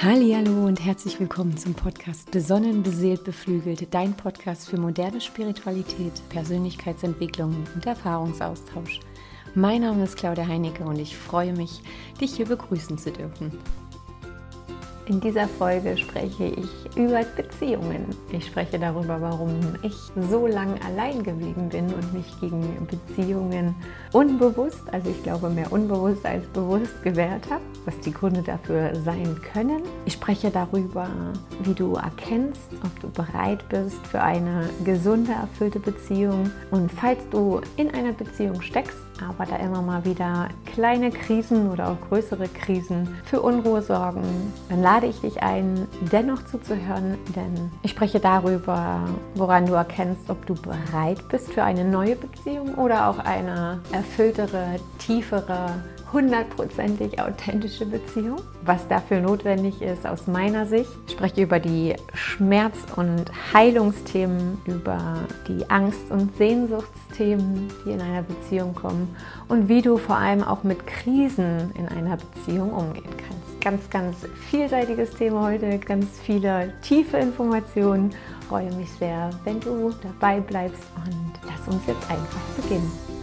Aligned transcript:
Hallo 0.00 0.64
und 0.64 0.78
herzlich 0.78 1.18
willkommen 1.18 1.56
zum 1.56 1.74
Podcast 1.74 2.30
Besonnen, 2.30 2.84
beseelt, 2.84 3.24
beflügelt, 3.24 3.92
dein 3.92 4.16
Podcast 4.16 4.68
für 4.68 4.78
moderne 4.78 5.20
Spiritualität, 5.20 6.12
Persönlichkeitsentwicklung 6.28 7.66
und 7.74 7.84
Erfahrungsaustausch. 7.84 9.00
Mein 9.56 9.80
Name 9.80 10.04
ist 10.04 10.16
Claudia 10.16 10.46
Heinecke 10.46 10.84
und 10.84 11.00
ich 11.00 11.16
freue 11.16 11.52
mich, 11.52 11.82
dich 12.20 12.36
hier 12.36 12.46
begrüßen 12.46 12.96
zu 12.96 13.10
dürfen. 13.10 13.50
In 15.08 15.20
dieser 15.20 15.48
Folge 15.48 15.96
spreche 15.96 16.44
ich 16.44 16.68
über 16.94 17.22
Beziehungen. 17.34 18.04
Ich 18.30 18.44
spreche 18.44 18.78
darüber, 18.78 19.18
warum 19.18 19.58
ich 19.80 19.96
so 20.28 20.46
lange 20.46 20.74
allein 20.84 21.22
geblieben 21.22 21.70
bin 21.70 21.86
und 21.86 22.12
mich 22.12 22.26
gegen 22.42 22.86
Beziehungen 22.86 23.74
unbewusst, 24.12 24.82
also 24.92 25.08
ich 25.08 25.22
glaube 25.22 25.48
mehr 25.48 25.72
unbewusst 25.72 26.26
als 26.26 26.44
bewusst 26.48 27.02
gewehrt 27.02 27.48
habe, 27.48 27.62
was 27.86 27.98
die 28.00 28.12
Gründe 28.12 28.42
dafür 28.42 28.94
sein 28.96 29.40
können. 29.54 29.80
Ich 30.04 30.12
spreche 30.12 30.50
darüber, 30.50 31.08
wie 31.62 31.72
du 31.72 31.94
erkennst, 31.94 32.68
ob 32.84 33.00
du 33.00 33.08
bereit 33.08 33.66
bist 33.70 34.06
für 34.08 34.20
eine 34.20 34.68
gesunde, 34.84 35.32
erfüllte 35.32 35.80
Beziehung. 35.80 36.50
Und 36.70 36.92
falls 36.92 37.20
du 37.30 37.62
in 37.78 37.90
einer 37.94 38.12
Beziehung 38.12 38.60
steckst, 38.60 39.07
aber 39.26 39.46
da 39.46 39.56
immer 39.56 39.82
mal 39.82 40.04
wieder 40.04 40.48
kleine 40.66 41.10
Krisen 41.10 41.70
oder 41.70 41.88
auch 41.88 42.08
größere 42.08 42.48
Krisen 42.48 43.08
für 43.24 43.40
Unruhe 43.40 43.82
sorgen, 43.82 44.22
dann 44.68 44.82
lade 44.82 45.06
ich 45.06 45.20
dich 45.20 45.42
ein, 45.42 45.86
dennoch 46.12 46.44
zuzuhören, 46.44 47.18
denn 47.34 47.70
ich 47.82 47.90
spreche 47.90 48.20
darüber, 48.20 49.00
woran 49.34 49.66
du 49.66 49.74
erkennst, 49.74 50.30
ob 50.30 50.44
du 50.46 50.54
bereit 50.54 51.26
bist 51.28 51.52
für 51.52 51.62
eine 51.62 51.84
neue 51.84 52.16
Beziehung 52.16 52.74
oder 52.74 53.08
auch 53.08 53.18
eine 53.18 53.80
erfülltere, 53.92 54.76
tiefere, 54.98 55.70
hundertprozentig 56.12 57.20
authentische 57.20 57.86
Beziehung. 57.86 58.40
Was 58.62 58.86
dafür 58.88 59.20
notwendig 59.20 59.82
ist 59.82 60.06
aus 60.06 60.26
meiner 60.26 60.66
Sicht. 60.66 60.90
Ich 61.06 61.12
spreche 61.12 61.42
über 61.42 61.60
die 61.60 61.94
Schmerz- 62.14 62.86
und 62.96 63.30
Heilungsthemen, 63.52 64.58
über 64.66 64.98
die 65.46 65.68
Angst- 65.70 66.10
und 66.10 66.36
Sehnsuchtsthemen, 66.36 67.68
die 67.84 67.92
in 67.92 68.00
einer 68.00 68.22
Beziehung 68.22 68.74
kommen 68.74 69.14
und 69.48 69.68
wie 69.68 69.82
du 69.82 69.96
vor 69.96 70.16
allem 70.16 70.42
auch 70.42 70.62
mit 70.64 70.86
Krisen 70.86 71.72
in 71.78 71.88
einer 71.88 72.16
Beziehung 72.16 72.72
umgehen 72.72 73.04
kannst. 73.16 73.60
Ganz, 73.60 73.90
ganz 73.90 74.16
vielseitiges 74.50 75.10
Thema 75.10 75.42
heute, 75.42 75.78
ganz 75.78 76.06
viele 76.22 76.72
tiefe 76.82 77.16
Informationen. 77.16 78.10
Ich 78.40 78.46
freue 78.46 78.72
mich 78.74 78.90
sehr, 78.92 79.30
wenn 79.44 79.60
du 79.60 79.92
dabei 80.02 80.40
bleibst 80.40 80.84
und 81.04 81.32
lass 81.44 81.74
uns 81.74 81.86
jetzt 81.86 82.08
einfach 82.10 82.40
beginnen. 82.56 83.17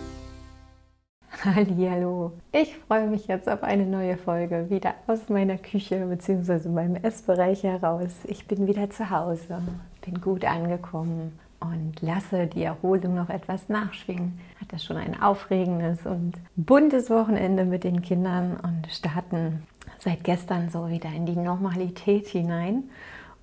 Hallo, 1.45 2.31
ich 2.51 2.75
freue 2.75 3.05
mich 3.05 3.27
jetzt 3.27 3.47
auf 3.47 3.61
eine 3.61 3.85
neue 3.85 4.17
Folge 4.17 4.67
wieder 4.71 4.95
aus 5.05 5.29
meiner 5.29 5.59
Küche 5.59 6.03
bzw. 6.07 6.69
meinem 6.69 6.95
Essbereich 6.95 7.61
heraus. 7.61 8.15
Ich 8.23 8.47
bin 8.47 8.65
wieder 8.65 8.89
zu 8.89 9.11
Hause, 9.11 9.61
bin 10.03 10.21
gut 10.21 10.43
angekommen 10.43 11.37
und 11.59 12.01
lasse 12.01 12.47
die 12.47 12.63
Erholung 12.63 13.13
noch 13.13 13.29
etwas 13.29 13.69
nachschwingen. 13.69 14.39
Hatte 14.59 14.79
schon 14.79 14.97
ein 14.97 15.21
aufregendes 15.21 16.07
und 16.07 16.33
buntes 16.55 17.11
Wochenende 17.11 17.63
mit 17.63 17.83
den 17.83 18.01
Kindern 18.01 18.57
und 18.63 18.91
starten 18.91 19.67
seit 19.99 20.23
gestern 20.23 20.71
so 20.71 20.89
wieder 20.89 21.09
in 21.09 21.27
die 21.27 21.35
Normalität 21.35 22.27
hinein. 22.27 22.85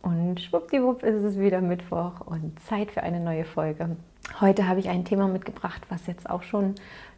Und 0.03 0.41
schwuppdiwupp 0.41 1.05
ist 1.05 1.23
es 1.23 1.39
wieder 1.39 1.61
Mittwoch 1.61 2.21
und 2.25 2.59
Zeit 2.59 2.91
für 2.91 3.05
eine 3.05 3.21
neue 3.21 3.45
Folge. 3.45 3.97
Heute 4.41 4.67
habe 4.67 4.81
ich 4.81 4.89
ein 4.89 5.05
Thema 5.05 5.29
mitgebracht, 5.29 5.83
was 5.89 6.07
jetzt 6.07 6.29
auch 6.29 6.43
schon 6.43 6.75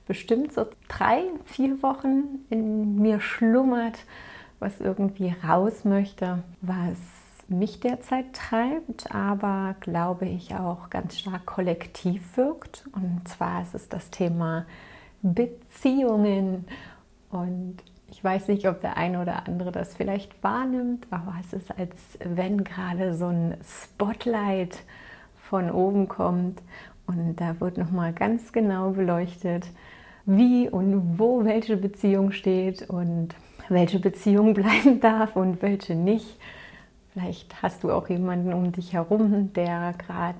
bestimmt 0.06 0.52
so 0.52 0.66
drei, 0.88 1.22
vier 1.44 1.82
Wochen 1.82 2.44
in 2.50 2.96
mir 2.96 3.20
schlummert, 3.20 3.98
was 4.60 4.80
irgendwie 4.80 5.34
raus 5.46 5.84
möchte, 5.84 6.42
was 6.60 6.98
mich 7.48 7.80
derzeit 7.80 8.32
treibt, 8.32 9.14
aber 9.14 9.76
glaube 9.80 10.26
ich 10.26 10.54
auch 10.54 10.88
ganz 10.90 11.18
stark 11.18 11.44
kollektiv 11.44 12.36
wirkt. 12.36 12.84
Und 12.92 13.28
zwar 13.28 13.62
ist 13.62 13.74
es 13.74 13.88
das 13.88 14.10
Thema 14.10 14.64
Beziehungen. 15.22 16.66
Und 17.30 17.76
ich 18.10 18.22
weiß 18.22 18.48
nicht, 18.48 18.68
ob 18.68 18.80
der 18.80 18.96
eine 18.96 19.20
oder 19.20 19.46
andere 19.46 19.72
das 19.72 19.94
vielleicht 19.94 20.42
wahrnimmt, 20.42 21.06
aber 21.10 21.34
es 21.40 21.52
ist, 21.52 21.76
als 21.78 21.96
wenn 22.20 22.64
gerade 22.64 23.14
so 23.14 23.26
ein 23.26 23.56
Spotlight 23.62 24.82
von 25.50 25.70
oben 25.70 26.08
kommt 26.08 26.62
und 27.06 27.36
da 27.36 27.60
wird 27.60 27.76
nochmal 27.76 28.12
ganz 28.12 28.52
genau 28.52 28.90
beleuchtet, 28.90 29.66
wie 30.26 30.68
und 30.68 31.18
wo 31.18 31.44
welche 31.44 31.76
Beziehung 31.76 32.32
steht 32.32 32.88
und 32.88 33.34
welche 33.68 33.98
Beziehung 33.98 34.54
bleiben 34.54 35.00
darf 35.00 35.36
und 35.36 35.62
welche 35.62 35.94
nicht. 35.94 36.38
Vielleicht 37.12 37.62
hast 37.62 37.84
du 37.84 37.92
auch 37.92 38.08
jemanden 38.08 38.52
um 38.52 38.72
dich 38.72 38.92
herum, 38.92 39.52
der 39.52 39.94
gerade 39.98 40.38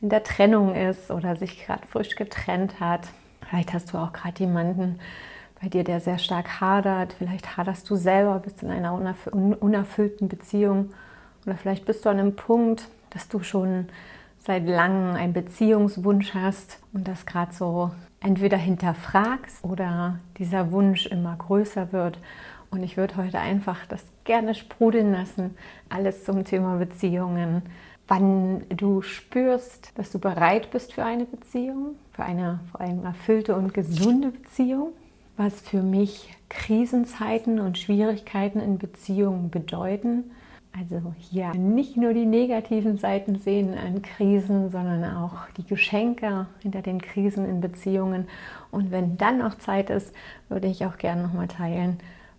in 0.00 0.10
der 0.10 0.22
Trennung 0.22 0.74
ist 0.74 1.10
oder 1.10 1.36
sich 1.36 1.64
gerade 1.64 1.86
frisch 1.86 2.14
getrennt 2.14 2.78
hat. 2.78 3.08
Vielleicht 3.48 3.72
hast 3.72 3.92
du 3.92 3.98
auch 3.98 4.12
gerade 4.12 4.38
jemanden 4.40 4.98
bei 5.62 5.68
dir, 5.68 5.82
der 5.82 6.00
sehr 6.00 6.18
stark 6.18 6.60
hadert. 6.60 7.14
Vielleicht 7.14 7.56
haderst 7.56 7.88
du 7.88 7.96
selber, 7.96 8.38
bist 8.38 8.62
in 8.62 8.70
einer 8.70 8.92
unerfüllten 9.32 10.28
Beziehung. 10.28 10.90
Oder 11.46 11.56
vielleicht 11.56 11.86
bist 11.86 12.04
du 12.04 12.10
an 12.10 12.18
einem 12.18 12.36
Punkt, 12.36 12.88
dass 13.10 13.28
du 13.28 13.42
schon 13.42 13.88
seit 14.46 14.66
langem 14.66 15.16
einen 15.16 15.32
Beziehungswunsch 15.32 16.34
hast 16.34 16.78
und 16.92 17.08
das 17.08 17.24
gerade 17.26 17.52
so 17.52 17.90
entweder 18.20 18.56
hinterfragst 18.56 19.64
oder 19.64 20.18
dieser 20.38 20.70
Wunsch 20.70 21.06
immer 21.06 21.36
größer 21.36 21.92
wird. 21.92 22.18
Und 22.70 22.82
ich 22.82 22.96
würde 22.96 23.16
heute 23.16 23.38
einfach 23.38 23.86
das 23.86 24.04
gerne 24.24 24.54
sprudeln 24.54 25.12
lassen, 25.12 25.56
alles 25.88 26.24
zum 26.24 26.44
Thema 26.44 26.76
Beziehungen. 26.76 27.62
Wann 28.08 28.64
du 28.68 29.00
spürst, 29.00 29.92
dass 29.96 30.10
du 30.10 30.18
bereit 30.18 30.70
bist 30.70 30.92
für 30.92 31.04
eine 31.04 31.24
Beziehung, 31.24 31.96
für 32.12 32.24
eine 32.24 32.60
vor 32.70 32.80
allem 32.80 33.04
erfüllte 33.04 33.54
und 33.54 33.72
gesunde 33.72 34.30
Beziehung, 34.30 34.92
was 35.36 35.60
für 35.60 35.82
mich 35.82 36.34
Krisenzeiten 36.50 37.60
und 37.60 37.78
Schwierigkeiten 37.78 38.60
in 38.60 38.78
Beziehungen 38.78 39.50
bedeuten 39.50 40.24
also 40.76 41.14
hier 41.18 41.54
nicht 41.54 41.96
nur 41.96 42.14
die 42.14 42.26
negativen 42.26 42.98
Seiten 42.98 43.38
sehen 43.38 43.76
an 43.78 44.02
Krisen, 44.02 44.70
sondern 44.70 45.04
auch 45.16 45.48
die 45.56 45.64
Geschenke 45.64 46.46
hinter 46.60 46.82
den 46.82 47.00
Krisen 47.00 47.48
in 47.48 47.60
Beziehungen. 47.60 48.26
Und 48.70 48.90
wenn 48.90 49.16
dann 49.16 49.38
noch 49.38 49.56
Zeit 49.58 49.90
ist, 49.90 50.12
würde 50.48 50.66
ich 50.66 50.84
auch 50.84 50.98
gerne 50.98 51.22
nochmal 51.22 51.48
teilen, 51.48 51.98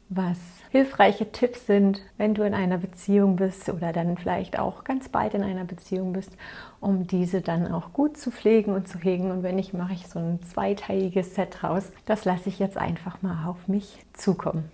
was 0.10 0.38
hilfreiche 0.70 1.32
Tipps 1.32 1.66
sind, 1.66 2.02
wenn 2.18 2.34
du 2.34 2.44
in 2.44 2.54
einer 2.54 2.78
Beziehung 2.78 3.38
bist 3.38 3.70
oder 3.70 3.94
dann 3.94 4.18
vielleicht 4.18 4.60
auch 4.60 4.84
ganz 4.84 5.10
bald 5.10 5.34
in 5.34 5.42
einer 5.42 5.64
Beziehung 5.64 6.14
bist, 6.14 6.32
um 6.80 7.08
diese 7.08 7.42
dann 7.42 7.72
auch 7.72 7.94
gut 7.94 8.18
zu 8.18 8.32
pflegen 8.32 8.74
und 8.74 8.88
zu 8.88 9.00
hegen. 9.00 9.32
Und 9.32 9.44
wenn 9.44 9.56
nicht, 9.56 9.74
mache 9.74 9.94
ich 9.94 10.08
so 10.08 10.20
ein 10.20 10.42
zweiteiliges 10.44 11.36
Set 11.36 11.64
raus. 11.64 11.92
Das 12.06 12.26
lasse 12.26 12.50
ich 12.50 12.60
jetzt 12.60 12.78
einfach 12.78 13.22
mal 13.22 13.48
auf 13.48 13.68
mich 13.68 14.06
zukommen. 14.14 14.70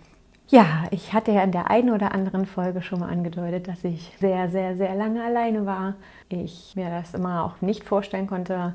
Ja, 0.51 0.83
ich 0.91 1.13
hatte 1.13 1.31
ja 1.31 1.43
in 1.43 1.53
der 1.53 1.71
einen 1.71 1.91
oder 1.91 2.13
anderen 2.13 2.45
Folge 2.45 2.81
schon 2.81 2.99
mal 2.99 3.09
angedeutet, 3.09 3.69
dass 3.69 3.85
ich 3.85 4.11
sehr, 4.19 4.49
sehr, 4.49 4.75
sehr 4.75 4.95
lange 4.95 5.23
alleine 5.23 5.65
war. 5.65 5.95
Ich 6.27 6.73
mir 6.75 6.89
das 6.89 7.13
immer 7.13 7.45
auch 7.45 7.61
nicht 7.61 7.85
vorstellen 7.85 8.27
konnte, 8.27 8.73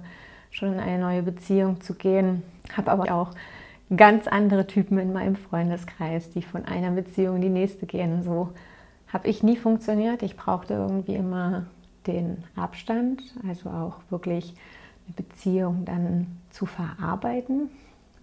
schon 0.50 0.72
in 0.72 0.80
eine 0.80 0.98
neue 0.98 1.22
Beziehung 1.22 1.82
zu 1.82 1.92
gehen. 1.92 2.42
Habe 2.74 2.90
aber 2.90 3.12
auch 3.14 3.32
ganz 3.94 4.26
andere 4.26 4.66
Typen 4.66 4.96
in 4.96 5.12
meinem 5.12 5.36
Freundeskreis, 5.36 6.30
die 6.30 6.40
von 6.40 6.64
einer 6.64 6.92
Beziehung 6.92 7.36
in 7.36 7.42
die 7.42 7.50
nächste 7.50 7.84
gehen. 7.84 8.22
So 8.22 8.54
habe 9.12 9.28
ich 9.28 9.42
nie 9.42 9.58
funktioniert. 9.58 10.22
Ich 10.22 10.34
brauchte 10.34 10.72
irgendwie 10.72 11.16
immer 11.16 11.66
den 12.06 12.42
Abstand, 12.56 13.20
also 13.46 13.68
auch 13.68 13.98
wirklich 14.08 14.54
eine 15.06 15.14
Beziehung 15.14 15.84
dann 15.84 16.38
zu 16.48 16.64
verarbeiten. 16.64 17.68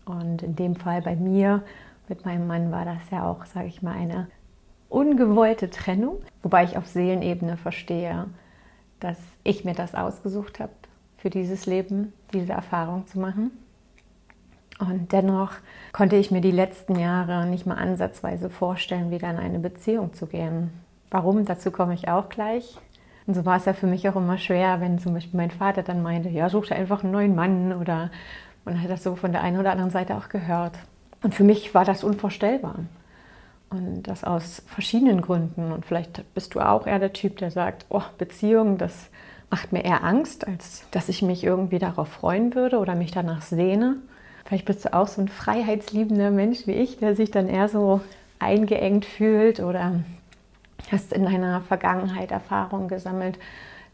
Und 0.06 0.42
in 0.42 0.56
dem 0.56 0.76
Fall 0.76 1.04
bei 1.04 1.16
mir 1.16 1.62
mit 2.10 2.26
meinem 2.26 2.48
Mann 2.48 2.72
war 2.72 2.86
das 2.86 3.10
ja 3.12 3.28
auch, 3.28 3.46
sage 3.46 3.68
ich 3.68 3.82
mal, 3.82 3.96
eine 3.96 4.28
ungewollte 4.90 5.70
Trennung, 5.70 6.20
wobei 6.42 6.64
ich 6.64 6.78
auf 6.78 6.88
Seelenebene 6.88 7.58
verstehe, 7.58 8.28
dass 9.00 9.18
ich 9.44 9.66
mir 9.66 9.74
das 9.74 9.96
ausgesucht 9.96 10.60
habe, 10.60 10.72
für 11.18 11.30
dieses 11.30 11.66
Leben 11.66 12.14
diese 12.34 12.54
Erfahrung 12.54 13.08
zu 13.08 13.20
machen. 13.20 13.52
Und 14.80 15.12
dennoch 15.12 15.52
konnte 15.92 16.16
ich 16.16 16.32
mir 16.32 16.42
die 16.42 16.52
letzten 16.52 16.98
Jahre 16.98 17.46
nicht 17.46 17.66
mal 17.66 17.76
ansatzweise 17.76 18.50
vorstellen, 18.50 19.12
wieder 19.12 19.30
in 19.30 19.38
eine 19.38 19.60
Beziehung 19.60 20.14
zu 20.14 20.28
gehen. 20.28 20.72
Warum? 21.10 21.46
Dazu 21.46 21.72
komme 21.72 21.94
ich 21.94 22.08
auch 22.08 22.30
gleich. 22.30 22.78
Und 23.26 23.36
so 23.36 23.46
war 23.46 23.58
es 23.58 23.66
ja 23.66 23.74
für 23.74 23.88
mich 23.88 24.10
auch 24.10 24.16
immer 24.16 24.38
schwer, 24.38 24.82
wenn 24.82 25.00
zum 25.00 25.14
Beispiel 25.14 25.38
mein 25.38 25.52
Vater 25.52 25.84
dann 25.84 26.02
meinte, 26.02 26.30
ja, 26.30 26.50
such 26.50 26.68
dir 26.68 26.76
einfach 26.76 27.04
einen 27.04 27.14
neuen 27.14 27.36
Mann 27.36 27.74
oder 27.74 28.12
man 28.66 28.82
hat 28.82 28.90
das 28.90 29.04
so 29.04 29.16
von 29.16 29.32
der 29.32 29.42
einen 29.42 29.60
oder 29.60 29.72
anderen 29.72 29.92
Seite 29.92 30.18
auch 30.18 30.30
gehört. 30.30 30.78
Und 31.24 31.34
für 31.34 31.44
mich 31.44 31.74
war 31.74 31.86
das 31.86 32.04
unvorstellbar. 32.04 32.80
Und 33.70 34.04
das 34.04 34.24
aus 34.24 34.62
verschiedenen 34.68 35.22
Gründen. 35.22 35.72
Und 35.72 35.86
vielleicht 35.86 36.24
bist 36.36 36.54
du 36.54 36.60
auch 36.60 36.86
eher 36.86 37.00
der 37.00 37.14
Typ, 37.14 37.38
der 37.38 37.50
sagt, 37.50 37.86
oh, 37.90 38.04
Beziehung, 38.18 38.78
das 38.78 39.10
macht 39.50 39.72
mir 39.72 39.84
eher 39.84 40.04
Angst, 40.04 40.48
als 40.48 40.86
dass 40.92 41.10
ich 41.10 41.22
mich 41.22 41.44
irgendwie 41.44 41.80
darauf 41.80 42.08
freuen 42.08 42.54
würde 42.56 42.78
oder 42.78 42.96
mich 42.96 43.12
danach 43.12 43.42
sehne. 43.42 43.98
Vielleicht 44.46 44.66
bist 44.66 44.86
du 44.86 44.94
auch 44.94 45.08
so 45.08 45.22
ein 45.22 45.28
freiheitsliebender 45.28 46.30
Mensch 46.30 46.68
wie 46.68 46.74
ich, 46.74 46.98
der 46.98 47.16
sich 47.16 47.32
dann 47.32 47.48
eher 47.48 47.70
so 47.70 48.02
eingeengt 48.40 49.06
fühlt 49.06 49.60
oder 49.60 50.04
hast 50.92 51.14
in 51.14 51.24
deiner 51.24 51.62
Vergangenheit 51.62 52.32
Erfahrungen 52.32 52.88
gesammelt, 52.88 53.40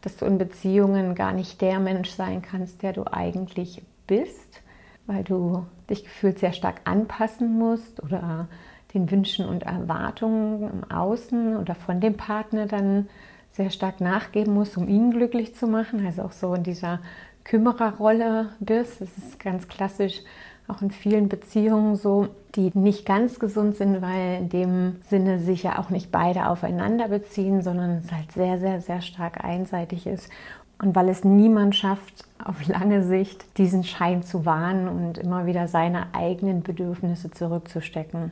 dass 0.02 0.16
du 0.16 0.24
in 0.24 0.38
Beziehungen 0.38 1.14
gar 1.14 1.32
nicht 1.32 1.60
der 1.60 1.78
Mensch 1.78 2.10
sein 2.10 2.42
kannst, 2.42 2.82
der 2.82 2.92
du 2.92 3.04
eigentlich 3.10 3.82
bist, 4.06 4.62
weil 5.10 5.24
du 5.24 5.66
dich 5.88 6.04
gefühlt 6.04 6.38
sehr 6.38 6.52
stark 6.52 6.82
anpassen 6.84 7.58
musst 7.58 8.02
oder 8.02 8.48
den 8.94 9.10
Wünschen 9.10 9.46
und 9.46 9.64
Erwartungen 9.64 10.62
im 10.62 10.90
Außen 10.90 11.56
oder 11.56 11.74
von 11.74 12.00
dem 12.00 12.16
Partner 12.16 12.66
dann 12.66 13.08
sehr 13.50 13.70
stark 13.70 14.00
nachgeben 14.00 14.54
musst, 14.54 14.76
um 14.76 14.88
ihn 14.88 15.10
glücklich 15.10 15.54
zu 15.56 15.66
machen. 15.66 16.06
Also 16.06 16.22
auch 16.22 16.32
so 16.32 16.54
in 16.54 16.62
dieser 16.62 17.00
Kümmererrolle 17.44 18.50
bist. 18.60 19.00
Das 19.00 19.16
ist 19.18 19.40
ganz 19.40 19.66
klassisch 19.66 20.20
auch 20.70 20.82
in 20.82 20.90
vielen 20.90 21.28
Beziehungen 21.28 21.96
so, 21.96 22.28
die 22.54 22.70
nicht 22.74 23.04
ganz 23.04 23.38
gesund 23.38 23.76
sind, 23.76 24.02
weil 24.02 24.38
in 24.38 24.48
dem 24.48 24.96
Sinne 25.02 25.38
sich 25.38 25.64
ja 25.64 25.78
auch 25.78 25.90
nicht 25.90 26.10
beide 26.10 26.48
aufeinander 26.48 27.08
beziehen, 27.08 27.62
sondern 27.62 27.98
es 28.04 28.12
halt 28.12 28.32
sehr, 28.32 28.58
sehr, 28.58 28.80
sehr 28.80 29.00
stark 29.02 29.44
einseitig 29.44 30.06
ist. 30.06 30.30
Und 30.80 30.94
weil 30.94 31.10
es 31.10 31.24
niemand 31.24 31.76
schafft, 31.76 32.24
auf 32.42 32.66
lange 32.66 33.04
Sicht 33.04 33.58
diesen 33.58 33.84
Schein 33.84 34.22
zu 34.22 34.46
wahren 34.46 34.88
und 34.88 35.18
immer 35.18 35.44
wieder 35.44 35.68
seine 35.68 36.14
eigenen 36.14 36.62
Bedürfnisse 36.62 37.30
zurückzustecken. 37.30 38.30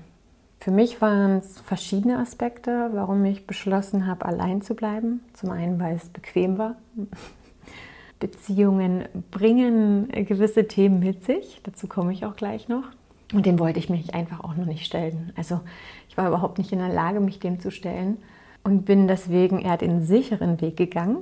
Für 0.59 0.71
mich 0.71 1.00
waren 1.03 1.39
es 1.39 1.61
verschiedene 1.61 2.19
Aspekte, 2.19 2.91
warum 2.95 3.25
ich 3.27 3.47
beschlossen 3.47 4.06
habe, 4.06 4.25
allein 4.25 4.62
zu 4.62 4.75
bleiben. 4.75 5.21
Zum 5.35 5.50
einen, 5.50 5.79
weil 5.79 5.97
es 5.97 6.09
bequem 6.09 6.59
war. 6.59 6.77
Beziehungen 8.19 9.05
bringen 9.31 10.09
gewisse 10.09 10.67
Themen 10.67 11.00
mit 11.00 11.25
sich. 11.25 11.61
Dazu 11.62 11.87
komme 11.87 12.12
ich 12.12 12.25
auch 12.25 12.35
gleich 12.35 12.69
noch. 12.69 12.85
Und 13.33 13.45
den 13.45 13.59
wollte 13.59 13.79
ich 13.79 13.91
mich 13.91 14.15
einfach 14.15 14.41
auch 14.43 14.56
noch 14.56 14.65
nicht 14.65 14.87
stellen. 14.87 15.33
Also 15.37 15.61
ich 16.09 16.17
war 16.17 16.27
überhaupt 16.27 16.59
nicht 16.59 16.73
in 16.73 16.79
der 16.79 16.89
Lage, 16.89 17.21
mich 17.21 17.39
dem 17.39 17.61
zu 17.61 17.71
stellen 17.71 18.17
und 18.65 18.87
bin 18.87 19.06
deswegen 19.06 19.61
eher 19.61 19.77
den 19.77 20.03
sicheren 20.03 20.61
Weg 20.61 20.79
gegangen 20.79 21.19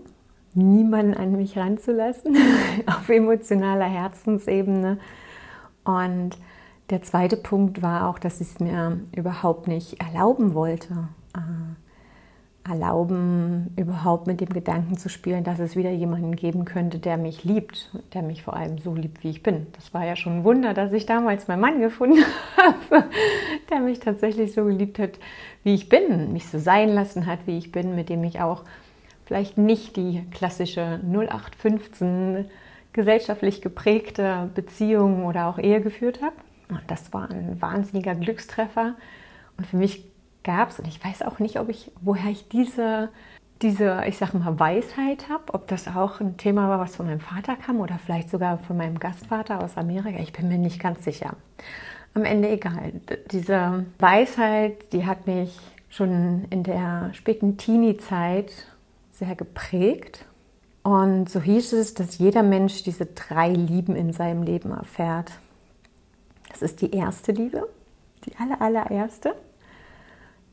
niemanden 0.56 1.14
an 1.14 1.32
mich 1.32 1.56
ranzulassen, 1.56 2.36
auf 2.86 3.08
emotionaler 3.08 3.86
Herzensebene. 3.86 4.98
Und 5.84 6.30
der 6.90 7.02
zweite 7.02 7.36
Punkt 7.36 7.82
war 7.82 8.08
auch, 8.08 8.18
dass 8.18 8.40
ich 8.40 8.48
es 8.48 8.60
mir 8.60 9.00
überhaupt 9.14 9.68
nicht 9.68 10.00
erlauben 10.00 10.54
wollte. 10.54 11.08
Äh, 11.34 11.40
erlauben, 12.68 13.72
überhaupt 13.76 14.26
mit 14.26 14.40
dem 14.40 14.48
Gedanken 14.48 14.96
zu 14.96 15.08
spielen, 15.08 15.44
dass 15.44 15.58
es 15.58 15.76
wieder 15.76 15.90
jemanden 15.90 16.34
geben 16.34 16.64
könnte, 16.64 16.98
der 16.98 17.16
mich 17.16 17.44
liebt, 17.44 17.90
der 18.12 18.22
mich 18.22 18.42
vor 18.42 18.54
allem 18.54 18.78
so 18.78 18.94
liebt, 18.94 19.22
wie 19.22 19.30
ich 19.30 19.42
bin. 19.42 19.66
Das 19.74 19.94
war 19.94 20.04
ja 20.04 20.16
schon 20.16 20.38
ein 20.38 20.44
Wunder, 20.44 20.74
dass 20.74 20.92
ich 20.92 21.06
damals 21.06 21.48
meinen 21.48 21.60
Mann 21.60 21.80
gefunden 21.80 22.24
habe, 22.56 23.04
der 23.70 23.80
mich 23.80 24.00
tatsächlich 24.00 24.52
so 24.52 24.64
geliebt 24.64 24.98
hat, 24.98 25.18
wie 25.62 25.74
ich 25.74 25.88
bin, 25.88 26.32
mich 26.32 26.48
so 26.48 26.58
sein 26.58 26.88
lassen 26.88 27.26
hat, 27.26 27.40
wie 27.46 27.58
ich 27.58 27.72
bin, 27.72 27.94
mit 27.94 28.08
dem 28.08 28.24
ich 28.24 28.40
auch 28.40 28.64
vielleicht 29.26 29.58
nicht 29.58 29.96
die 29.96 30.25
klassische 30.31 31.00
0815 31.05 32.46
gesellschaftlich 32.93 33.61
geprägte 33.61 34.50
Beziehung 34.55 35.26
oder 35.26 35.49
auch 35.49 35.58
Ehe 35.58 35.81
geführt 35.82 36.23
habe. 36.23 36.37
Und 36.70 36.82
das 36.87 37.12
war 37.12 37.31
ein 37.31 37.61
wahnsinniger 37.61 38.14
Glückstreffer. 38.14 38.94
Und 39.58 39.67
für 39.67 39.76
mich 39.76 40.05
gab 40.43 40.70
es, 40.70 40.78
und 40.78 40.88
ich 40.88 41.05
weiß 41.05 41.23
auch 41.23 41.38
nicht, 41.38 41.58
ob 41.58 41.69
ich, 41.69 41.90
woher 42.00 42.31
ich 42.31 42.49
diese, 42.49 43.11
diese 43.62 44.02
ich 44.06 44.17
sag 44.17 44.32
mal, 44.32 44.58
Weisheit 44.58 45.28
habe, 45.28 45.52
ob 45.52 45.69
das 45.69 45.88
auch 45.88 46.20
ein 46.20 46.37
Thema 46.37 46.69
war, 46.69 46.78
was 46.78 46.96
von 46.96 47.06
meinem 47.06 47.20
Vater 47.20 47.56
kam 47.56 47.81
oder 47.81 47.99
vielleicht 47.99 48.31
sogar 48.31 48.58
von 48.58 48.76
meinem 48.76 48.99
Gastvater 48.99 49.62
aus 49.62 49.76
Amerika. 49.76 50.19
Ich 50.20 50.32
bin 50.32 50.49
mir 50.49 50.58
nicht 50.58 50.81
ganz 50.81 51.05
sicher. 51.05 51.37
Am 52.14 52.25
Ende 52.25 52.49
egal. 52.49 52.93
Diese 53.31 53.84
Weisheit, 53.99 54.93
die 54.93 55.05
hat 55.05 55.26
mich 55.26 55.58
schon 55.90 56.46
in 56.50 56.62
der 56.62 57.11
späten 57.12 57.58
Teenie-Zeit 57.58 58.52
sehr 59.18 59.34
geprägt. 59.34 60.26
Und 60.82 61.28
so 61.28 61.40
hieß 61.40 61.72
es, 61.72 61.94
dass 61.94 62.18
jeder 62.18 62.42
Mensch 62.42 62.82
diese 62.84 63.06
drei 63.06 63.50
Lieben 63.50 63.96
in 63.96 64.12
seinem 64.12 64.42
Leben 64.42 64.70
erfährt. 64.70 65.32
Das 66.50 66.62
ist 66.62 66.80
die 66.80 66.92
erste 66.92 67.32
Liebe, 67.32 67.68
die 68.24 68.36
aller, 68.36 68.62
allererste. 68.62 69.34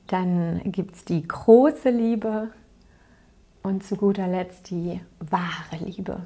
Dann 0.07 0.61
gibt 0.65 0.95
es 0.95 1.05
die 1.05 1.25
große 1.25 1.89
Liebe 1.89 2.49
und 3.61 3.83
zu 3.83 3.95
guter 3.95 4.27
Letzt 4.27 4.69
die 4.71 4.99
wahre 5.19 5.83
Liebe. 5.83 6.21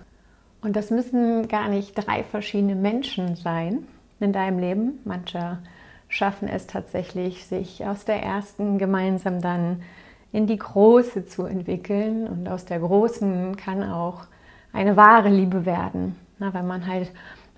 Und 0.61 0.75
das 0.75 0.89
müssen 0.89 1.47
gar 1.47 1.69
nicht 1.69 1.93
drei 1.93 2.23
verschiedene 2.23 2.75
Menschen 2.75 3.35
sein 3.35 3.85
in 4.19 4.33
deinem 4.33 4.59
Leben. 4.59 4.99
Manche 5.05 5.59
schaffen 6.07 6.47
es 6.47 6.65
tatsächlich, 6.65 7.45
sich 7.45 7.85
aus 7.85 8.05
der 8.05 8.23
ersten 8.23 8.77
gemeinsam 8.77 9.41
dann 9.41 9.83
in 10.31 10.47
die 10.47 10.57
große 10.57 11.25
zu 11.25 11.45
entwickeln. 11.45 12.27
Und 12.27 12.47
aus 12.47 12.65
der 12.65 12.79
großen 12.79 13.55
kann 13.55 13.83
auch 13.83 14.25
eine 14.73 14.95
wahre 14.95 15.29
Liebe 15.29 15.65
werden. 15.65 16.15
Na, 16.39 16.53
weil 16.53 16.63
man 16.63 16.85
halt 16.87 17.11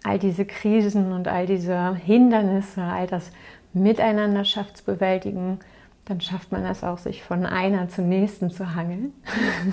all 0.04 0.20
diese 0.20 0.46
Krisen 0.46 1.12
und 1.12 1.28
all 1.28 1.46
diese 1.46 1.96
Hindernisse, 1.96 2.82
all 2.82 3.08
das 3.08 3.32
miteinander 3.74 4.46
schafft 4.46 4.78
zu 4.78 4.86
bewältigen, 4.86 5.60
dann 6.06 6.22
schafft 6.22 6.52
man 6.52 6.66
es 6.66 6.84
auch, 6.84 6.98
sich 6.98 7.24
von 7.24 7.46
einer 7.46 7.90
zur 7.90 8.06
nächsten 8.06 8.50
zu 8.50 8.74
hangeln. 8.76 9.14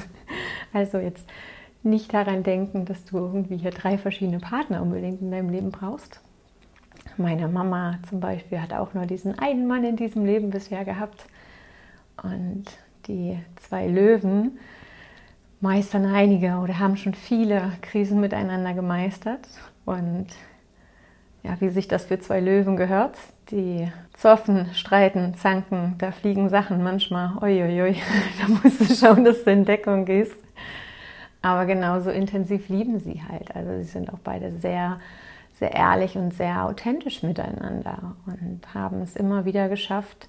also 0.72 0.98
jetzt 0.98 1.26
nicht 1.82 2.12
daran 2.12 2.42
denken, 2.42 2.84
dass 2.84 3.04
du 3.04 3.16
irgendwie 3.16 3.56
hier 3.56 3.70
drei 3.70 3.96
verschiedene 3.96 4.40
Partner 4.40 4.82
unbedingt 4.82 5.22
in 5.22 5.30
deinem 5.30 5.50
Leben 5.50 5.70
brauchst. 5.70 6.20
Meine 7.16 7.48
Mama 7.48 7.98
zum 8.08 8.20
Beispiel 8.20 8.60
hat 8.60 8.74
auch 8.74 8.92
nur 8.92 9.06
diesen 9.06 9.38
einen 9.38 9.66
Mann 9.66 9.84
in 9.84 9.96
diesem 9.96 10.26
Leben 10.26 10.50
bisher 10.50 10.84
gehabt. 10.84 11.26
Und 12.22 12.64
die 13.08 13.38
zwei 13.56 13.86
Löwen 13.86 14.58
meistern 15.60 16.06
einige 16.06 16.56
oder 16.56 16.78
haben 16.78 16.96
schon 16.96 17.14
viele 17.14 17.72
Krisen 17.82 18.20
miteinander 18.20 18.74
gemeistert. 18.74 19.46
Und 19.84 20.26
ja, 21.42 21.56
wie 21.60 21.68
sich 21.68 21.88
das 21.88 22.06
für 22.06 22.18
zwei 22.18 22.40
Löwen 22.40 22.76
gehört, 22.76 23.16
die 23.50 23.90
zoffen, 24.14 24.74
streiten, 24.74 25.34
zanken, 25.34 25.94
da 25.98 26.10
fliegen 26.10 26.48
Sachen 26.48 26.82
manchmal, 26.82 27.36
uiuiui, 27.40 27.96
da 28.40 28.48
musst 28.48 28.80
du 28.80 28.94
schauen, 28.94 29.24
dass 29.24 29.44
du 29.44 29.52
in 29.52 29.64
Deckung 29.64 30.04
gehst. 30.04 30.36
Aber 31.42 31.66
genauso 31.66 32.10
intensiv 32.10 32.68
lieben 32.68 32.98
sie 32.98 33.22
halt. 33.28 33.54
Also 33.54 33.76
sie 33.76 33.84
sind 33.84 34.12
auch 34.12 34.18
beide 34.18 34.50
sehr, 34.50 34.98
sehr 35.54 35.72
ehrlich 35.72 36.16
und 36.16 36.34
sehr 36.34 36.64
authentisch 36.64 37.22
miteinander 37.22 38.16
und 38.26 38.74
haben 38.74 39.00
es 39.02 39.14
immer 39.14 39.44
wieder 39.44 39.68
geschafft, 39.68 40.28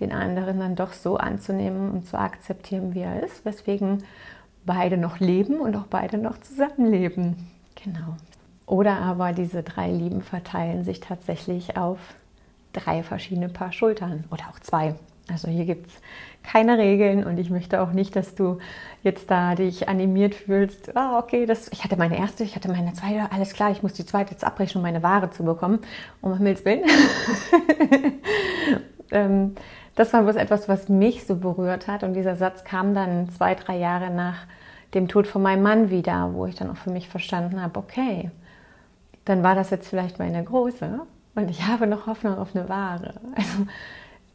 den 0.00 0.12
anderen 0.12 0.58
dann 0.58 0.76
doch 0.76 0.92
so 0.92 1.16
anzunehmen 1.16 1.90
und 1.90 2.06
zu 2.06 2.18
akzeptieren, 2.18 2.94
wie 2.94 3.00
er 3.00 3.22
ist, 3.22 3.44
weswegen 3.44 4.04
beide 4.64 4.96
noch 4.96 5.20
leben 5.20 5.60
und 5.60 5.76
auch 5.76 5.86
beide 5.86 6.18
noch 6.18 6.38
zusammenleben. 6.38 7.50
Genau. 7.82 8.16
Oder 8.66 8.98
aber 8.98 9.32
diese 9.32 9.62
drei 9.62 9.90
Lieben 9.90 10.22
verteilen 10.22 10.84
sich 10.84 11.00
tatsächlich 11.00 11.76
auf 11.76 11.98
drei 12.72 13.02
verschiedene 13.02 13.48
Paar 13.48 13.72
Schultern 13.72 14.24
oder 14.30 14.44
auch 14.50 14.60
zwei. 14.60 14.94
Also 15.28 15.48
hier 15.48 15.64
gibt 15.64 15.88
es 15.88 15.92
keine 16.42 16.78
Regeln 16.78 17.24
und 17.24 17.38
ich 17.38 17.50
möchte 17.50 17.80
auch 17.80 17.92
nicht, 17.92 18.16
dass 18.16 18.34
du 18.34 18.58
jetzt 19.02 19.30
da 19.30 19.54
dich 19.54 19.88
animiert 19.88 20.34
fühlst. 20.34 20.96
Ah, 20.96 21.18
okay, 21.18 21.46
das, 21.46 21.68
ich 21.68 21.84
hatte 21.84 21.96
meine 21.96 22.18
erste, 22.18 22.44
ich 22.44 22.56
hatte 22.56 22.68
meine 22.68 22.92
zweite, 22.94 23.30
alles 23.30 23.52
klar, 23.52 23.70
ich 23.70 23.82
muss 23.82 23.92
die 23.92 24.06
zweite 24.06 24.32
jetzt 24.32 24.44
abbrechen, 24.44 24.78
um 24.78 24.82
meine 24.82 25.02
Ware 25.02 25.30
zu 25.30 25.44
bekommen, 25.44 25.80
um 26.20 26.36
Himmels 26.36 26.64
Willen. 26.64 26.84
ähm, 29.10 29.54
das 29.94 30.12
war 30.12 30.22
bloß 30.22 30.36
etwas, 30.36 30.68
was 30.68 30.88
mich 30.88 31.26
so 31.26 31.36
berührt 31.36 31.86
hat. 31.86 32.02
Und 32.02 32.14
dieser 32.14 32.36
Satz 32.36 32.64
kam 32.64 32.94
dann 32.94 33.28
zwei, 33.30 33.54
drei 33.54 33.76
Jahre 33.76 34.10
nach 34.10 34.46
dem 34.94 35.08
Tod 35.08 35.26
von 35.26 35.42
meinem 35.42 35.62
Mann 35.62 35.90
wieder, 35.90 36.30
wo 36.34 36.46
ich 36.46 36.54
dann 36.54 36.70
auch 36.70 36.76
für 36.76 36.90
mich 36.90 37.08
verstanden 37.08 37.62
habe, 37.62 37.78
okay, 37.78 38.30
dann 39.24 39.42
war 39.42 39.54
das 39.54 39.70
jetzt 39.70 39.88
vielleicht 39.88 40.18
meine 40.18 40.42
große 40.42 41.00
und 41.34 41.50
ich 41.50 41.66
habe 41.66 41.86
noch 41.86 42.06
Hoffnung 42.06 42.38
auf 42.38 42.54
eine 42.54 42.68
wahre. 42.68 43.14
Also 43.36 43.66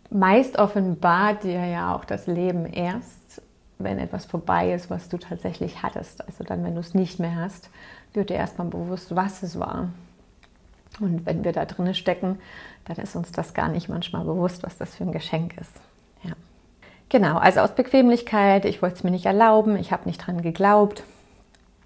meist 0.10 0.58
offenbart 0.58 1.44
dir 1.44 1.66
ja 1.66 1.94
auch 1.94 2.06
das 2.06 2.28
Leben 2.28 2.66
erst, 2.66 3.42
wenn 3.78 4.00
etwas 4.00 4.26
vorbei 4.26 4.74
ist, 4.74 4.90
was 4.90 5.10
du 5.10 5.18
tatsächlich 5.18 5.84
hattest. 5.84 6.26
Also 6.26 6.44
dann, 6.44 6.64
wenn 6.64 6.76
du 6.76 6.80
es 6.80 6.94
nicht 6.94 7.20
mehr 7.20 7.36
hast, 7.36 7.70
wird 8.14 8.30
dir 8.30 8.36
erstmal 8.36 8.68
bewusst, 8.68 9.16
was 9.16 9.44
es 9.44 9.60
war. 9.60 9.90
Und 11.02 11.26
wenn 11.26 11.44
wir 11.44 11.52
da 11.52 11.66
drinnen 11.66 11.94
stecken, 11.94 12.40
dann 12.86 12.98
ist 12.98 13.16
uns 13.16 13.32
das 13.32 13.54
gar 13.54 13.70
nicht 13.70 13.90
manchmal 13.90 14.24
bewusst, 14.24 14.64
was 14.64 14.78
das 14.78 14.96
für 14.96 15.04
ein 15.04 15.12
Geschenk 15.12 15.58
ist. 15.60 15.74
Ja. 16.24 16.34
Genau, 17.10 17.38
also 17.38 17.62
aus 17.62 17.76
Bequemlichkeit, 17.76 18.66
ich 18.66 18.82
wollte 18.82 18.98
es 18.98 19.04
mir 19.04 19.12
nicht 19.12 19.26
erlauben, 19.26 19.76
ich 19.76 19.92
habe 19.92 20.06
nicht 20.06 20.26
dran 20.26 20.42
geglaubt. 20.42 21.04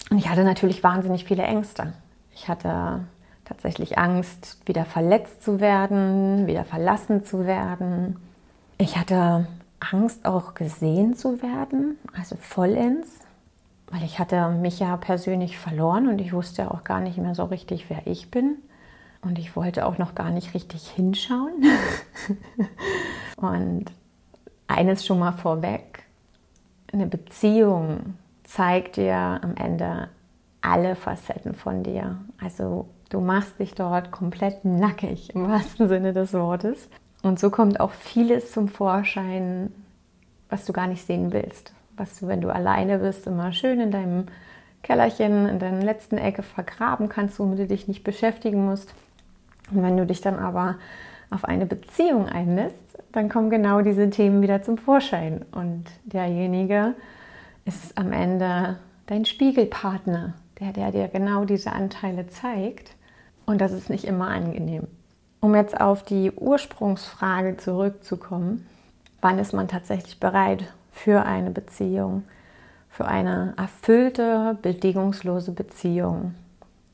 Und 0.09 0.17
ich 0.17 0.29
hatte 0.29 0.43
natürlich 0.43 0.83
wahnsinnig 0.83 1.25
viele 1.25 1.43
Ängste. 1.43 1.93
Ich 2.33 2.47
hatte 2.47 3.01
tatsächlich 3.45 3.97
Angst, 3.97 4.59
wieder 4.65 4.85
verletzt 4.85 5.43
zu 5.43 5.59
werden, 5.59 6.47
wieder 6.47 6.65
verlassen 6.65 7.25
zu 7.25 7.45
werden. 7.45 8.17
Ich 8.77 8.97
hatte 8.97 9.47
Angst, 9.79 10.25
auch 10.25 10.53
gesehen 10.53 11.15
zu 11.15 11.41
werden, 11.41 11.97
also 12.17 12.35
vollends, 12.35 13.09
weil 13.91 14.03
ich 14.03 14.19
hatte 14.19 14.49
mich 14.49 14.79
ja 14.79 14.97
persönlich 14.97 15.57
verloren 15.57 16.07
und 16.07 16.19
ich 16.19 16.33
wusste 16.33 16.63
ja 16.63 16.71
auch 16.71 16.83
gar 16.83 16.99
nicht 16.99 17.17
mehr 17.17 17.33
so 17.33 17.45
richtig, 17.45 17.89
wer 17.89 18.05
ich 18.05 18.29
bin. 18.29 18.57
Und 19.21 19.37
ich 19.37 19.55
wollte 19.55 19.85
auch 19.85 19.97
noch 19.97 20.15
gar 20.15 20.31
nicht 20.31 20.53
richtig 20.53 20.87
hinschauen. 20.89 21.63
und 23.37 23.85
eines 24.67 25.05
schon 25.05 25.19
mal 25.19 25.33
vorweg, 25.33 26.03
eine 26.93 27.05
Beziehung 27.05 28.15
zeigt 28.43 28.97
dir 28.97 29.15
am 29.15 29.55
Ende 29.55 30.09
alle 30.61 30.95
Facetten 30.95 31.53
von 31.53 31.83
dir. 31.83 32.17
Also 32.41 32.87
du 33.09 33.19
machst 33.19 33.59
dich 33.59 33.75
dort 33.75 34.11
komplett 34.11 34.65
nackig 34.65 35.35
im 35.35 35.47
wahrsten 35.47 35.87
Sinne 35.87 36.13
des 36.13 36.33
Wortes. 36.33 36.89
Und 37.21 37.39
so 37.39 37.49
kommt 37.49 37.79
auch 37.79 37.91
vieles 37.91 38.51
zum 38.51 38.67
Vorschein, 38.67 39.73
was 40.49 40.65
du 40.65 40.73
gar 40.73 40.87
nicht 40.87 41.05
sehen 41.05 41.33
willst. 41.33 41.73
Was 41.97 42.19
du, 42.19 42.27
wenn 42.27 42.41
du 42.41 42.49
alleine 42.49 42.99
bist, 42.99 43.27
immer 43.27 43.51
schön 43.51 43.81
in 43.81 43.91
deinem 43.91 44.27
Kellerchen, 44.83 45.47
in 45.47 45.59
deiner 45.59 45.83
letzten 45.83 46.17
Ecke 46.17 46.43
vergraben 46.43 47.09
kannst, 47.09 47.39
womit 47.39 47.59
du 47.59 47.67
dich 47.67 47.87
nicht 47.89 48.03
beschäftigen 48.03 48.65
musst. 48.65 48.93
Und 49.71 49.83
wenn 49.83 49.97
du 49.97 50.05
dich 50.05 50.21
dann 50.21 50.37
aber 50.37 50.75
auf 51.29 51.45
eine 51.45 51.65
Beziehung 51.65 52.27
einlässt, 52.27 52.75
dann 53.11 53.29
kommen 53.29 53.49
genau 53.49 53.81
diese 53.81 54.09
Themen 54.09 54.41
wieder 54.41 54.61
zum 54.61 54.77
Vorschein. 54.77 55.45
Und 55.51 55.85
derjenige 56.05 56.93
ist 57.65 57.97
am 57.97 58.11
Ende 58.11 58.77
dein 59.07 59.25
Spiegelpartner, 59.25 60.33
der, 60.59 60.73
der 60.73 60.91
dir 60.91 61.07
genau 61.07 61.45
diese 61.45 61.71
Anteile 61.71 62.27
zeigt. 62.27 62.95
Und 63.45 63.61
das 63.61 63.71
ist 63.71 63.89
nicht 63.89 64.05
immer 64.05 64.27
angenehm. 64.27 64.87
Um 65.39 65.55
jetzt 65.55 65.79
auf 65.79 66.03
die 66.03 66.31
Ursprungsfrage 66.31 67.57
zurückzukommen, 67.57 68.67
wann 69.21 69.39
ist 69.39 69.53
man 69.53 69.67
tatsächlich 69.67 70.19
bereit 70.19 70.65
für 70.91 71.25
eine 71.25 71.49
Beziehung, 71.49 72.23
für 72.89 73.05
eine 73.05 73.53
erfüllte, 73.57 74.57
bedingungslose 74.61 75.51
Beziehung? 75.53 76.35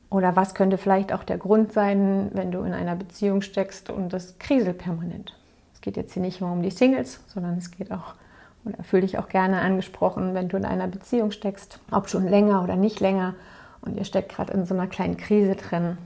Oder 0.08 0.36
was 0.36 0.54
könnte 0.54 0.78
vielleicht 0.78 1.12
auch 1.12 1.24
der 1.24 1.38
Grund 1.38 1.72
sein, 1.72 2.30
wenn 2.32 2.52
du 2.52 2.60
in 2.60 2.72
einer 2.72 2.94
Beziehung 2.94 3.42
steckst 3.42 3.90
und 3.90 4.12
das 4.12 4.38
kriselt 4.38 4.78
permanent? 4.78 5.34
Es 5.74 5.80
geht 5.80 5.96
jetzt 5.96 6.12
hier 6.14 6.22
nicht 6.22 6.40
nur 6.40 6.52
um 6.52 6.62
die 6.62 6.70
Singles, 6.70 7.20
sondern 7.26 7.58
es 7.58 7.70
geht 7.70 7.90
auch, 7.90 8.14
oder 8.64 8.82
fühle 8.84 9.02
dich 9.02 9.18
auch 9.18 9.28
gerne 9.28 9.60
angesprochen, 9.60 10.34
wenn 10.34 10.48
du 10.48 10.56
in 10.56 10.64
einer 10.64 10.86
Beziehung 10.86 11.32
steckst, 11.32 11.80
ob 11.90 12.08
schon 12.08 12.28
länger 12.28 12.62
oder 12.62 12.76
nicht 12.76 13.00
länger 13.00 13.34
und 13.80 13.96
ihr 13.96 14.04
steckt 14.04 14.30
gerade 14.30 14.52
in 14.52 14.64
so 14.64 14.74
einer 14.74 14.86
kleinen 14.86 15.16
Krise 15.16 15.56
drin 15.56 15.98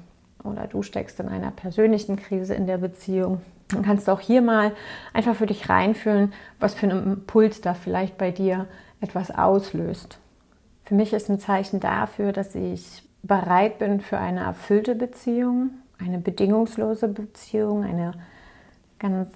oder 0.45 0.67
du 0.67 0.83
steckst 0.83 1.21
in 1.21 1.29
einer 1.29 1.51
persönlichen 1.51 2.17
Krise 2.17 2.55
in 2.55 2.67
der 2.67 2.79
Beziehung. 2.79 3.43
Dann 3.69 3.83
kannst 3.83 4.09
du 4.09 4.13
auch 4.13 4.21
hier 4.21 4.43
mal 4.43 4.73
einfach 5.13 5.35
für 5.35 5.47
dich 5.47 5.69
reinfühlen, 5.69 6.33
was 6.59 6.75
für 6.75 6.87
ein 6.87 7.13
Impuls 7.13 7.61
da 7.61 7.75
vielleicht 7.75 8.19
bei 8.19 8.31
dir 8.31 8.67
etwas 9.01 9.31
auslöst. 9.31 10.19
Für 10.85 10.95
mich 10.95 11.13
ist 11.13 11.29
ein 11.31 11.39
Zeichen 11.39 11.81
dafür, 11.81 12.33
dass 12.33 12.55
ich 12.55 13.03
bereit 13.23 13.79
bin 13.79 14.01
für 14.01 14.19
eine 14.19 14.41
erfüllte 14.41 14.95
Beziehung, 14.95 15.71
eine 15.99 16.19
bedingungslose 16.19 17.09
Beziehung, 17.09 17.85
eine 17.85 18.13
ganz 18.99 19.29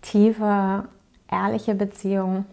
tiefe, 0.00 0.84
ehrliche 1.30 1.74
Beziehung, 1.74 2.44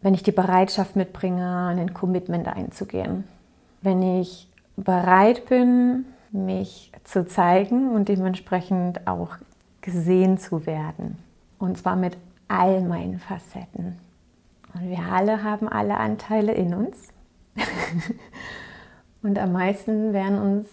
wenn 0.00 0.14
ich 0.14 0.22
die 0.22 0.32
Bereitschaft 0.32 0.96
mitbringe, 0.96 1.68
ein 1.68 1.94
Commitment 1.94 2.48
einzugehen. 2.48 3.24
Wenn 3.80 4.02
ich 4.02 4.48
bereit 4.76 5.46
bin, 5.46 6.04
mich 6.30 6.92
zu 7.04 7.26
zeigen 7.26 7.90
und 7.90 8.08
dementsprechend 8.08 9.06
auch 9.06 9.36
gesehen 9.80 10.38
zu 10.38 10.66
werden. 10.66 11.18
Und 11.58 11.78
zwar 11.78 11.96
mit 11.96 12.16
all 12.48 12.80
meinen 12.82 13.18
Facetten. 13.18 13.98
Und 14.74 14.88
wir 14.88 15.00
alle 15.00 15.42
haben 15.42 15.68
alle 15.68 15.96
Anteile 15.96 16.52
in 16.52 16.74
uns. 16.74 17.08
und 19.22 19.38
am 19.38 19.52
meisten 19.52 20.12
werden 20.12 20.38
uns 20.38 20.66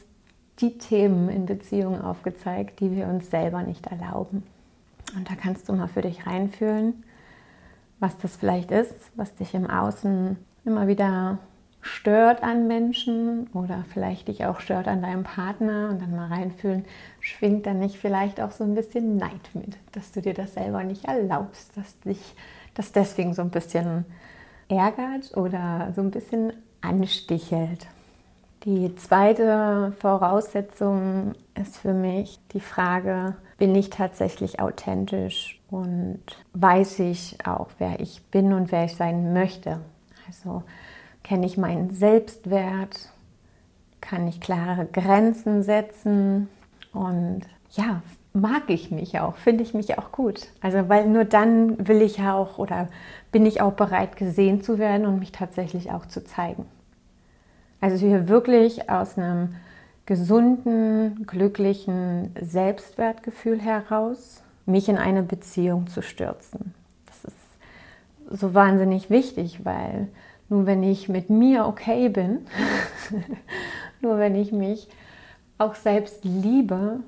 die 0.59 0.77
Themen 0.77 1.29
in 1.29 1.45
Beziehungen 1.45 2.01
aufgezeigt, 2.01 2.79
die 2.79 2.95
wir 2.95 3.07
uns 3.07 3.29
selber 3.29 3.63
nicht 3.63 3.87
erlauben. 3.87 4.43
Und 5.15 5.29
da 5.29 5.35
kannst 5.35 5.69
du 5.69 5.73
mal 5.73 5.87
für 5.87 6.01
dich 6.01 6.27
reinfühlen, 6.27 7.03
was 7.99 8.17
das 8.17 8.35
vielleicht 8.35 8.71
ist, 8.71 9.11
was 9.15 9.35
dich 9.35 9.53
im 9.53 9.69
Außen 9.69 10.37
immer 10.65 10.87
wieder 10.87 11.39
stört 11.81 12.43
an 12.43 12.67
Menschen 12.67 13.47
oder 13.53 13.85
vielleicht 13.93 14.27
dich 14.27 14.45
auch 14.45 14.59
stört 14.59 14.87
an 14.87 15.01
deinem 15.01 15.23
Partner 15.23 15.89
und 15.89 16.01
dann 16.01 16.13
mal 16.13 16.27
reinfühlen, 16.27 16.85
schwingt 17.21 17.65
dann 17.65 17.79
nicht 17.79 17.95
vielleicht 17.95 18.41
auch 18.41 18.51
so 18.51 18.65
ein 18.65 18.75
bisschen 18.75 19.15
Neid 19.15 19.49
mit, 19.53 19.77
dass 19.93 20.11
du 20.11 20.21
dir 20.21 20.33
das 20.33 20.55
selber 20.55 20.83
nicht 20.83 21.05
erlaubst, 21.05 21.75
dass 21.77 21.99
dich 22.01 22.35
das 22.73 22.91
deswegen 22.91 23.33
so 23.33 23.41
ein 23.41 23.49
bisschen 23.49 24.05
ärgert 24.67 25.35
oder 25.37 25.93
so 25.95 26.01
ein 26.01 26.11
bisschen 26.11 26.53
anstichelt. 26.81 27.87
Die 28.63 28.93
zweite 28.95 29.93
Voraussetzung 29.99 31.33
ist 31.55 31.77
für 31.77 31.93
mich 31.93 32.39
die 32.53 32.59
Frage, 32.59 33.35
bin 33.57 33.73
ich 33.75 33.89
tatsächlich 33.89 34.59
authentisch 34.59 35.61
und 35.69 36.21
weiß 36.53 36.99
ich 36.99 37.37
auch, 37.45 37.69
wer 37.77 37.99
ich 37.99 38.21
bin 38.31 38.53
und 38.53 38.71
wer 38.71 38.85
ich 38.85 38.95
sein 38.95 39.33
möchte. 39.33 39.79
Also 40.27 40.63
Kenne 41.29 41.45
ich 41.45 41.57
meinen 41.57 41.91
Selbstwert? 41.91 43.09
Kann 44.01 44.27
ich 44.27 44.41
klare 44.41 44.85
Grenzen 44.85 45.61
setzen? 45.61 46.49
Und 46.91 47.41
ja, 47.69 48.01
mag 48.33 48.63
ich 48.67 48.89
mich 48.89 49.19
auch, 49.19 49.35
finde 49.35 49.63
ich 49.63 49.75
mich 49.75 49.99
auch 49.99 50.11
gut. 50.11 50.47
Also 50.61 50.89
weil 50.89 51.07
nur 51.07 51.25
dann 51.25 51.87
will 51.87 52.01
ich 52.01 52.21
auch 52.21 52.57
oder 52.57 52.87
bin 53.31 53.45
ich 53.45 53.61
auch 53.61 53.73
bereit 53.73 54.15
gesehen 54.15 54.63
zu 54.63 54.79
werden 54.79 55.05
und 55.05 55.19
mich 55.19 55.31
tatsächlich 55.31 55.91
auch 55.91 56.07
zu 56.07 56.23
zeigen. 56.23 56.65
Also 57.81 58.05
hier 58.05 58.27
wirklich 58.27 58.89
aus 58.89 59.17
einem 59.17 59.55
gesunden, 60.05 61.25
glücklichen 61.25 62.35
Selbstwertgefühl 62.41 63.61
heraus 63.61 64.41
mich 64.65 64.89
in 64.89 64.97
eine 64.97 65.23
Beziehung 65.23 65.87
zu 65.87 66.01
stürzen. 66.01 66.73
Das 67.05 67.25
ist 67.25 68.39
so 68.39 68.53
wahnsinnig 68.53 69.09
wichtig, 69.09 69.65
weil 69.65 70.07
nur 70.49 70.65
wenn 70.65 70.83
ich 70.83 71.09
mit 71.09 71.29
mir 71.29 71.67
okay 71.67 72.09
bin, 72.09 72.39
nur 74.01 74.17
wenn 74.17 74.35
ich 74.35 74.51
mich 74.51 74.87
auch 75.57 75.75
selbst 75.75 76.23
liebe, 76.23 77.01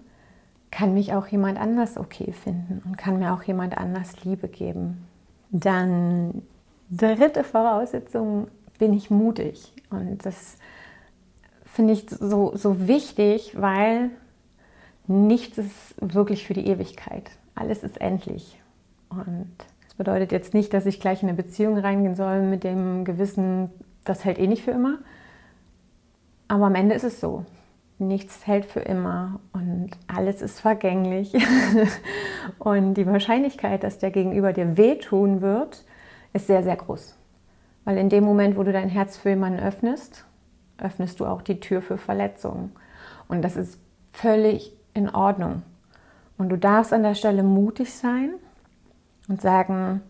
kann 0.69 0.93
mich 0.93 1.13
auch 1.13 1.27
jemand 1.27 1.59
anders 1.59 1.97
okay 1.97 2.31
finden 2.31 2.81
und 2.85 2.97
kann 2.97 3.19
mir 3.19 3.33
auch 3.33 3.43
jemand 3.43 3.77
anders 3.77 4.23
Liebe 4.23 4.47
geben. 4.47 5.05
Dann 5.49 6.43
dritte 6.89 7.43
Voraussetzung, 7.43 8.47
bin 8.77 8.93
ich 8.93 9.09
mutig. 9.09 9.73
Und 9.89 10.25
das 10.25 10.57
finde 11.73 11.93
ich 11.93 12.09
so, 12.09 12.55
so 12.55 12.87
wichtig, 12.87 13.55
weil 13.59 14.11
nichts 15.07 15.57
ist 15.57 15.95
wirklich 15.99 16.45
für 16.45 16.53
die 16.53 16.67
Ewigkeit. 16.67 17.31
Alles 17.55 17.83
ist 17.83 17.99
endlich. 17.99 18.61
Und 19.09 19.51
bedeutet 20.01 20.31
jetzt 20.31 20.55
nicht, 20.55 20.73
dass 20.73 20.87
ich 20.87 20.99
gleich 20.99 21.21
in 21.21 21.29
eine 21.29 21.37
Beziehung 21.37 21.77
reingehen 21.77 22.15
soll 22.15 22.41
mit 22.41 22.63
dem 22.63 23.05
Gewissen, 23.05 23.69
das 24.03 24.25
hält 24.25 24.39
eh 24.39 24.47
nicht 24.47 24.63
für 24.63 24.71
immer. 24.71 24.97
Aber 26.47 26.65
am 26.65 26.73
Ende 26.73 26.95
ist 26.95 27.03
es 27.03 27.19
so. 27.19 27.45
Nichts 27.99 28.47
hält 28.47 28.65
für 28.65 28.79
immer 28.79 29.39
und 29.53 29.91
alles 30.07 30.41
ist 30.41 30.59
vergänglich. 30.59 31.35
und 32.57 32.95
die 32.95 33.05
Wahrscheinlichkeit, 33.05 33.83
dass 33.83 33.99
der 33.99 34.09
Gegenüber 34.09 34.53
dir 34.53 34.75
wehtun 34.75 35.41
wird, 35.41 35.85
ist 36.33 36.47
sehr, 36.47 36.63
sehr 36.63 36.77
groß. 36.77 37.15
Weil 37.85 37.99
in 37.99 38.09
dem 38.09 38.23
Moment, 38.23 38.57
wo 38.57 38.63
du 38.63 38.71
dein 38.71 38.89
Herz 38.89 39.17
für 39.17 39.29
jemanden 39.29 39.59
öffnest, 39.59 40.25
öffnest 40.81 41.19
du 41.19 41.25
auch 41.25 41.41
die 41.41 41.59
Tür 41.59 41.81
für 41.81 41.97
Verletzungen. 41.97 42.71
Und 43.27 43.41
das 43.41 43.55
ist 43.55 43.79
völlig 44.11 44.73
in 44.93 45.09
Ordnung. 45.09 45.63
Und 46.37 46.49
du 46.49 46.57
darfst 46.57 46.91
an 46.93 47.03
der 47.03 47.15
Stelle 47.15 47.43
mutig 47.43 47.93
sein 47.93 48.31
und 49.27 49.41
sagen, 49.41 50.01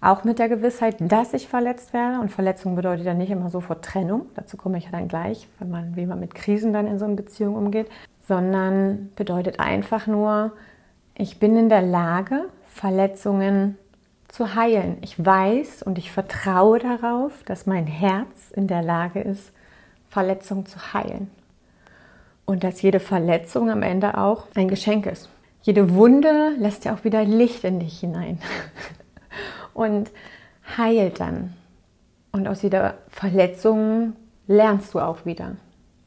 auch 0.00 0.24
mit 0.24 0.38
der 0.38 0.48
Gewissheit, 0.48 0.96
dass 1.00 1.34
ich 1.34 1.48
verletzt 1.48 1.92
werde. 1.92 2.20
Und 2.20 2.30
Verletzung 2.30 2.74
bedeutet 2.74 3.04
ja 3.06 3.14
nicht 3.14 3.30
immer 3.30 3.50
sofort 3.50 3.84
Trennung, 3.84 4.26
dazu 4.34 4.56
komme 4.56 4.78
ich 4.78 4.84
ja 4.84 4.90
dann 4.92 5.08
gleich, 5.08 5.48
wenn 5.58 5.70
man, 5.70 5.96
wie 5.96 6.06
man 6.06 6.20
mit 6.20 6.34
Krisen 6.34 6.72
dann 6.72 6.86
in 6.86 6.98
so 6.98 7.04
einer 7.04 7.16
Beziehung 7.16 7.54
umgeht, 7.54 7.90
sondern 8.26 9.10
bedeutet 9.16 9.60
einfach 9.60 10.06
nur, 10.06 10.52
ich 11.14 11.38
bin 11.38 11.56
in 11.56 11.68
der 11.68 11.82
Lage, 11.82 12.46
Verletzungen 12.64 13.76
zu 14.28 14.54
heilen. 14.54 14.98
Ich 15.02 15.22
weiß 15.22 15.82
und 15.82 15.98
ich 15.98 16.12
vertraue 16.12 16.78
darauf, 16.78 17.42
dass 17.44 17.66
mein 17.66 17.86
Herz 17.86 18.52
in 18.52 18.68
der 18.68 18.82
Lage 18.82 19.20
ist, 19.20 19.52
Verletzungen 20.10 20.66
zu 20.66 20.92
heilen. 20.92 21.30
Und 22.44 22.64
dass 22.64 22.82
jede 22.82 23.00
Verletzung 23.00 23.70
am 23.70 23.82
Ende 23.82 24.18
auch 24.18 24.48
ein 24.54 24.68
Geschenk 24.68 25.06
ist. 25.06 25.30
Jede 25.62 25.94
Wunde 25.94 26.52
lässt 26.58 26.84
ja 26.84 26.94
auch 26.94 27.04
wieder 27.04 27.24
Licht 27.24 27.64
in 27.64 27.80
dich 27.80 28.00
hinein 28.00 28.38
und 29.74 30.10
heilt 30.76 31.20
dann. 31.20 31.54
Und 32.32 32.48
aus 32.48 32.62
jeder 32.62 32.98
Verletzung 33.08 34.14
lernst 34.46 34.94
du 34.94 35.00
auch 35.00 35.24
wieder. 35.26 35.56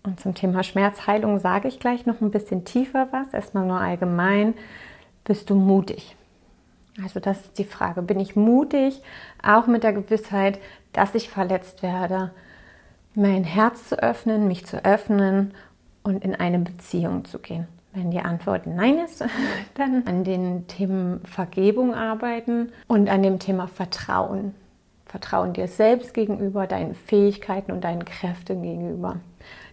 Und 0.03 0.19
zum 0.19 0.35
Thema 0.35 0.63
Schmerzheilung 0.63 1.39
sage 1.39 1.69
ich 1.69 1.79
gleich 1.79 2.05
noch 2.05 2.19
ein 2.19 2.31
bisschen 2.31 2.65
tiefer 2.65 3.07
was. 3.11 3.33
Erstmal 3.33 3.65
nur 3.65 3.79
allgemein. 3.79 4.53
Bist 5.23 5.49
du 5.49 5.55
mutig? 5.55 6.15
Also 7.01 7.19
das 7.19 7.39
ist 7.41 7.57
die 7.57 7.63
Frage. 7.63 8.01
Bin 8.01 8.19
ich 8.19 8.35
mutig, 8.35 9.01
auch 9.41 9.67
mit 9.67 9.83
der 9.83 9.93
Gewissheit, 9.93 10.59
dass 10.91 11.15
ich 11.15 11.29
verletzt 11.29 11.81
werde, 11.81 12.31
mein 13.15 13.43
Herz 13.43 13.89
zu 13.89 14.01
öffnen, 14.01 14.47
mich 14.47 14.65
zu 14.65 14.83
öffnen 14.83 15.53
und 16.03 16.23
in 16.23 16.35
eine 16.35 16.59
Beziehung 16.59 17.25
zu 17.25 17.39
gehen? 17.39 17.67
Wenn 17.93 18.09
die 18.09 18.19
Antwort 18.19 18.65
Nein 18.65 18.97
ist, 18.99 19.23
dann 19.75 20.07
an 20.07 20.23
den 20.23 20.67
Themen 20.67 21.21
Vergebung 21.25 21.93
arbeiten 21.93 22.71
und 22.87 23.09
an 23.09 23.21
dem 23.21 23.39
Thema 23.39 23.67
Vertrauen. 23.67 24.55
Vertrauen 25.05 25.53
dir 25.53 25.67
selbst 25.67 26.15
gegenüber, 26.15 26.65
deinen 26.65 26.95
Fähigkeiten 26.95 27.71
und 27.71 27.83
deinen 27.83 28.03
Kräften 28.03 28.63
gegenüber, 28.63 29.17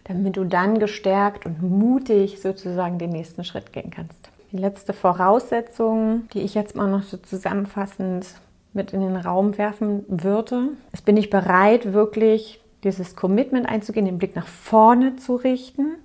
damit 0.04 0.37
du 0.37 0.44
dann 0.44 0.78
gestärkt 0.78 1.47
und 1.47 1.62
mutig 1.62 2.42
sozusagen 2.42 2.99
den 2.99 3.11
nächsten 3.11 3.44
Schritt 3.44 3.73
gehen 3.73 3.90
kannst. 3.90 4.30
Die 4.52 4.59
letzte 4.59 4.92
Voraussetzung, 4.92 6.28
die 6.35 6.40
ich 6.40 6.54
jetzt 6.54 6.76
mal 6.76 6.88
noch 6.88 7.04
so 7.04 7.16
zusammenfassend 7.16 8.26
mit 8.73 8.92
in 8.92 9.00
den 9.00 9.16
Raum 9.16 9.56
werfen 9.56 10.04
würde, 10.09 10.70
ist, 10.92 11.04
bin 11.04 11.16
ich 11.16 11.30
bereit, 11.30 11.92
wirklich 11.92 12.61
dieses 12.84 13.16
Commitment 13.16 13.68
einzugehen, 13.68 14.06
den 14.06 14.18
Blick 14.18 14.37
nach 14.37 14.46
vorne 14.46 15.16
zu 15.16 15.37
richten, 15.37 15.96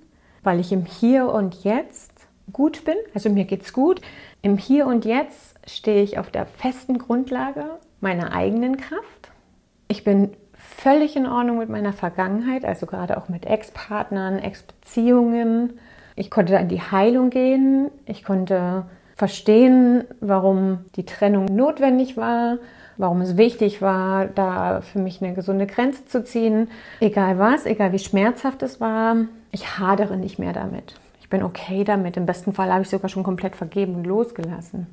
weil 0.42 0.60
ich 0.60 0.72
im 0.72 0.84
Hier 0.84 1.28
und 1.28 1.64
Jetzt 1.64 2.12
gut 2.52 2.84
bin, 2.84 2.96
also 3.14 3.28
mir 3.30 3.44
geht's 3.44 3.72
gut. 3.72 4.00
Im 4.42 4.58
Hier 4.58 4.86
und 4.86 5.04
Jetzt 5.04 5.56
stehe 5.68 6.02
ich 6.02 6.18
auf 6.18 6.30
der 6.30 6.46
festen 6.46 6.98
Grundlage 6.98 7.64
meiner 8.00 8.32
eigenen 8.32 8.76
Kraft. 8.76 9.30
Ich 9.88 10.04
bin 10.04 10.30
völlig 10.54 11.16
in 11.16 11.26
Ordnung 11.26 11.58
mit 11.58 11.68
meiner 11.68 11.92
Vergangenheit, 11.92 12.64
also 12.64 12.86
gerade 12.86 13.16
auch 13.16 13.28
mit 13.28 13.46
Ex-Partnern, 13.46 14.38
Ex-Beziehungen. 14.38 15.78
Ich 16.14 16.30
konnte 16.30 16.52
da 16.52 16.62
die 16.62 16.80
Heilung 16.80 17.30
gehen. 17.30 17.90
Ich 18.06 18.24
konnte 18.24 18.86
verstehen, 19.16 20.04
warum 20.20 20.84
die 20.96 21.06
Trennung 21.06 21.46
notwendig 21.46 22.16
war, 22.16 22.58
warum 22.96 23.20
es 23.20 23.36
wichtig 23.36 23.82
war, 23.82 24.26
da 24.26 24.80
für 24.80 24.98
mich 24.98 25.22
eine 25.22 25.34
gesunde 25.34 25.66
Grenze 25.66 26.06
zu 26.06 26.24
ziehen. 26.24 26.68
Egal 27.00 27.38
was, 27.38 27.66
egal 27.66 27.92
wie 27.92 27.98
schmerzhaft 27.98 28.62
es 28.62 28.80
war, 28.80 29.16
ich 29.50 29.78
hadere 29.78 30.16
nicht 30.16 30.38
mehr 30.38 30.52
damit. 30.52 30.94
Ich 31.20 31.28
bin 31.28 31.42
okay 31.42 31.84
damit. 31.84 32.16
Im 32.16 32.26
besten 32.26 32.52
Fall 32.52 32.72
habe 32.72 32.82
ich 32.82 32.88
sogar 32.88 33.08
schon 33.08 33.24
komplett 33.24 33.56
vergeben 33.56 33.94
und 33.94 34.04
losgelassen. 34.04 34.86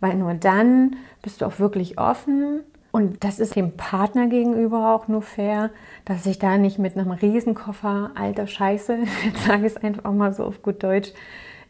Weil 0.00 0.14
nur 0.14 0.34
dann 0.34 0.96
bist 1.22 1.40
du 1.40 1.46
auch 1.46 1.58
wirklich 1.58 1.98
offen 1.98 2.60
und 2.92 3.22
das 3.22 3.38
ist 3.38 3.54
dem 3.54 3.76
Partner 3.76 4.26
gegenüber 4.26 4.94
auch 4.94 5.06
nur 5.06 5.22
fair, 5.22 5.70
dass 6.04 6.26
ich 6.26 6.38
da 6.38 6.58
nicht 6.58 6.78
mit 6.78 6.96
einem 6.96 7.12
Riesenkoffer 7.12 8.10
alter 8.14 8.46
Scheiße, 8.46 8.98
jetzt 9.24 9.44
sage 9.46 9.66
ich 9.66 9.76
es 9.76 9.82
einfach 9.82 10.10
mal 10.12 10.32
so 10.32 10.44
auf 10.44 10.62
gut 10.62 10.82
Deutsch, 10.82 11.12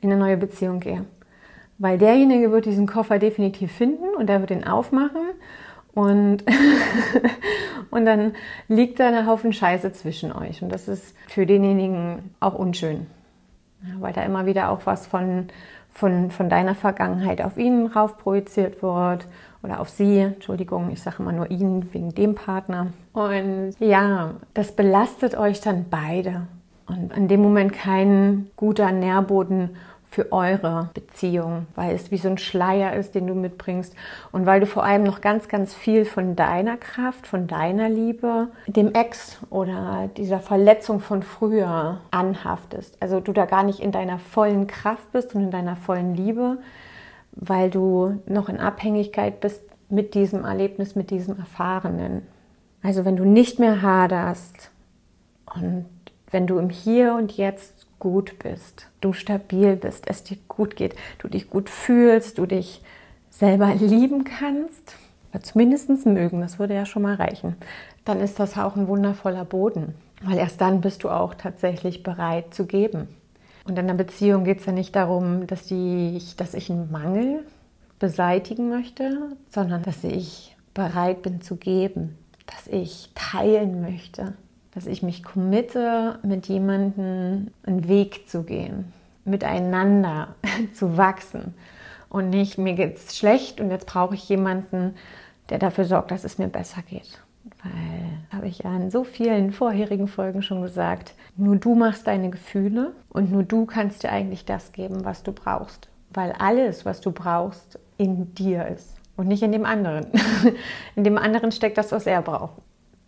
in 0.01 0.11
eine 0.11 0.21
neue 0.21 0.37
Beziehung 0.37 0.81
gehe. 0.81 1.05
Weil 1.81 1.97
derjenige 1.97 2.53
wird 2.53 2.67
diesen 2.67 2.87
Koffer 2.87 3.19
definitiv 3.19 3.73
finden 3.73 4.15
und 4.19 4.29
er 4.29 4.41
wird 4.41 4.51
ihn 4.51 4.65
aufmachen 4.65 5.23
und, 5.95 6.45
und 7.91 8.05
dann 8.05 8.35
liegt 8.69 9.01
da 9.01 9.09
ein 9.09 9.27
Haufen 9.27 9.55
Scheiße 9.55 9.91
zwischen 9.93 10.31
euch. 10.31 10.63
Und 10.63 10.71
das 10.71 10.89
ist 10.89 11.17
für 11.27 11.47
denjenigen 11.47 12.35
auch 12.39 12.55
unschön. 12.55 13.07
Weil 13.99 14.13
da 14.13 14.23
immer 14.25 14.45
wieder 14.45 14.71
auch 14.71 14.81
was 14.85 15.07
von, 15.07 15.49
von, 15.91 16.31
von 16.31 16.51
deiner 16.51 16.75
Vergangenheit 16.75 17.41
auf 17.41 17.57
ihn 17.57 17.87
rauf 17.87 18.19
projiziert 18.19 18.83
wird 18.83 19.27
oder 19.63 19.81
auf 19.81 19.89
sie. 19.89 20.19
Entschuldigung, 20.19 20.91
ich 20.91 21.01
sage 21.01 21.17
immer 21.21 21.33
nur 21.33 21.51
ihn 21.51 21.89
wegen 21.95 22.15
dem 22.15 22.35
Partner. 22.35 22.89
Und 23.15 23.73
ja, 23.79 24.35
das 24.53 24.77
belastet 24.77 25.35
euch 25.35 25.63
dann 25.63 25.87
beide. 25.89 26.43
Und 26.87 27.17
in 27.17 27.27
dem 27.27 27.41
Moment 27.41 27.73
kein 27.73 28.51
guter 28.57 28.93
Nährboden 28.93 29.71
für 30.11 30.33
eure 30.33 30.91
Beziehung, 30.93 31.67
weil 31.77 31.95
es 31.95 32.11
wie 32.11 32.17
so 32.17 32.29
ein 32.29 32.39
Schleier 32.39 32.95
ist, 32.95 33.15
den 33.15 33.29
du 33.29 33.35
mitbringst 33.35 33.95
und 34.33 34.45
weil 34.45 34.59
du 34.59 34.67
vor 34.67 34.83
allem 34.83 35.05
noch 35.05 35.21
ganz, 35.21 35.47
ganz 35.47 35.73
viel 35.73 36.05
von 36.05 36.35
deiner 36.35 36.77
Kraft, 36.77 37.29
von 37.29 37.47
deiner 37.47 37.89
Liebe, 37.89 38.49
dem 38.67 38.93
Ex 38.93 39.39
oder 39.51 40.11
dieser 40.17 40.41
Verletzung 40.41 40.99
von 40.99 41.23
früher 41.23 42.01
anhaftest. 42.11 42.97
Also 43.01 43.21
du 43.21 43.33
da 43.33 43.47
gar 43.47 43.63
nicht 43.63 43.79
in 43.79 43.93
deiner 43.93 44.19
vollen 44.19 44.67
Kraft 44.67 45.13
bist 45.13 45.35
und 45.37 45.45
in 45.45 45.51
deiner 45.53 45.77
vollen 45.77 46.17
Liebe, 46.17 46.59
weil 47.33 47.71
du 47.71 48.21
noch 48.27 48.49
in 48.49 48.59
Abhängigkeit 48.59 49.41
bist 49.41 49.63
mit 49.89 50.15
diesem 50.15 50.45
Erlebnis, 50.45 50.97
mit 50.97 51.11
diesem 51.11 51.39
Erfahrenen. 51.39 52.27
Also 52.83 53.05
wenn 53.05 53.17
du 53.17 53.25
nicht 53.25 53.61
mehr 53.61 53.81
haderst 53.81 54.73
und 55.55 55.87
wenn 56.33 56.49
du 56.49 56.59
im 56.59 56.71
Hier 56.71 57.15
und 57.15 57.37
Jetzt 57.37 57.80
gut 58.01 58.41
bist, 58.41 58.89
du 59.01 59.13
stabil 59.13 59.77
bist, 59.77 60.09
es 60.09 60.25
dir 60.25 60.39
gut 60.49 60.75
geht, 60.75 60.97
du 61.19 61.29
dich 61.29 61.49
gut 61.49 61.71
fühlst, 61.71 62.39
du 62.39 62.47
dich 62.47 62.83
selber 63.31 63.73
lieben 63.75 64.25
kannst, 64.25 64.97
oder 65.33 65.43
zumindest 65.43 66.07
mögen, 66.07 66.41
das 66.41 66.59
würde 66.59 66.75
ja 66.75 66.85
schon 66.85 67.03
mal 67.03 67.15
reichen, 67.15 67.55
dann 68.05 68.21
ist 68.21 68.41
das 68.41 68.59
auch 68.59 68.75
ein 68.75 68.89
wundervoller 68.89 69.45
Boden, 69.45 69.95
weil 70.23 70.39
erst 70.39 70.61
dann 70.61 70.81
bist 70.81 71.05
du 71.05 71.11
auch 71.11 71.35
tatsächlich 71.35 72.03
bereit 72.03 72.53
zu 72.53 72.67
geben. 72.67 73.07
Und 73.65 73.79
in 73.79 73.89
einer 73.89 73.95
Beziehung 73.95 74.45
geht 74.45 74.61
es 74.61 74.67
ja 74.67 74.73
nicht 74.73 74.97
darum, 74.97 75.47
dass 75.47 75.71
ich, 75.71 76.35
dass 76.35 76.55
ich 76.55 76.71
einen 76.71 76.91
Mangel 76.91 77.45
beseitigen 78.01 78.71
möchte, 78.71 79.37
sondern 79.51 79.83
dass 79.83 80.03
ich 80.03 80.57
bereit 80.75 81.23
bin 81.23 81.41
zu 81.41 81.57
geben, 81.57 82.19
dass 82.47 82.67
ich 82.67 83.11
teilen 83.15 83.83
möchte, 83.83 84.35
dass 84.75 84.87
ich 84.87 85.03
mich 85.03 85.23
committe, 85.23 86.19
mit 86.23 86.47
jemandem 86.47 87.49
einen 87.65 87.89
Weg 87.89 88.29
zu 88.29 88.43
gehen, 88.43 88.93
miteinander 89.25 90.35
zu 90.73 90.97
wachsen 90.97 91.55
und 92.11 92.31
nicht, 92.31 92.59
mir 92.59 92.75
geht 92.75 92.97
es 92.97 93.17
schlecht 93.17 93.61
und 93.61 93.71
jetzt 93.71 93.87
brauche 93.87 94.15
ich 94.15 94.29
jemanden, 94.29 94.95
der 95.49 95.59
dafür 95.59 95.85
sorgt, 95.85 96.11
dass 96.11 96.25
es 96.25 96.39
mir 96.39 96.49
besser 96.49 96.83
geht. 96.83 97.21
Weil, 97.63 98.37
habe 98.37 98.49
ich 98.49 98.61
ja 98.61 98.77
in 98.77 98.91
so 98.91 99.05
vielen 99.05 99.53
vorherigen 99.53 100.09
Folgen 100.09 100.43
schon 100.43 100.63
gesagt, 100.63 101.15
nur 101.37 101.57
du 101.57 101.75
machst 101.75 102.07
deine 102.07 102.31
Gefühle 102.31 102.93
und 103.09 103.33
nur 103.33 103.45
du 103.45 103.65
kannst 103.65 104.03
dir 104.03 104.11
eigentlich 104.11 104.45
das 104.45 104.73
geben, 104.73 105.05
was 105.05 105.23
du 105.23 105.33
brauchst. 105.33 105.89
Weil 106.13 106.33
alles, 106.33 106.85
was 106.85 107.01
du 107.01 107.13
brauchst, 107.13 107.79
in 107.97 108.35
dir 108.35 108.67
ist 108.67 108.97
und 109.17 109.29
nicht 109.29 109.43
in 109.43 109.53
dem 109.53 109.65
anderen. 109.65 110.07
in 110.97 111.05
dem 111.05 111.19
anderen 111.19 111.53
steckt 111.53 111.79
das, 111.79 111.93
was 111.93 112.07
er 112.07 112.23
braucht. 112.23 112.61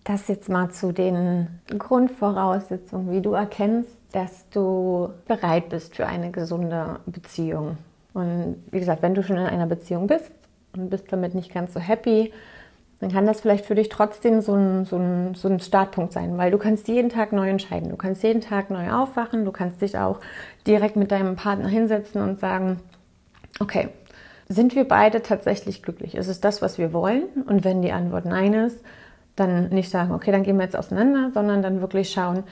Das 0.04 0.26
jetzt 0.28 0.48
mal 0.48 0.70
zu 0.70 0.92
den 0.92 1.60
Grundvoraussetzungen, 1.78 3.12
wie 3.12 3.20
du 3.20 3.32
erkennst, 3.32 3.90
dass 4.12 4.48
du 4.50 5.10
bereit 5.26 5.68
bist 5.68 5.96
für 5.96 6.06
eine 6.06 6.30
gesunde 6.30 7.00
Beziehung. 7.06 7.78
Und 8.12 8.62
wie 8.70 8.80
gesagt, 8.80 9.02
wenn 9.02 9.14
du 9.14 9.22
schon 9.22 9.36
in 9.36 9.46
einer 9.46 9.66
Beziehung 9.66 10.06
bist 10.06 10.32
und 10.74 10.90
bist 10.90 11.12
damit 11.12 11.34
nicht 11.34 11.54
ganz 11.54 11.72
so 11.72 11.80
happy, 11.80 12.32
dann 13.00 13.10
kann 13.10 13.26
das 13.26 13.40
vielleicht 13.40 13.64
für 13.64 13.74
dich 13.74 13.88
trotzdem 13.88 14.40
so 14.40 14.54
ein, 14.54 14.84
so, 14.84 14.96
ein, 14.96 15.34
so 15.34 15.48
ein 15.48 15.58
Startpunkt 15.58 16.12
sein, 16.12 16.38
weil 16.38 16.52
du 16.52 16.58
kannst 16.58 16.86
jeden 16.86 17.08
Tag 17.08 17.32
neu 17.32 17.48
entscheiden. 17.48 17.88
Du 17.88 17.96
kannst 17.96 18.22
jeden 18.22 18.40
Tag 18.40 18.70
neu 18.70 18.92
aufwachen. 18.92 19.44
Du 19.44 19.50
kannst 19.50 19.82
dich 19.82 19.98
auch 19.98 20.20
direkt 20.68 20.94
mit 20.94 21.10
deinem 21.10 21.34
Partner 21.34 21.68
hinsetzen 21.68 22.22
und 22.22 22.38
sagen, 22.38 22.78
okay, 23.58 23.88
sind 24.48 24.76
wir 24.76 24.86
beide 24.86 25.22
tatsächlich 25.22 25.82
glücklich? 25.82 26.14
Ist 26.14 26.28
es 26.28 26.40
das, 26.40 26.62
was 26.62 26.78
wir 26.78 26.92
wollen? 26.92 27.24
Und 27.46 27.64
wenn 27.64 27.82
die 27.82 27.92
Antwort 27.92 28.24
nein 28.24 28.54
ist, 28.54 28.78
dann 29.36 29.70
nicht 29.70 29.90
sagen, 29.90 30.12
okay, 30.12 30.30
dann 30.30 30.42
gehen 30.42 30.56
wir 30.56 30.64
jetzt 30.64 30.76
auseinander, 30.76 31.30
sondern 31.32 31.62
dann 31.62 31.80
wirklich 31.80 32.10
schauen, 32.10 32.44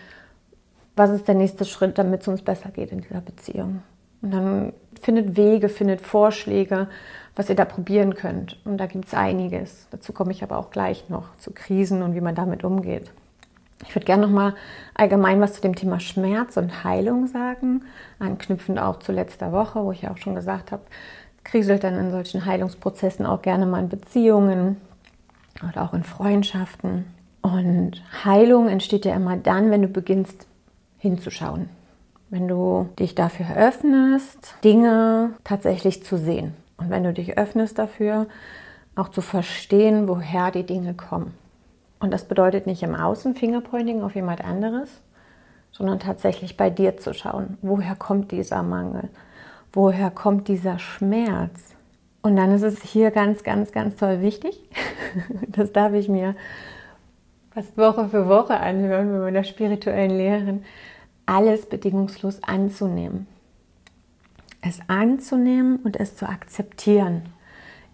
was 0.97 1.11
ist 1.11 1.29
der 1.29 1.35
nächste 1.35 1.64
Schritt, 1.64 1.99
damit 1.99 2.23
es 2.23 2.29
uns 2.29 2.43
besser 2.43 2.71
geht 2.71 2.93
in 2.93 3.01
dieser 3.01 3.21
Beziehung. 3.21 3.83
Und 4.23 4.33
dann 4.33 4.73
findet 5.01 5.37
Wege, 5.37 5.69
findet 5.69 6.01
Vorschläge, 6.01 6.88
was 7.37 7.49
ihr 7.49 7.55
da 7.55 7.64
probieren 7.64 8.14
könnt. 8.14 8.59
Und 8.64 8.79
da 8.79 8.87
gibt 8.87 9.07
es 9.07 9.14
einiges. 9.14 9.87
Dazu 9.90 10.12
komme 10.12 10.33
ich 10.33 10.43
aber 10.43 10.59
auch 10.59 10.71
gleich 10.71 11.09
noch 11.09 11.37
zu 11.38 11.53
Krisen 11.53 12.03
und 12.03 12.14
wie 12.14 12.21
man 12.21 12.35
damit 12.35 12.64
umgeht. 12.64 13.11
Ich 13.87 13.95
würde 13.95 14.05
gerne 14.05 14.27
noch 14.27 14.33
mal 14.33 14.55
allgemein 14.95 15.40
was 15.40 15.55
zu 15.55 15.62
dem 15.62 15.75
Thema 15.75 16.01
Schmerz 16.01 16.59
und 16.59 16.85
Heilung 16.85 17.27
sagen, 17.29 17.83
anknüpfend 18.19 18.79
auch 18.79 18.99
zu 18.99 19.12
letzter 19.12 19.53
Woche, 19.53 19.83
wo 19.83 19.93
ich 19.93 20.03
ja 20.03 20.11
auch 20.11 20.19
schon 20.19 20.35
gesagt 20.35 20.71
habe, 20.71 20.83
kriselt 21.45 21.83
dann 21.83 21.99
in 21.99 22.11
solchen 22.11 22.45
Heilungsprozessen 22.45 23.25
auch 23.25 23.40
gerne 23.40 23.64
mal 23.64 23.81
in 23.81 23.88
Beziehungen, 23.88 24.77
oder 25.68 25.83
auch 25.83 25.94
in 25.94 26.05
Freundschaften. 26.05 27.07
Und 27.42 28.03
Heilung 28.25 28.68
entsteht 28.68 29.05
ja 29.05 29.14
immer 29.14 29.37
dann, 29.37 29.70
wenn 29.70 29.83
du 29.83 29.88
beginnst 29.88 30.46
hinzuschauen. 30.99 31.68
Wenn 32.29 32.46
du 32.46 32.88
dich 32.99 33.14
dafür 33.14 33.57
öffnest, 33.57 34.55
Dinge 34.62 35.35
tatsächlich 35.44 36.05
zu 36.05 36.16
sehen. 36.16 36.55
Und 36.77 36.90
wenn 36.90 37.05
du 37.05 37.12
dich 37.12 37.38
öffnest 37.38 37.79
dafür, 37.79 38.27
auch 38.94 39.09
zu 39.09 39.20
verstehen, 39.20 40.09
woher 40.09 40.51
die 40.51 40.64
Dinge 40.64 40.94
kommen. 40.94 41.35
Und 41.99 42.12
das 42.12 42.25
bedeutet 42.25 42.66
nicht 42.66 42.83
im 42.83 42.94
Außen 42.94 43.35
Fingerpointing 43.35 44.03
auf 44.03 44.14
jemand 44.14 44.42
anderes, 44.42 44.88
sondern 45.73 45.99
tatsächlich 45.99 46.57
bei 46.57 46.70
dir 46.70 46.96
zu 46.96 47.14
schauen, 47.14 47.59
woher 47.62 47.94
kommt 47.96 48.33
dieser 48.33 48.62
Mangel, 48.62 49.09
woher 49.73 50.11
kommt 50.11 50.49
dieser 50.49 50.79
Schmerz, 50.79 51.75
und 52.23 52.37
dann 52.37 52.53
ist 52.55 52.62
es 52.62 52.83
hier 52.83 53.11
ganz, 53.11 53.42
ganz, 53.44 53.73
ganz 53.73 53.96
toll 53.96 54.20
wichtig. 54.20 54.61
Das 55.49 55.73
darf 55.73 55.92
ich 55.94 56.09
mir 56.09 56.35
fast 57.53 57.77
Woche 57.77 58.09
für 58.09 58.29
Woche 58.29 58.59
anhören 58.59 59.12
mit 59.12 59.20
meiner 59.20 59.44
spirituellen 59.44 60.16
Lehrerin. 60.16 60.64
Alles 61.27 61.66
bedingungslos 61.66 62.42
anzunehmen. 62.42 63.27
Es 64.62 64.81
anzunehmen 64.88 65.77
und 65.77 65.99
es 65.99 66.16
zu 66.16 66.29
akzeptieren. 66.29 67.23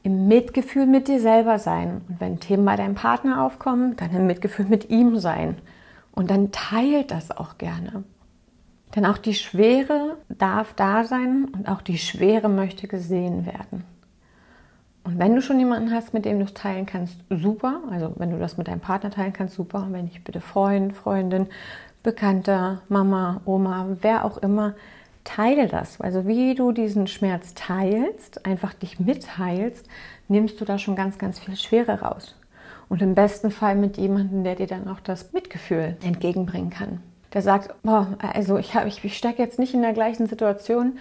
Im 0.02 0.28
Mitgefühl 0.28 0.86
mit 0.86 1.08
dir 1.08 1.20
selber 1.20 1.58
sein. 1.58 2.02
Und 2.08 2.20
wenn 2.20 2.40
Themen 2.40 2.64
bei 2.64 2.76
deinem 2.76 2.94
Partner 2.94 3.42
aufkommen, 3.42 3.96
dann 3.96 4.14
im 4.14 4.26
Mitgefühl 4.26 4.66
mit 4.66 4.90
ihm 4.90 5.18
sein. 5.18 5.56
Und 6.12 6.30
dann 6.30 6.50
teilt 6.52 7.10
das 7.10 7.30
auch 7.30 7.58
gerne. 7.58 8.04
Denn 8.94 9.04
auch 9.04 9.18
die 9.18 9.34
Schwere 9.34 10.16
darf 10.28 10.72
da 10.74 11.04
sein 11.04 11.48
und 11.52 11.68
auch 11.68 11.82
die 11.82 11.98
Schwere 11.98 12.48
möchte 12.48 12.88
gesehen 12.88 13.46
werden. 13.46 13.84
Und 15.06 15.20
wenn 15.20 15.36
du 15.36 15.40
schon 15.40 15.60
jemanden 15.60 15.92
hast, 15.92 16.14
mit 16.14 16.24
dem 16.24 16.40
du 16.40 16.46
es 16.46 16.52
teilen 16.52 16.84
kannst, 16.84 17.20
super. 17.30 17.80
Also 17.92 18.12
wenn 18.16 18.32
du 18.32 18.38
das 18.40 18.56
mit 18.56 18.66
deinem 18.66 18.80
Partner 18.80 19.10
teilen 19.10 19.32
kannst, 19.32 19.54
super. 19.54 19.84
Und 19.84 19.92
wenn 19.92 20.06
nicht, 20.06 20.24
bitte 20.24 20.40
Freund, 20.40 20.92
Freundin, 20.92 21.46
Bekannter, 22.02 22.82
Mama, 22.88 23.40
Oma, 23.44 23.86
wer 24.00 24.24
auch 24.24 24.36
immer, 24.38 24.74
teile 25.22 25.68
das. 25.68 26.00
Also 26.00 26.26
wie 26.26 26.56
du 26.56 26.72
diesen 26.72 27.06
Schmerz 27.06 27.54
teilst, 27.54 28.44
einfach 28.44 28.74
dich 28.74 28.98
mitteilst, 28.98 29.88
nimmst 30.26 30.60
du 30.60 30.64
da 30.64 30.76
schon 30.76 30.96
ganz, 30.96 31.18
ganz 31.18 31.38
viel 31.38 31.54
Schwere 31.54 32.00
raus. 32.00 32.34
Und 32.88 33.00
im 33.00 33.14
besten 33.14 33.52
Fall 33.52 33.76
mit 33.76 33.96
jemandem, 33.98 34.42
der 34.42 34.56
dir 34.56 34.66
dann 34.66 34.88
auch 34.88 34.98
das 34.98 35.32
Mitgefühl 35.32 35.96
entgegenbringen 36.02 36.70
kann. 36.70 37.00
Der 37.32 37.42
sagt, 37.42 37.80
boah, 37.84 38.08
also 38.18 38.58
ich, 38.58 38.74
ich, 38.74 39.04
ich 39.04 39.16
stecke 39.16 39.40
jetzt 39.40 39.60
nicht 39.60 39.72
in 39.72 39.82
der 39.82 39.92
gleichen 39.92 40.26
Situation, 40.26 40.98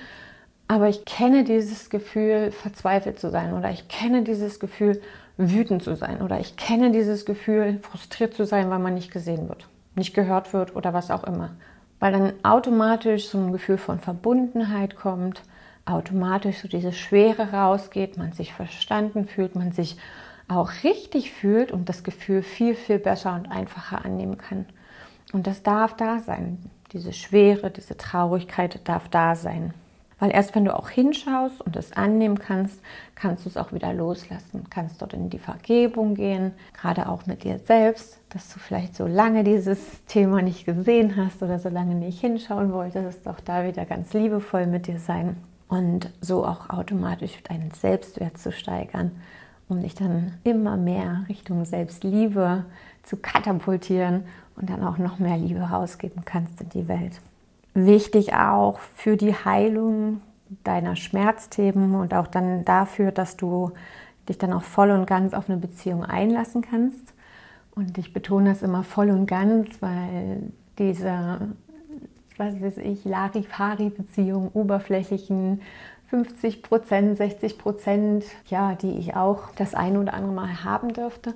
aber 0.67 0.89
ich 0.89 1.05
kenne 1.05 1.43
dieses 1.43 1.89
Gefühl, 1.89 2.51
verzweifelt 2.51 3.19
zu 3.19 3.29
sein 3.29 3.53
oder 3.53 3.69
ich 3.71 3.87
kenne 3.87 4.23
dieses 4.23 4.59
Gefühl, 4.59 5.01
wütend 5.37 5.83
zu 5.83 5.95
sein 5.95 6.21
oder 6.21 6.39
ich 6.39 6.55
kenne 6.55 6.91
dieses 6.91 7.25
Gefühl, 7.25 7.79
frustriert 7.81 8.33
zu 8.33 8.45
sein, 8.45 8.69
weil 8.69 8.79
man 8.79 8.93
nicht 8.93 9.11
gesehen 9.11 9.49
wird, 9.49 9.67
nicht 9.95 10.13
gehört 10.13 10.53
wird 10.53 10.75
oder 10.75 10.93
was 10.93 11.11
auch 11.11 11.23
immer. 11.23 11.51
Weil 11.99 12.13
dann 12.13 12.33
automatisch 12.43 13.27
so 13.27 13.37
ein 13.37 13.51
Gefühl 13.51 13.77
von 13.77 13.99
Verbundenheit 13.99 14.95
kommt, 14.95 15.41
automatisch 15.85 16.59
so 16.59 16.67
diese 16.67 16.93
Schwere 16.93 17.51
rausgeht, 17.51 18.17
man 18.17 18.31
sich 18.31 18.53
verstanden 18.53 19.25
fühlt, 19.25 19.55
man 19.55 19.71
sich 19.71 19.97
auch 20.47 20.71
richtig 20.83 21.31
fühlt 21.31 21.71
und 21.71 21.89
das 21.89 22.03
Gefühl 22.03 22.43
viel, 22.43 22.75
viel 22.75 22.99
besser 22.99 23.35
und 23.35 23.51
einfacher 23.51 24.03
annehmen 24.03 24.37
kann. 24.37 24.65
Und 25.31 25.47
das 25.47 25.63
darf 25.63 25.95
da 25.95 26.19
sein. 26.19 26.57
Diese 26.91 27.13
Schwere, 27.13 27.71
diese 27.71 27.97
Traurigkeit 27.97 28.87
darf 28.87 29.09
da 29.09 29.35
sein. 29.35 29.73
Weil 30.19 30.31
erst 30.31 30.55
wenn 30.55 30.63
du 30.63 30.75
auch 30.75 30.89
hinschaust 30.89 31.61
und 31.61 31.75
es 31.75 31.91
annehmen 31.91 32.39
kannst, 32.39 32.79
kannst 33.15 33.45
du 33.45 33.49
es 33.49 33.57
auch 33.57 33.73
wieder 33.73 33.93
loslassen. 33.93 34.65
Kannst 34.69 35.01
dort 35.01 35.13
in 35.13 35.29
die 35.29 35.39
Vergebung 35.39 36.15
gehen, 36.15 36.53
gerade 36.73 37.09
auch 37.09 37.25
mit 37.25 37.43
dir 37.43 37.59
selbst, 37.59 38.19
dass 38.29 38.53
du 38.53 38.59
vielleicht 38.59 38.95
so 38.95 39.07
lange 39.07 39.43
dieses 39.43 40.05
Thema 40.07 40.41
nicht 40.41 40.65
gesehen 40.65 41.17
hast 41.17 41.43
oder 41.43 41.59
so 41.59 41.69
lange 41.69 41.95
nicht 41.95 42.21
hinschauen 42.21 42.71
wolltest, 42.71 43.25
doch 43.25 43.39
da 43.41 43.65
wieder 43.65 43.85
ganz 43.85 44.13
liebevoll 44.13 44.67
mit 44.67 44.87
dir 44.87 44.99
sein 44.99 45.35
und 45.67 46.09
so 46.21 46.45
auch 46.45 46.69
automatisch 46.69 47.41
deinen 47.43 47.71
Selbstwert 47.71 48.37
zu 48.37 48.51
steigern, 48.51 49.11
um 49.67 49.81
dich 49.81 49.95
dann 49.95 50.35
immer 50.43 50.77
mehr 50.77 51.25
Richtung 51.27 51.65
Selbstliebe 51.65 52.65
zu 53.03 53.17
katapultieren 53.17 54.23
und 54.55 54.69
dann 54.69 54.83
auch 54.83 54.97
noch 54.97 55.19
mehr 55.19 55.37
Liebe 55.37 55.61
rausgeben 55.61 56.23
kannst 56.23 56.61
in 56.61 56.69
die 56.69 56.87
Welt 56.87 57.19
wichtig 57.75 58.33
auch 58.33 58.79
für 58.79 59.17
die 59.17 59.33
Heilung 59.33 60.21
deiner 60.63 60.95
Schmerzthemen 60.95 61.93
und 61.95 62.13
auch 62.13 62.27
dann 62.27 62.65
dafür, 62.65 63.11
dass 63.11 63.37
du 63.37 63.71
dich 64.27 64.37
dann 64.37 64.53
auch 64.53 64.63
voll 64.63 64.89
und 64.91 65.05
ganz 65.05 65.33
auf 65.33 65.49
eine 65.49 65.59
Beziehung 65.59 66.03
einlassen 66.03 66.61
kannst. 66.61 67.13
Und 67.75 67.97
ich 67.97 68.13
betone 68.13 68.49
das 68.49 68.63
immer 68.63 68.83
voll 68.83 69.09
und 69.09 69.27
ganz, 69.27 69.81
weil 69.81 70.51
diese, 70.79 71.39
was 72.37 72.59
weiß 72.61 72.77
ich, 72.77 73.03
Larifari-Beziehung, 73.03 74.49
oberflächlichen 74.53 75.61
50 76.07 76.63
Prozent, 76.63 77.17
60 77.17 77.57
Prozent, 77.57 78.23
ja, 78.47 78.75
die 78.75 78.97
ich 78.97 79.15
auch 79.15 79.51
das 79.57 79.73
eine 79.73 79.99
oder 79.99 80.13
andere 80.13 80.33
Mal 80.33 80.63
haben 80.63 80.93
dürfte, 80.93 81.33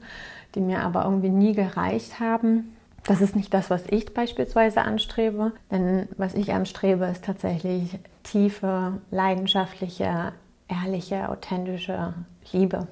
die 0.55 0.61
mir 0.61 0.81
aber 0.81 1.03
irgendwie 1.03 1.29
nie 1.29 1.53
gereicht 1.53 2.19
haben, 2.19 2.75
das 3.09 3.21
ist 3.21 3.35
nicht 3.35 3.51
das, 3.55 3.71
was 3.71 3.87
ich 3.87 4.13
beispielsweise 4.13 4.83
anstrebe, 4.83 5.51
denn 5.71 6.07
was 6.17 6.35
ich 6.35 6.53
anstrebe, 6.53 7.05
ist 7.05 7.25
tatsächlich 7.25 7.97
tiefe, 8.21 9.01
leidenschaftliche, 9.09 10.31
ehrliche, 10.67 11.27
authentische 11.27 12.13
Liebe. 12.51 12.87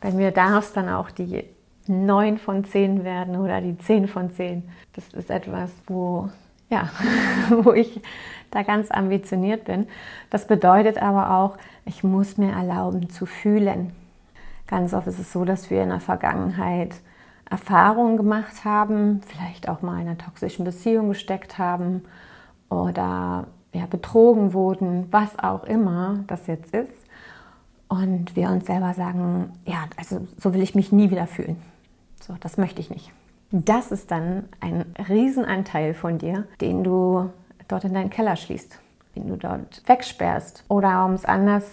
Bei 0.00 0.10
mir 0.10 0.32
darf 0.32 0.64
es 0.64 0.72
dann 0.72 0.88
auch 0.88 1.12
die 1.12 1.44
9 1.86 2.38
von 2.38 2.64
10 2.64 3.04
werden 3.04 3.36
oder 3.36 3.60
die 3.60 3.78
10 3.78 4.08
von 4.08 4.32
10. 4.32 4.68
Das 4.94 5.06
ist 5.14 5.30
etwas, 5.30 5.70
wo, 5.86 6.28
ja, 6.68 6.90
wo 7.50 7.72
ich 7.74 8.00
da 8.50 8.64
ganz 8.64 8.90
ambitioniert 8.90 9.64
bin. 9.64 9.86
Das 10.28 10.48
bedeutet 10.48 11.00
aber 11.00 11.36
auch, 11.36 11.56
ich 11.84 12.02
muss 12.02 12.36
mir 12.36 12.50
erlauben 12.50 13.10
zu 13.10 13.26
fühlen. 13.26 13.92
Ganz 14.66 14.92
oft 14.92 15.06
ist 15.06 15.20
es 15.20 15.32
so, 15.32 15.44
dass 15.44 15.70
wir 15.70 15.84
in 15.84 15.90
der 15.90 16.00
Vergangenheit 16.00 16.96
Erfahrungen 17.50 18.16
gemacht 18.16 18.64
haben, 18.64 19.20
vielleicht 19.26 19.68
auch 19.68 19.82
mal 19.82 20.00
in 20.00 20.08
einer 20.08 20.18
toxischen 20.18 20.64
Beziehung 20.64 21.08
gesteckt 21.08 21.58
haben 21.58 22.02
oder 22.68 23.46
ja, 23.72 23.86
betrogen 23.86 24.52
wurden, 24.52 25.06
was 25.10 25.38
auch 25.38 25.64
immer 25.64 26.24
das 26.26 26.46
jetzt 26.46 26.74
ist. 26.74 26.92
Und 27.88 28.36
wir 28.36 28.50
uns 28.50 28.66
selber 28.66 28.92
sagen, 28.92 29.52
ja, 29.64 29.84
also 29.96 30.26
so 30.36 30.52
will 30.52 30.62
ich 30.62 30.74
mich 30.74 30.92
nie 30.92 31.10
wieder 31.10 31.26
fühlen. 31.26 31.56
So, 32.20 32.34
das 32.40 32.58
möchte 32.58 32.80
ich 32.80 32.90
nicht. 32.90 33.12
Das 33.50 33.92
ist 33.92 34.10
dann 34.10 34.44
ein 34.60 34.84
Riesenanteil 35.08 35.94
von 35.94 36.18
dir, 36.18 36.46
den 36.60 36.84
du 36.84 37.30
dort 37.66 37.84
in 37.84 37.94
deinen 37.94 38.10
Keller 38.10 38.36
schließt, 38.36 38.78
den 39.16 39.28
du 39.28 39.36
dort 39.36 39.82
wegsperrst. 39.86 40.64
Oder 40.68 41.06
um 41.06 41.12
es 41.12 41.24
anders 41.24 41.64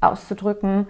auszudrücken, 0.00 0.86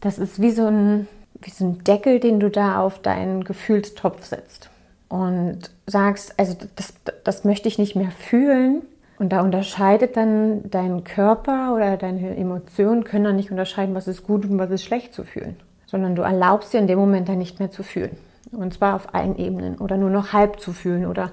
das 0.00 0.18
ist 0.18 0.40
wie 0.40 0.52
so 0.52 0.66
ein 0.66 1.08
wie 1.42 1.50
so 1.50 1.64
ein 1.64 1.84
Deckel, 1.84 2.20
den 2.20 2.40
du 2.40 2.50
da 2.50 2.80
auf 2.80 3.00
deinen 3.00 3.44
Gefühlstopf 3.44 4.24
setzt 4.24 4.70
und 5.08 5.70
sagst, 5.86 6.38
also 6.38 6.56
das, 6.76 6.94
das 7.24 7.44
möchte 7.44 7.68
ich 7.68 7.78
nicht 7.78 7.96
mehr 7.96 8.10
fühlen. 8.10 8.82
Und 9.18 9.30
da 9.30 9.40
unterscheidet 9.40 10.16
dann 10.16 10.70
dein 10.70 11.04
Körper 11.04 11.74
oder 11.74 11.96
deine 11.96 12.36
Emotionen 12.36 13.04
können 13.04 13.24
dann 13.24 13.36
nicht 13.36 13.50
unterscheiden, 13.50 13.94
was 13.94 14.08
ist 14.08 14.26
gut 14.26 14.44
und 14.44 14.58
was 14.58 14.70
ist 14.70 14.84
schlecht 14.84 15.14
zu 15.14 15.24
fühlen, 15.24 15.56
sondern 15.86 16.14
du 16.14 16.22
erlaubst 16.22 16.74
dir 16.74 16.80
in 16.80 16.86
dem 16.86 16.98
Moment 16.98 17.28
dann 17.28 17.38
nicht 17.38 17.58
mehr 17.58 17.70
zu 17.70 17.82
fühlen. 17.82 18.18
Und 18.52 18.74
zwar 18.74 18.94
auf 18.94 19.14
allen 19.14 19.38
Ebenen 19.38 19.78
oder 19.78 19.96
nur 19.96 20.10
noch 20.10 20.34
halb 20.34 20.60
zu 20.60 20.72
fühlen 20.72 21.06
oder 21.06 21.30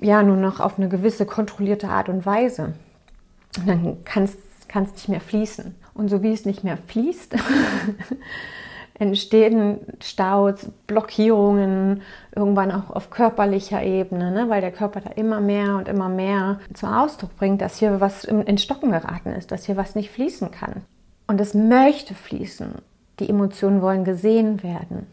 ja, 0.00 0.22
nur 0.22 0.36
noch 0.36 0.60
auf 0.60 0.78
eine 0.78 0.88
gewisse 0.88 1.26
kontrollierte 1.26 1.88
Art 1.88 2.08
und 2.08 2.24
Weise. 2.24 2.72
Und 3.58 3.68
dann 3.68 3.96
kannst 4.04 4.38
du 4.72 4.80
nicht 4.80 5.08
mehr 5.08 5.20
fließen. 5.20 5.74
Und 5.94 6.08
so 6.08 6.22
wie 6.22 6.32
es 6.32 6.46
nicht 6.46 6.64
mehr 6.64 6.78
fließt, 6.78 7.34
entstehen 8.94 9.80
Staus, 10.02 10.70
Blockierungen, 10.86 12.02
irgendwann 12.34 12.70
auch 12.70 12.90
auf 12.90 13.10
körperlicher 13.10 13.82
Ebene, 13.82 14.30
ne? 14.30 14.48
weil 14.48 14.60
der 14.60 14.72
Körper 14.72 15.00
da 15.00 15.10
immer 15.10 15.40
mehr 15.40 15.76
und 15.76 15.88
immer 15.88 16.08
mehr 16.08 16.60
zum 16.74 16.90
Ausdruck 16.90 17.36
bringt, 17.36 17.60
dass 17.60 17.78
hier 17.78 18.00
was 18.00 18.24
in 18.24 18.58
Stocken 18.58 18.92
geraten 18.92 19.30
ist, 19.30 19.50
dass 19.50 19.66
hier 19.66 19.76
was 19.76 19.94
nicht 19.94 20.10
fließen 20.10 20.50
kann. 20.50 20.82
Und 21.26 21.40
es 21.40 21.54
möchte 21.54 22.14
fließen. 22.14 22.74
Die 23.18 23.28
Emotionen 23.28 23.82
wollen 23.82 24.04
gesehen 24.04 24.62
werden. 24.62 25.06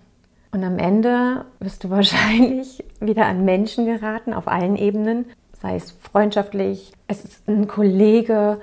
Und 0.52 0.64
am 0.64 0.80
Ende 0.80 1.46
wirst 1.60 1.84
du 1.84 1.90
wahrscheinlich 1.90 2.84
wieder 3.00 3.26
an 3.26 3.46
Menschen 3.46 3.86
geraten, 3.86 4.34
auf 4.34 4.48
allen 4.48 4.76
Ebenen, 4.76 5.26
sei 5.62 5.76
es 5.76 5.92
freundschaftlich, 5.92 6.94
es 7.08 7.24
ist 7.24 7.48
ein 7.48 7.68
Kollege, 7.68 8.60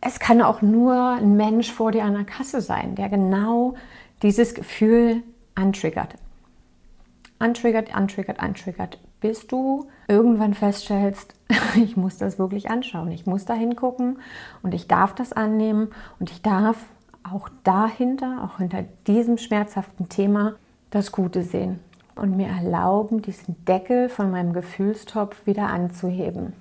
es 0.00 0.18
kann 0.18 0.42
auch 0.42 0.62
nur 0.62 0.94
ein 0.94 1.36
Mensch 1.36 1.70
vor 1.70 1.92
dir 1.92 2.04
an 2.04 2.14
der 2.14 2.24
Kasse 2.24 2.60
sein, 2.60 2.96
der 2.96 3.08
genau 3.08 3.74
dieses 4.22 4.54
Gefühl 4.54 5.22
antriggert. 5.54 6.14
Antriggert, 7.38 7.94
antriggert, 7.94 8.40
antriggert, 8.40 8.98
bis 9.20 9.46
du 9.46 9.88
irgendwann 10.06 10.54
feststellst, 10.54 11.34
ich 11.76 11.96
muss 11.96 12.18
das 12.18 12.38
wirklich 12.38 12.70
anschauen, 12.70 13.10
ich 13.10 13.26
muss 13.26 13.44
da 13.44 13.54
hingucken 13.54 14.18
und 14.62 14.74
ich 14.74 14.86
darf 14.86 15.14
das 15.14 15.32
annehmen 15.32 15.88
und 16.20 16.30
ich 16.30 16.42
darf 16.42 16.76
auch 17.28 17.48
dahinter, 17.64 18.42
auch 18.44 18.58
hinter 18.58 18.84
diesem 19.06 19.38
schmerzhaften 19.38 20.08
Thema, 20.08 20.54
das 20.90 21.12
Gute 21.12 21.42
sehen 21.42 21.80
und 22.14 22.36
mir 22.36 22.48
erlauben, 22.48 23.22
diesen 23.22 23.64
Deckel 23.64 24.08
von 24.08 24.30
meinem 24.30 24.52
Gefühlstopf 24.52 25.46
wieder 25.46 25.68
anzuheben. 25.68 26.52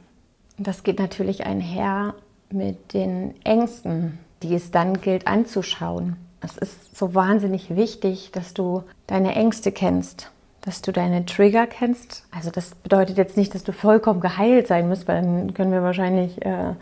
Das 0.58 0.84
geht 0.84 1.00
natürlich 1.00 1.46
einher 1.46 2.16
mit 2.50 2.94
den 2.94 3.34
Ängsten, 3.44 4.20
die 4.44 4.56
es 4.56 4.72
dann 4.72 5.02
gilt 5.02 5.28
anzuschauen. 5.28 6.16
Es 6.42 6.58
ist 6.58 6.98
so 6.98 7.14
wahnsinnig 7.14 7.76
wichtig, 7.76 8.32
dass 8.32 8.54
du 8.54 8.84
deine 9.08 9.36
Ängste 9.36 9.72
kennst, 9.72 10.32
dass 10.62 10.82
du 10.82 10.92
deine 10.92 11.26
Trigger 11.26 11.68
kennst. 11.68 12.26
Also 12.32 12.50
das 12.50 12.74
bedeutet 12.76 13.18
jetzt 13.18 13.38
nicht, 13.38 13.54
dass 13.54 13.64
du 13.64 13.72
vollkommen 13.72 14.22
geheilt 14.22 14.68
sein 14.68 14.90
musst, 14.90 15.08
weil 15.08 15.22
dann 15.22 15.54
können 15.54 15.72
wir 15.72 15.84
wahrscheinlich, 15.84 16.44
äh, 16.44 16.74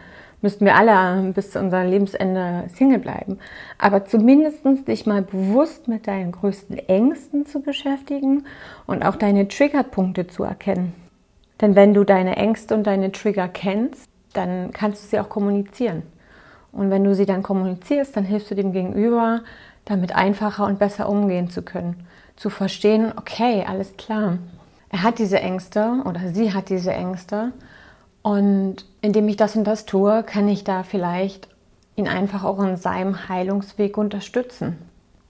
müssten 0.41 0.65
wir 0.65 0.76
alle 0.76 1.34
bis 1.34 1.52
zu 1.52 1.60
unserem 1.60 1.89
Lebensende 1.89 2.69
Single 2.74 3.00
bleiben. 3.00 3.39
Aber 3.78 4.06
zumindest 4.06 4.65
dich 4.88 5.06
mal 5.06 5.22
bewusst 5.22 5.89
mit 5.89 6.08
deinen 6.08 6.32
größten 6.32 6.78
Ängsten 6.78 7.45
zu 7.45 7.62
beschäftigen 7.62 8.45
und 8.88 9.04
auch 9.04 9.17
deine 9.17 9.50
Triggerpunkte 9.50 10.28
zu 10.28 10.43
erkennen. 10.43 10.93
Denn 11.60 11.76
wenn 11.76 11.93
du 11.93 12.06
deine 12.06 12.38
Ängste 12.38 12.76
und 12.76 12.88
deine 12.88 13.12
Trigger 13.12 13.50
kennst, 13.50 14.10
dann 14.32 14.72
kannst 14.72 15.04
du 15.04 15.08
sie 15.08 15.19
auch 15.19 15.28
kommunizieren. 15.28 16.04
Und 16.72 16.90
wenn 16.90 17.04
du 17.04 17.16
sie 17.16 17.26
dann 17.26 17.44
kommunizierst, 17.44 18.16
dann 18.16 18.26
hilfst 18.26 18.52
du 18.52 18.56
dem 18.56 18.72
Gegenüber, 18.72 19.42
damit 19.86 20.16
einfacher 20.16 20.66
und 20.66 20.80
besser 20.80 21.10
umgehen 21.10 21.50
zu 21.50 21.62
können. 21.62 22.06
Zu 22.36 22.50
verstehen, 22.50 23.12
okay, 23.16 23.66
alles 23.68 23.98
klar. 23.98 24.38
Er 24.90 25.04
hat 25.04 25.20
diese 25.20 25.40
Ängste 25.40 26.02
oder 26.06 26.30
sie 26.34 26.54
hat 26.54 26.70
diese 26.70 26.92
Ängste. 26.94 27.52
Und 28.22 28.86
indem 29.02 29.28
ich 29.28 29.38
das 29.38 29.56
und 29.56 29.64
das 29.64 29.86
tue, 29.86 30.24
kann 30.24 30.48
ich 30.48 30.64
da 30.64 30.84
vielleicht 30.84 31.48
ihn 31.96 32.08
einfach 32.08 32.44
auch 32.44 32.60
in 32.62 32.78
seinem 32.78 33.30
Heilungsweg 33.30 33.98
unterstützen. 33.98 34.78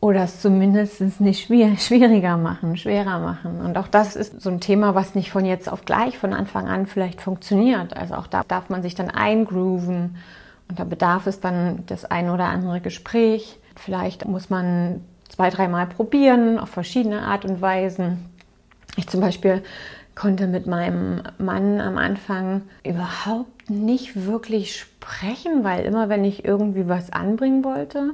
Oder 0.01 0.23
es 0.23 0.41
zumindest 0.41 1.19
nicht 1.19 1.43
schwieriger 1.43 2.37
machen, 2.37 2.77
schwerer 2.77 3.19
machen. 3.19 3.59
Und 3.59 3.77
auch 3.77 3.87
das 3.87 4.15
ist 4.15 4.41
so 4.41 4.49
ein 4.49 4.61
Thema, 4.61 4.95
was 4.95 5.13
nicht 5.13 5.29
von 5.29 5.45
jetzt 5.45 5.69
auf 5.69 5.83
gleich, 5.83 6.17
von 6.17 6.33
Anfang 6.33 6.69
an 6.69 6.85
vielleicht 6.85 7.21
funktioniert. 7.21 7.97
Also 7.97 8.15
auch 8.15 8.27
da 8.27 8.43
darf 8.47 8.69
man 8.69 8.81
sich 8.81 8.95
dann 8.95 9.09
eingrooven 9.09 10.15
und 10.69 10.79
da 10.79 10.83
bedarf 10.83 11.27
es 11.27 11.39
dann 11.39 11.83
das 11.87 12.05
ein 12.05 12.29
oder 12.29 12.45
andere 12.45 12.79
Gespräch. 12.79 13.57
Vielleicht 13.75 14.25
muss 14.25 14.49
man 14.49 15.01
zwei, 15.27 15.49
dreimal 15.49 15.87
probieren, 15.87 16.59
auf 16.59 16.69
verschiedene 16.69 17.23
Art 17.23 17.43
und 17.43 17.61
Weisen. 17.61 18.29
Ich 18.95 19.07
zum 19.07 19.21
Beispiel 19.21 19.63
konnte 20.15 20.47
mit 20.47 20.67
meinem 20.67 21.23
Mann 21.37 21.79
am 21.79 21.97
Anfang 21.97 22.63
überhaupt 22.83 23.69
nicht 23.69 24.25
wirklich 24.27 24.75
sprechen, 24.75 25.63
weil 25.63 25.85
immer 25.85 26.09
wenn 26.09 26.25
ich 26.25 26.43
irgendwie 26.45 26.87
was 26.87 27.11
anbringen 27.11 27.63
wollte, 27.63 28.11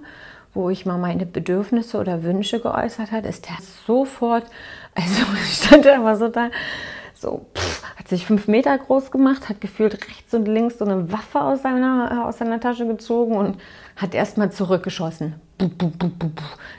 wo 0.53 0.69
ich 0.69 0.85
mal 0.85 0.97
meine 0.97 1.25
Bedürfnisse 1.25 1.97
oder 1.97 2.23
Wünsche 2.23 2.59
geäußert 2.59 3.11
hat, 3.11 3.25
ist 3.25 3.47
der 3.47 3.57
sofort, 3.87 4.45
also 4.93 5.23
stand 5.51 5.85
er 5.85 5.95
immer 5.95 6.15
so 6.15 6.27
da, 6.27 6.49
so, 7.25 7.45
pff, 7.55 7.83
hat 7.95 8.07
sich 8.07 8.25
fünf 8.25 8.47
Meter 8.47 8.77
groß 8.77 9.09
gemacht, 9.09 9.49
hat 9.49 9.59
gefühlt 9.61 10.07
rechts 10.07 10.33
und 10.33 10.47
links 10.47 10.77
so 10.77 10.85
eine 10.85 11.11
Waffe 11.11 11.41
aus 11.41 11.63
seiner, 11.63 12.25
aus 12.27 12.37
seiner 12.37 12.59
Tasche 12.59 12.85
gezogen 12.85 13.35
und 13.35 13.57
hat 13.95 14.13
erstmal 14.13 14.51
zurückgeschossen. 14.51 15.35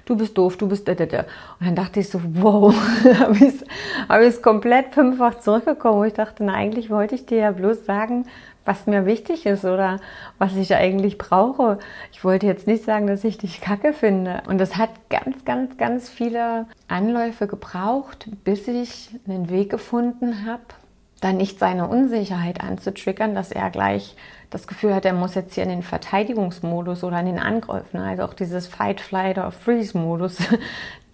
Du 0.05 0.17
bist 0.17 0.39
doof, 0.39 0.57
du 0.57 0.69
bist 0.69 0.87
da, 0.87 0.95
da, 0.95 1.07
da. 1.07 1.21
Und 1.59 1.67
dann 1.67 1.75
dachte 1.75 2.01
ich 2.01 2.11
so, 2.11 2.21
wow, 2.23 2.75
habe 3.19 3.35
ich 3.37 3.43
es 3.43 4.37
hab 4.37 4.43
komplett 4.43 4.95
fünffach 4.95 5.41
zurückgekommen. 5.41 5.99
Wo 5.99 6.05
ich 6.05 6.13
dachte, 6.13 6.45
na, 6.45 6.55
eigentlich 6.55 6.91
wollte 6.91 7.15
ich 7.15 7.27
dir 7.27 7.39
ja 7.39 7.51
bloß 7.53 7.87
sagen, 7.87 8.27
was 8.67 8.87
mir 8.87 9.07
wichtig 9.07 9.47
ist 9.47 9.65
oder 9.65 10.01
was 10.39 10.55
ich 10.57 10.75
eigentlich 10.75 11.17
brauche. 11.17 11.79
Ich 12.13 12.25
wollte 12.25 12.47
jetzt 12.47 12.67
nicht 12.67 12.85
sagen, 12.85 13.07
dass 13.07 13.25
ich 13.25 13.39
dich 13.39 13.61
kacke 13.61 13.93
finde. 13.93 14.43
Und 14.49 14.59
das 14.59 14.77
hat 14.77 14.91
ganz, 15.09 15.45
ganz, 15.45 15.79
ganz 15.79 16.09
viele 16.11 16.67
Anläufe 16.89 17.47
gebraucht, 17.47 18.29
bis 18.45 18.69
ich 18.69 19.11
einen 19.27 19.49
Weg 19.49 19.71
gefunden 19.71 20.45
habe, 20.45 20.63
dann 21.21 21.39
nicht 21.39 21.59
seine 21.59 21.89
Unsicherheit 21.89 22.61
anzutriggern, 22.61 23.35
dass 23.35 23.53
er 23.53 23.71
gleich 23.71 24.17
das 24.51 24.67
Gefühl 24.67 24.95
hat, 24.95 25.05
er 25.05 25.13
muss 25.13 25.35
jetzt 25.35 25.55
hier 25.55 25.65
in 25.65 25.71
den 25.71 25.83
Verteidigungsmodus 25.83 27.03
oder 27.05 27.19
in 27.21 27.27
den 27.27 27.39
Angriff, 27.39 27.93
ne? 27.93 28.05
also 28.05 28.23
auch 28.23 28.35
dieses 28.35 28.67
Fight, 28.67 29.01
Flight 29.01 29.39
oder 29.39 29.51
Freeze-Modus 29.51 30.39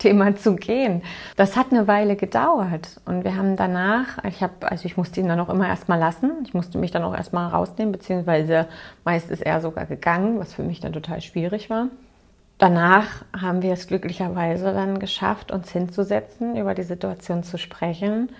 Thema 0.02 0.34
zu 0.34 0.56
gehen. 0.56 1.02
Das 1.36 1.56
hat 1.56 1.70
eine 1.70 1.86
Weile 1.86 2.16
gedauert 2.16 3.00
und 3.04 3.22
wir 3.22 3.36
haben 3.36 3.54
danach, 3.54 4.22
ich 4.24 4.42
habe, 4.42 4.68
also 4.68 4.84
ich 4.84 4.96
musste 4.96 5.20
ihn 5.20 5.28
dann 5.28 5.38
auch 5.38 5.48
immer 5.48 5.68
erstmal 5.68 6.00
lassen, 6.00 6.32
ich 6.44 6.54
musste 6.54 6.78
mich 6.78 6.90
dann 6.90 7.04
auch 7.04 7.14
erstmal 7.14 7.48
rausnehmen, 7.48 7.92
beziehungsweise 7.92 8.66
meist 9.04 9.30
ist 9.30 9.42
er 9.42 9.60
sogar 9.60 9.86
gegangen, 9.86 10.40
was 10.40 10.54
für 10.54 10.64
mich 10.64 10.80
dann 10.80 10.92
total 10.92 11.20
schwierig 11.20 11.70
war. 11.70 11.86
Danach 12.58 13.24
haben 13.40 13.62
wir 13.62 13.72
es 13.72 13.86
glücklicherweise 13.86 14.72
dann 14.72 14.98
geschafft, 14.98 15.52
uns 15.52 15.70
hinzusetzen, 15.70 16.56
über 16.56 16.74
die 16.74 16.82
Situation 16.82 17.44
zu 17.44 17.56
sprechen 17.56 18.30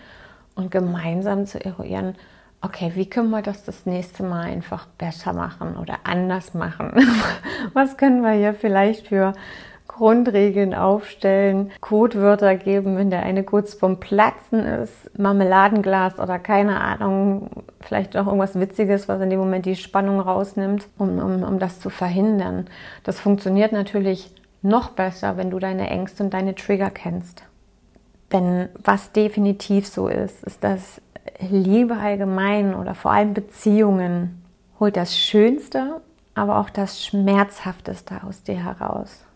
und 0.57 0.73
gemeinsam 0.73 1.47
zu 1.47 1.65
eruieren, 1.65 2.17
okay, 2.61 2.93
wie 2.95 3.07
können 3.07 3.31
wir 3.31 3.43
das 3.43 3.65
das 3.65 3.87
nächste 3.87 4.25
Mal 4.25 4.43
einfach 4.43 4.87
besser 4.99 5.33
machen 5.33 5.77
oder 5.77 6.01
anders 6.05 6.55
machen? 6.55 6.93
Was 7.73 7.97
können 7.97 8.23
wir 8.23 8.33
hier 8.33 8.55
vielleicht 8.55 9.09
für 9.09 9.33
Grundregeln 9.93 10.75
aufstellen, 10.75 11.71
Codewörter 11.81 12.57
geben, 12.57 12.97
wenn 12.97 13.11
der 13.11 13.23
eine 13.23 13.45
kurz 13.45 13.75
vom 13.75 14.01
Platzen 14.01 14.61
ist, 14.61 15.19
Marmeladenglas 15.19 16.19
oder 16.19 16.39
keine 16.39 16.81
Ahnung, 16.81 17.51
vielleicht 17.81 18.17
auch 18.17 18.27
irgendwas 18.27 18.59
Witziges, 18.59 19.09
was 19.09 19.21
in 19.21 19.31
dem 19.31 19.39
Moment 19.39 19.67
die 19.67 19.77
Spannung 19.77 20.21
rausnimmt, 20.21 20.89
um, 20.99 21.19
um, 21.19 21.43
um 21.43 21.59
das 21.59 21.79
zu 21.81 21.91
verhindern. 21.91 22.67
Das 23.05 23.21
funktioniert 23.21 23.73
natürlich 23.73 24.35
noch 24.63 24.91
besser, 24.91 25.37
wenn 25.37 25.51
du 25.51 25.59
deine 25.59 25.91
Ängste 25.91 26.23
und 26.25 26.33
deine 26.33 26.55
Trigger 26.55 26.91
kennst. 26.91 27.45
Denn 28.33 28.71
was 28.83 29.13
definitiv 29.13 29.87
so 29.87 30.09
ist, 30.09 30.43
ist, 30.45 30.65
dass 30.65 31.03
Liebe 31.39 31.97
allgemein 31.97 32.75
oder 32.75 32.95
vor 32.95 33.11
allem 33.11 33.35
Beziehungen 33.35 34.43
holt 34.81 34.97
das 34.97 35.17
Schönste, 35.17 36.01
aber 36.35 36.59
auch 36.59 36.71
das 36.71 37.05
Schmerzhafteste 37.05 38.23
aus 38.27 38.43
dir 38.43 38.65
heraus. 38.65 39.27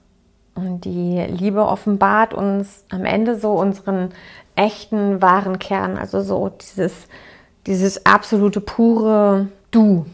Und 0.56 0.84
die 0.84 1.20
Liebe 1.28 1.64
offenbart 1.64 2.34
uns 2.34 2.84
am 2.90 3.04
Ende 3.04 3.38
so 3.38 3.52
unseren 3.52 4.10
echten, 4.56 5.20
wahren 5.22 5.58
Kern, 5.58 5.98
also 5.98 6.22
so 6.22 6.48
dieses, 6.48 7.06
dieses 7.66 8.06
absolute, 8.06 8.60
pure 8.60 9.48
Du. 9.70 10.06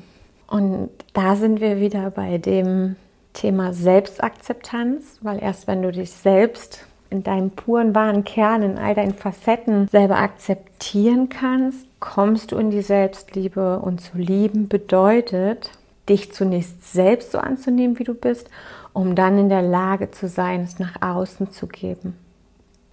Und 0.48 0.90
da 1.14 1.36
sind 1.36 1.60
wir 1.60 1.78
wieder 1.78 2.10
bei 2.10 2.38
dem 2.38 2.96
Thema 3.32 3.72
Selbstakzeptanz, 3.72 5.18
weil 5.20 5.40
erst 5.40 5.66
wenn 5.66 5.82
du 5.82 5.92
dich 5.92 6.10
selbst 6.10 6.86
in 7.08 7.22
deinem 7.22 7.50
puren, 7.50 7.94
wahren 7.94 8.24
Kern, 8.24 8.62
in 8.62 8.78
all 8.78 8.94
deinen 8.94 9.14
Facetten 9.14 9.86
selber 9.88 10.16
akzeptieren 10.16 11.28
kannst, 11.28 11.86
kommst 12.00 12.50
du 12.50 12.56
in 12.56 12.70
die 12.70 12.82
Selbstliebe. 12.82 13.78
Und 13.78 14.00
zu 14.00 14.18
lieben 14.18 14.68
bedeutet, 14.68 15.70
dich 16.08 16.32
zunächst 16.32 16.92
selbst 16.92 17.32
so 17.32 17.38
anzunehmen, 17.38 17.98
wie 17.98 18.04
du 18.04 18.14
bist, 18.14 18.50
um 18.92 19.14
dann 19.14 19.38
in 19.38 19.48
der 19.48 19.62
Lage 19.62 20.10
zu 20.10 20.28
sein, 20.28 20.62
es 20.62 20.78
nach 20.78 21.00
außen 21.00 21.50
zu 21.50 21.66
geben. 21.66 22.16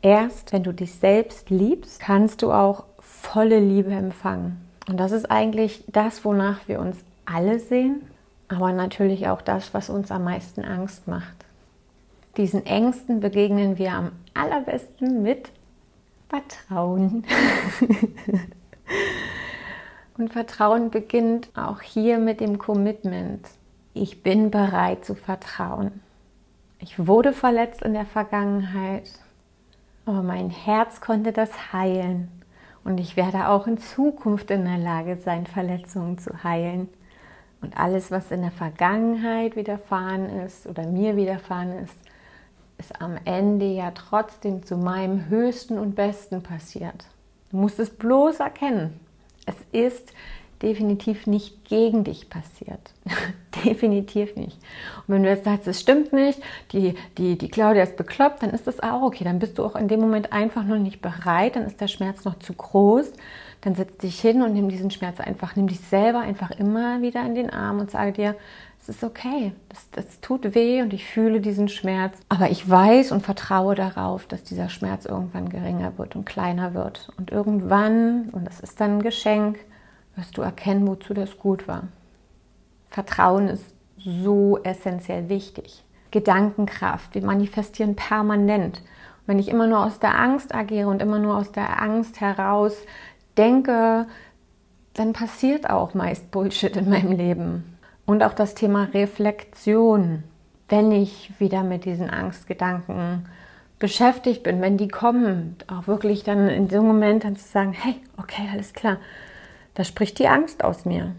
Erst 0.01 0.53
wenn 0.53 0.63
du 0.63 0.73
dich 0.73 0.93
selbst 0.95 1.49
liebst, 1.49 1.99
kannst 1.99 2.41
du 2.41 2.51
auch 2.51 2.85
volle 2.99 3.59
Liebe 3.59 3.91
empfangen. 3.91 4.61
Und 4.87 4.97
das 4.97 5.11
ist 5.11 5.29
eigentlich 5.29 5.83
das, 5.87 6.23
wonach 6.23 6.67
wir 6.67 6.79
uns 6.79 6.97
alle 7.25 7.59
sehen, 7.59 8.01
aber 8.47 8.71
natürlich 8.71 9.27
auch 9.27 9.41
das, 9.41 9.73
was 9.73 9.89
uns 9.89 10.09
am 10.09 10.23
meisten 10.23 10.63
Angst 10.63 11.07
macht. 11.07 11.45
Diesen 12.37 12.65
Ängsten 12.65 13.19
begegnen 13.19 13.77
wir 13.77 13.91
am 13.91 14.11
allerbesten 14.33 15.21
mit 15.21 15.51
Vertrauen. 16.29 17.25
Und 20.17 20.33
Vertrauen 20.33 20.89
beginnt 20.89 21.49
auch 21.55 21.81
hier 21.81 22.17
mit 22.17 22.39
dem 22.39 22.57
Commitment. 22.57 23.45
Ich 23.93 24.23
bin 24.23 24.51
bereit 24.51 25.03
zu 25.03 25.15
vertrauen. 25.15 26.01
Ich 26.79 27.07
wurde 27.07 27.33
verletzt 27.33 27.81
in 27.81 27.93
der 27.93 28.05
Vergangenheit, 28.05 29.11
aber 30.05 30.23
mein 30.23 30.49
Herz 30.49 31.01
konnte 31.01 31.33
das 31.33 31.73
heilen. 31.73 32.29
Und 32.83 32.99
ich 32.99 33.17
werde 33.17 33.49
auch 33.49 33.67
in 33.67 33.77
Zukunft 33.77 34.49
in 34.51 34.63
der 34.63 34.77
Lage 34.77 35.17
sein, 35.17 35.45
Verletzungen 35.45 36.17
zu 36.17 36.43
heilen. 36.43 36.87
Und 37.61 37.77
alles, 37.77 38.09
was 38.09 38.31
in 38.31 38.41
der 38.41 38.51
Vergangenheit 38.51 39.55
widerfahren 39.55 40.29
ist 40.29 40.65
oder 40.65 40.87
mir 40.87 41.17
widerfahren 41.17 41.79
ist, 41.79 41.95
ist 42.77 43.01
am 43.01 43.17
Ende 43.25 43.65
ja 43.65 43.91
trotzdem 43.91 44.63
zu 44.63 44.77
meinem 44.77 45.27
höchsten 45.27 45.77
und 45.77 45.95
besten 45.95 46.41
passiert. 46.41 47.07
Du 47.51 47.57
musst 47.57 47.79
es 47.79 47.89
bloß 47.89 48.39
erkennen. 48.39 48.99
Es 49.45 49.55
ist 49.71 50.13
definitiv 50.61 51.27
nicht 51.27 51.65
gegen 51.65 52.03
dich 52.03 52.29
passiert. 52.29 52.79
definitiv 53.65 54.35
nicht. 54.35 54.57
Und 55.07 55.15
wenn 55.15 55.23
du 55.23 55.29
jetzt 55.29 55.45
sagst, 55.45 55.67
es 55.67 55.79
stimmt 55.79 56.13
nicht, 56.13 56.41
die, 56.71 56.95
die, 57.17 57.37
die 57.37 57.49
Claudia 57.49 57.83
ist 57.83 57.97
bekloppt, 57.97 58.43
dann 58.43 58.49
ist 58.49 58.67
das 58.67 58.79
auch 58.79 59.01
okay. 59.01 59.23
Dann 59.23 59.39
bist 59.39 59.57
du 59.57 59.65
auch 59.65 59.75
in 59.75 59.87
dem 59.87 59.99
Moment 59.99 60.33
einfach 60.33 60.63
noch 60.63 60.77
nicht 60.77 61.01
bereit, 61.01 61.55
dann 61.55 61.65
ist 61.65 61.79
der 61.79 61.87
Schmerz 61.87 62.25
noch 62.25 62.39
zu 62.39 62.53
groß. 62.53 63.11
Dann 63.61 63.75
setz 63.75 63.97
dich 63.97 64.19
hin 64.21 64.41
und 64.41 64.53
nimm 64.53 64.69
diesen 64.69 64.89
Schmerz 64.89 65.19
einfach, 65.19 65.55
nimm 65.57 65.67
dich 65.67 65.81
selber 65.81 66.19
einfach 66.19 66.51
immer 66.51 67.01
wieder 67.01 67.25
in 67.25 67.35
den 67.35 67.49
Arm 67.49 67.79
und 67.79 67.91
sage 67.91 68.13
dir, 68.13 68.35
es 68.81 68.87
ist 68.87 69.03
okay, 69.03 69.51
das, 69.67 69.89
das 69.91 70.21
tut 70.21 70.55
weh 70.55 70.81
und 70.81 70.93
ich 70.93 71.05
fühle 71.05 71.41
diesen 71.41 71.67
Schmerz. 71.67 72.17
Aber 72.29 72.49
ich 72.49 72.67
weiß 72.69 73.11
und 73.11 73.21
vertraue 73.21 73.75
darauf, 73.75 74.25
dass 74.27 74.43
dieser 74.43 74.69
Schmerz 74.69 75.05
irgendwann 75.05 75.49
geringer 75.49 75.97
wird 75.97 76.15
und 76.15 76.25
kleiner 76.25 76.73
wird. 76.73 77.11
Und 77.17 77.31
irgendwann, 77.31 78.29
und 78.29 78.45
das 78.45 78.61
ist 78.61 78.79
dann 78.79 78.97
ein 78.97 79.01
Geschenk, 79.01 79.59
wirst 80.19 80.37
du 80.37 80.41
erkennen, 80.41 80.87
wozu 80.87 81.13
das 81.13 81.37
gut 81.37 81.67
war. 81.67 81.83
Vertrauen 82.89 83.47
ist 83.47 83.73
so 83.97 84.59
essentiell 84.63 85.29
wichtig. 85.29 85.83
Gedankenkraft, 86.11 87.15
wir 87.15 87.23
manifestieren 87.23 87.95
permanent. 87.95 88.79
Und 88.79 89.27
wenn 89.27 89.39
ich 89.39 89.47
immer 89.47 89.67
nur 89.67 89.85
aus 89.85 89.99
der 89.99 90.19
Angst 90.19 90.53
agiere 90.53 90.89
und 90.89 91.01
immer 91.01 91.19
nur 91.19 91.37
aus 91.37 91.51
der 91.51 91.81
Angst 91.81 92.19
heraus 92.19 92.75
denke, 93.37 94.07
dann 94.93 95.13
passiert 95.13 95.69
auch 95.69 95.93
meist 95.93 96.31
Bullshit 96.31 96.75
in 96.75 96.89
meinem 96.89 97.13
Leben. 97.13 97.77
Und 98.05 98.23
auch 98.23 98.33
das 98.33 98.55
Thema 98.55 98.89
Reflexion, 98.93 100.23
wenn 100.67 100.91
ich 100.91 101.31
wieder 101.39 101.63
mit 101.63 101.85
diesen 101.85 102.09
Angstgedanken 102.09 103.25
beschäftigt 103.77 104.43
bin, 104.43 104.61
wenn 104.61 104.77
die 104.77 104.89
kommen, 104.89 105.55
auch 105.67 105.87
wirklich 105.87 106.23
dann 106.23 106.49
in 106.49 106.67
dem 106.67 106.85
Moment 106.85 107.23
dann 107.23 107.37
zu 107.37 107.47
sagen, 107.47 107.71
hey, 107.71 107.95
okay, 108.17 108.49
alles 108.51 108.73
klar, 108.73 108.97
da 109.73 109.83
spricht 109.83 110.19
die 110.19 110.27
Angst 110.27 110.63
aus 110.63 110.85
mir. 110.85 111.15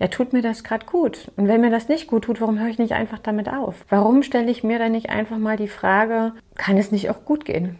Ja, 0.00 0.08
tut 0.08 0.32
mir 0.32 0.40
das 0.40 0.64
gerade 0.64 0.86
gut? 0.86 1.30
Und 1.36 1.46
wenn 1.46 1.60
mir 1.60 1.70
das 1.70 1.88
nicht 1.88 2.06
gut 2.06 2.24
tut, 2.24 2.40
warum 2.40 2.58
höre 2.58 2.68
ich 2.68 2.78
nicht 2.78 2.94
einfach 2.94 3.18
damit 3.18 3.50
auf? 3.50 3.84
Warum 3.90 4.22
stelle 4.22 4.50
ich 4.50 4.64
mir 4.64 4.78
dann 4.78 4.92
nicht 4.92 5.10
einfach 5.10 5.36
mal 5.36 5.58
die 5.58 5.68
Frage, 5.68 6.32
kann 6.54 6.78
es 6.78 6.90
nicht 6.90 7.10
auch 7.10 7.26
gut 7.26 7.44
gehen? 7.44 7.78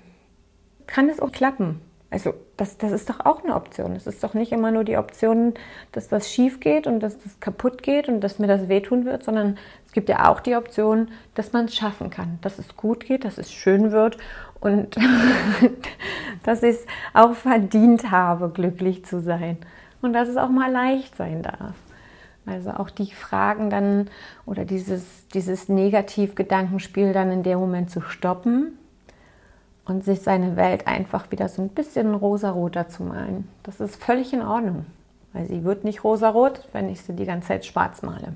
Kann 0.87 1.09
es 1.09 1.19
auch 1.21 1.33
klappen? 1.33 1.81
Also 2.11 2.35
das, 2.59 2.77
das 2.77 2.93
ist 2.93 3.09
doch 3.09 3.25
auch 3.25 3.43
eine 3.43 3.55
Option. 3.55 3.97
Es 3.97 4.07
ist 4.07 4.23
doch 4.23 4.35
nicht 4.35 4.53
immer 4.53 4.71
nur 4.71 4.85
die 4.85 4.99
Option, 4.99 5.55
dass 5.93 6.13
was 6.13 6.31
schief 6.31 6.61
geht 6.61 6.87
und 6.87 7.01
dass 7.01 7.19
das 7.19 7.41
kaputt 7.41 7.83
geht 7.83 8.09
und 8.09 8.21
dass 8.21 8.39
mir 8.39 8.49
das 8.49 8.69
wehtun 8.69 9.07
wird, 9.07 9.23
sondern 9.23 9.57
es 9.87 9.93
gibt 9.93 10.11
ja 10.11 10.29
auch 10.29 10.41
die 10.41 10.57
Option, 10.57 11.09
dass 11.35 11.55
man 11.55 11.67
es 11.67 11.75
schaffen 11.75 12.11
kann, 12.11 12.39
dass 12.43 12.59
es 12.59 12.77
gut 12.77 13.07
geht, 13.07 13.25
dass 13.25 13.39
es 13.39 13.51
schön 13.51 13.93
wird 13.93 14.19
und 14.61 14.97
dass 16.43 16.63
ich 16.63 16.77
es 16.77 16.87
auch 17.15 17.35
verdient 17.35 18.11
habe, 18.11 18.51
glücklich 18.51 19.07
zu 19.07 19.21
sein 19.21 19.57
und 20.03 20.13
dass 20.13 20.29
es 20.29 20.37
auch 20.37 20.49
mal 20.49 20.71
leicht 20.71 21.17
sein 21.17 21.43
darf. 21.43 21.75
Also 22.47 22.71
auch 22.71 22.91
die 22.91 23.13
Fragen 23.13 23.71
dann 23.71 24.09
oder 24.47 24.65
dieses, 24.65 25.29
dieses 25.29 25.69
Negativgedankenspiel 25.69 27.13
dann 27.13 27.31
in 27.31 27.43
dem 27.43 27.59
Moment 27.59 27.91
zu 27.91 28.01
stoppen 28.01 28.79
und 29.85 30.05
sich 30.05 30.21
seine 30.21 30.57
Welt 30.57 30.87
einfach 30.87 31.31
wieder 31.31 31.49
so 31.49 31.63
ein 31.63 31.69
bisschen 31.69 32.15
rosaroter 32.15 32.89
zu 32.89 33.03
malen. 33.03 33.49
Das 33.63 33.81
ist 33.81 34.03
völlig 34.03 34.33
in 34.33 34.43
Ordnung, 34.43 34.87
weil 35.33 35.47
sie 35.47 35.65
wird 35.65 35.85
nicht 35.85 36.03
rosarot, 36.03 36.69
wenn 36.73 36.89
ich 36.89 37.03
sie 37.03 37.15
die 37.15 37.27
ganze 37.27 37.49
Zeit 37.49 37.67
schwarz 37.67 38.03
male. 38.03 38.35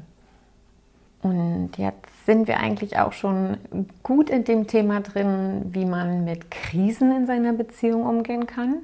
Und 1.23 1.71
jetzt 1.79 2.27
sind 2.27 2.49
wir 2.49 2.59
eigentlich 2.59 2.99
auch 2.99 3.15
schon 3.15 3.57
gut 4.03 4.29
in 4.29 4.45
dem 4.45 4.67
Thema 4.67 5.01
drin, 5.01 5.63
wie 5.71 5.87
man 5.87 6.25
mit 6.25 6.51
Krisen 6.51 7.17
in 7.17 7.27
seiner 7.27 7.55
Beziehung 7.55 8.05
umgehen 8.05 8.47
kann. 8.47 8.81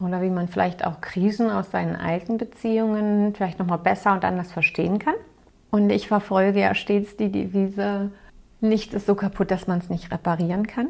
Oder 0.00 0.22
wie 0.22 0.30
man 0.30 0.48
vielleicht 0.48 0.84
auch 0.84 1.00
Krisen 1.00 1.50
aus 1.50 1.70
seinen 1.70 1.94
alten 1.94 2.38
Beziehungen 2.38 3.34
vielleicht 3.34 3.58
nochmal 3.58 3.78
besser 3.78 4.12
und 4.12 4.24
anders 4.24 4.50
verstehen 4.50 4.98
kann. 4.98 5.14
Und 5.70 5.90
ich 5.90 6.08
verfolge 6.08 6.60
ja 6.60 6.74
stets 6.74 7.16
die 7.16 7.30
Devise, 7.30 8.10
nichts 8.60 8.94
ist 8.94 9.06
so 9.06 9.14
kaputt, 9.14 9.50
dass 9.50 9.66
man 9.66 9.78
es 9.78 9.90
nicht 9.90 10.10
reparieren 10.10 10.66
kann. 10.66 10.88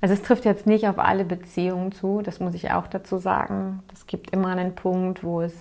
Also 0.00 0.14
es 0.14 0.22
trifft 0.22 0.44
jetzt 0.44 0.66
nicht 0.66 0.88
auf 0.88 0.98
alle 0.98 1.24
Beziehungen 1.24 1.92
zu, 1.92 2.22
das 2.22 2.40
muss 2.40 2.54
ich 2.54 2.70
auch 2.70 2.86
dazu 2.86 3.18
sagen. 3.18 3.82
Es 3.92 4.06
gibt 4.06 4.30
immer 4.30 4.48
einen 4.48 4.74
Punkt, 4.74 5.22
wo 5.24 5.42
es 5.42 5.54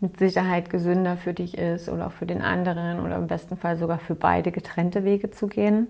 mit 0.00 0.18
Sicherheit 0.18 0.70
gesünder 0.70 1.16
für 1.16 1.34
dich 1.34 1.56
ist 1.56 1.88
oder 1.88 2.06
auch 2.06 2.12
für 2.12 2.26
den 2.26 2.42
anderen 2.42 3.00
oder 3.00 3.16
im 3.16 3.26
besten 3.26 3.56
Fall 3.56 3.76
sogar 3.76 3.98
für 3.98 4.14
beide 4.14 4.50
getrennte 4.50 5.04
Wege 5.04 5.30
zu 5.30 5.46
gehen. 5.46 5.88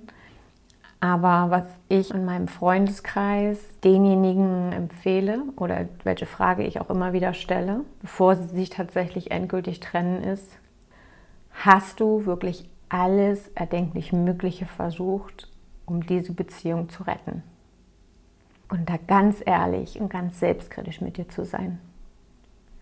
Aber 1.00 1.50
was 1.50 1.64
ich 1.88 2.12
in 2.12 2.26
meinem 2.26 2.46
Freundeskreis 2.46 3.58
denjenigen 3.82 4.72
empfehle 4.72 5.42
oder 5.56 5.88
welche 6.04 6.26
Frage 6.26 6.62
ich 6.62 6.80
auch 6.80 6.90
immer 6.90 7.14
wieder 7.14 7.32
stelle, 7.32 7.80
bevor 8.02 8.36
sie 8.36 8.48
sich 8.48 8.70
tatsächlich 8.70 9.30
endgültig 9.30 9.80
trennen, 9.80 10.22
ist, 10.22 10.58
hast 11.52 12.00
du 12.00 12.26
wirklich 12.26 12.68
alles 12.90 13.48
erdenklich 13.54 14.12
Mögliche 14.12 14.66
versucht, 14.66 15.48
um 15.86 16.04
diese 16.04 16.32
Beziehung 16.32 16.90
zu 16.90 17.04
retten? 17.04 17.42
und 18.70 18.88
da 18.88 18.96
ganz 19.06 19.42
ehrlich 19.44 20.00
und 20.00 20.10
ganz 20.10 20.38
selbstkritisch 20.40 21.00
mit 21.00 21.16
dir 21.16 21.28
zu 21.28 21.44
sein. 21.44 21.78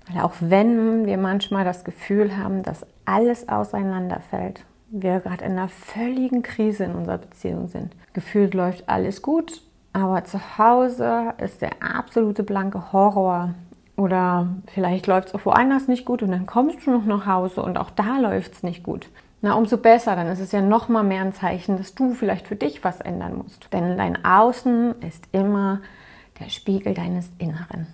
Weil 0.09 0.23
auch 0.23 0.35
wenn 0.41 1.07
wir 1.07 1.19
manchmal 1.19 1.65
das 1.65 1.85
Gefühl 1.85 2.37
haben, 2.37 2.63
dass 2.63 2.87
alles 3.05 3.49
auseinanderfällt, 3.49 4.65
wir 4.91 5.21
gerade 5.21 5.45
in 5.45 5.53
einer 5.53 5.69
völligen 5.69 6.43
Krise 6.43 6.85
in 6.85 6.95
unserer 6.95 7.19
Beziehung 7.19 7.69
sind, 7.69 7.95
gefühlt 8.13 8.55
läuft 8.55 8.89
alles 8.89 9.23
gut, 9.23 9.63
aber 9.93 10.25
zu 10.25 10.59
Hause 10.59 11.35
ist 11.39 11.63
der 11.63 11.83
absolute 11.83 12.43
blanke 12.43 12.93
Horror. 12.93 13.55
Oder 13.97 14.49
vielleicht 14.73 15.09
läuft 15.09 15.29
es 15.29 15.35
auch 15.35 15.45
woanders 15.45 15.89
nicht 15.89 16.05
gut 16.05 16.23
und 16.23 16.31
dann 16.31 16.47
kommst 16.47 16.87
du 16.87 16.93
noch 16.93 17.05
nach 17.05 17.27
Hause 17.27 17.63
und 17.63 17.77
auch 17.79 17.91
da 17.91 18.19
läuft 18.19 18.53
es 18.53 18.63
nicht 18.63 18.85
gut. 18.85 19.09
Na, 19.41 19.55
umso 19.55 19.77
besser, 19.77 20.17
dann 20.17 20.29
ist 20.29 20.41
es 20.41 20.53
ja 20.53 20.61
noch 20.61 20.89
mal 20.89 21.05
mehr 21.05 21.23
ein 21.23 21.33
Zeichen, 21.33 21.77
dass 21.79 21.95
du 21.95 22.15
vielleicht 22.15 22.47
für 22.47 22.57
dich 22.57 22.83
was 22.85 23.01
ändern 23.01 23.37
musst. 23.37 23.73
Denn 23.73 23.97
dein 23.97 24.25
Außen 24.25 25.01
ist 25.01 25.29
immer 25.33 25.81
der 26.41 26.49
Spiegel 26.49 26.95
deines 26.95 27.31
Inneren. 27.39 27.87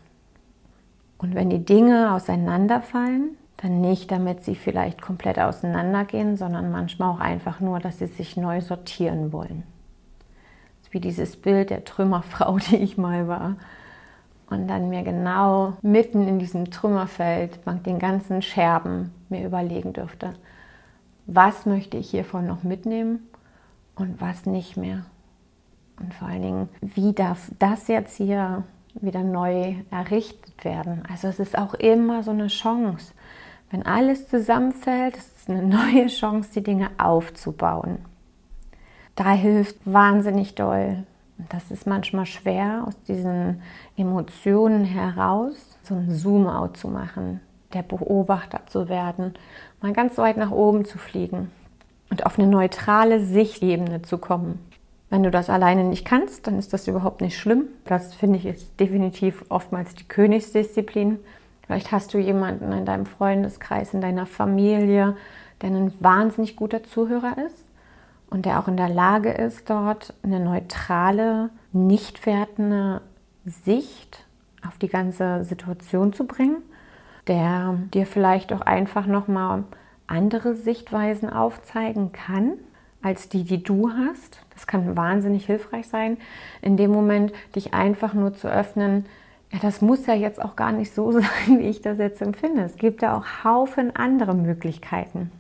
Und 1.19 1.35
wenn 1.35 1.51
die 1.51 1.65
Dinge 1.65 2.13
auseinanderfallen, 2.13 3.37
dann 3.65 3.81
nicht, 3.81 4.11
damit 4.11 4.45
sie 4.45 4.57
vielleicht 4.57 5.01
komplett 5.01 5.39
auseinandergehen, 5.39 6.37
sondern 6.37 6.71
manchmal 6.71 7.09
auch 7.15 7.21
einfach 7.21 7.61
nur, 7.61 7.79
dass 7.81 7.99
sie 7.99 8.07
sich 8.07 8.37
neu 8.37 8.61
sortieren 8.61 9.33
wollen. 9.33 9.65
wie 10.91 11.01
dieses 11.01 11.35
Bild 11.35 11.71
der 11.71 11.85
Trümmerfrau, 11.85 12.59
die 12.71 12.77
ich 12.77 12.97
mal 12.97 13.27
war. 13.27 13.57
Und 14.49 14.69
dann 14.69 14.91
mir 14.91 15.03
genau 15.03 15.73
mitten 15.83 16.29
in 16.29 16.39
diesem 16.39 16.71
Trümmerfeld, 16.71 17.59
den 17.85 17.99
ganzen 17.99 18.43
Scherben, 18.43 19.11
mir 19.29 19.45
überlegen 19.45 19.93
dürfte, 19.93 20.35
was 21.27 21.67
möchte 21.67 21.97
ich 21.97 22.11
hiervon 22.11 22.47
noch 22.47 22.63
mitnehmen 22.63 23.27
und 23.97 24.21
was 24.21 24.47
nicht 24.47 24.77
mehr. 24.77 25.07
Und 25.99 26.13
vor 26.15 26.29
allen 26.29 26.43
Dingen, 26.43 26.69
wie 26.83 27.15
darf 27.15 27.51
das 27.59 27.89
jetzt 27.89 28.17
hier 28.17 28.63
wieder 29.01 29.25
neu 29.25 29.75
errichtet 29.91 30.65
werden? 30.65 31.03
Also 31.11 31.27
es 31.29 31.41
ist 31.41 31.59
auch 31.59 31.75
immer 31.75 32.23
so 32.23 32.31
eine 32.31 32.47
Chance. 32.49 33.15
Wenn 33.71 33.85
alles 33.85 34.29
zusammenfällt, 34.29 35.17
ist 35.17 35.37
es 35.37 35.49
eine 35.49 35.63
neue 35.63 36.07
Chance, 36.07 36.51
die 36.55 36.63
Dinge 36.63 36.91
aufzubauen. 36.99 37.99
Da 39.17 39.31
hilft 39.33 39.77
wahnsinnig 39.85 40.55
doll. 40.55 41.05
Und 41.39 41.53
das 41.53 41.71
ist 41.71 41.87
manchmal 41.87 42.27
schwer, 42.27 42.85
aus 42.87 43.01
diesen 43.09 43.63
Emotionen 43.97 44.85
heraus 44.85 45.79
so 45.83 45.95
ein 45.95 46.11
Zoom-out 46.11 46.77
zu 46.77 46.89
machen, 46.89 47.41
der 47.73 47.83
Beobachter 47.83 48.61
zu 48.67 48.89
werden 48.89 49.35
mal 49.85 49.93
ganz 49.93 50.17
weit 50.17 50.39
nach 50.39 50.51
oben 50.51 50.87
zu 50.87 50.97
fliegen 50.97 51.51
und 52.11 52.25
auf 52.25 52.39
eine 52.39 52.49
neutrale 52.49 53.23
Sichtebene 53.23 54.01
zu 54.01 54.17
kommen. 54.17 54.59
Wenn 55.11 55.23
du 55.23 55.31
das 55.31 55.51
alleine 55.51 55.85
nicht 55.85 56.07
kannst, 56.07 56.47
dann 56.47 56.59
ist 56.59 56.73
das 56.73 56.89
überhaupt 56.89 57.21
nicht 57.21 57.39
schlimm. 57.39 57.67
Das 57.85 58.15
finde 58.15 58.39
ich 58.39 58.47
ist 58.47 58.81
definitiv 58.81 59.45
oftmals 59.51 59.95
die 59.95 60.05
Königsdisziplin. 60.05 61.19
Vielleicht 61.67 61.93
hast 61.93 62.13
du 62.15 62.19
jemanden 62.19 62.73
in 62.73 62.85
deinem 62.85 63.07
Freundeskreis, 63.07 63.95
in 63.95 64.01
deiner 64.01 64.27
Familie, 64.27 65.17
der 65.63 65.71
ein 65.71 65.93
wahnsinnig 66.01 66.57
guter 66.57 66.83
Zuhörer 66.83 67.37
ist 67.47 67.65
und 68.29 68.45
der 68.45 68.59
auch 68.59 68.69
in 68.69 68.77
der 68.77 68.89
Lage 68.89 69.31
ist, 69.31 69.71
dort 69.71 70.15
eine 70.23 70.41
neutrale, 70.41 71.51
nicht 71.73 72.27
wertende 72.27 73.01
Sicht 73.45 74.25
auf 74.67 74.79
die 74.79 74.89
ganze 74.89 75.45
Situation 75.45 76.13
zu 76.13 76.27
bringen 76.27 76.63
der 77.27 77.79
dir 77.93 78.07
vielleicht 78.07 78.53
auch 78.53 78.61
einfach 78.61 79.07
nochmal 79.07 79.65
andere 80.07 80.55
Sichtweisen 80.55 81.31
aufzeigen 81.31 82.13
kann 82.13 82.55
als 83.03 83.29
die, 83.29 83.45
die 83.45 83.63
du 83.63 83.91
hast. 83.91 84.41
Das 84.55 84.67
kann 84.67 84.97
wahnsinnig 84.97 85.47
hilfreich 85.47 85.89
sein, 85.89 86.19
in 86.63 86.77
dem 86.77 86.91
Moment 86.91 87.33
dich 87.55 87.75
einfach 87.75 88.15
nur 88.15 88.35
zu 88.35 88.49
öffnen. 88.49 89.07
Ja, 89.55 89.61
das 89.63 89.81
muss 89.81 90.05
ja 90.07 90.15
jetzt 90.15 90.43
auch 90.43 90.57
gar 90.57 90.73
nicht 90.73 90.93
so 90.93 91.11
sein, 91.13 91.59
wie 91.59 91.69
ich 91.69 91.81
das 91.81 91.97
jetzt 91.99 92.21
empfinde. 92.21 92.63
Es 92.63 92.77
gibt 92.77 93.01
ja 93.01 93.17
auch 93.17 93.45
Haufen 93.45 93.97
andere 93.97 94.35
Möglichkeiten. 94.35 95.33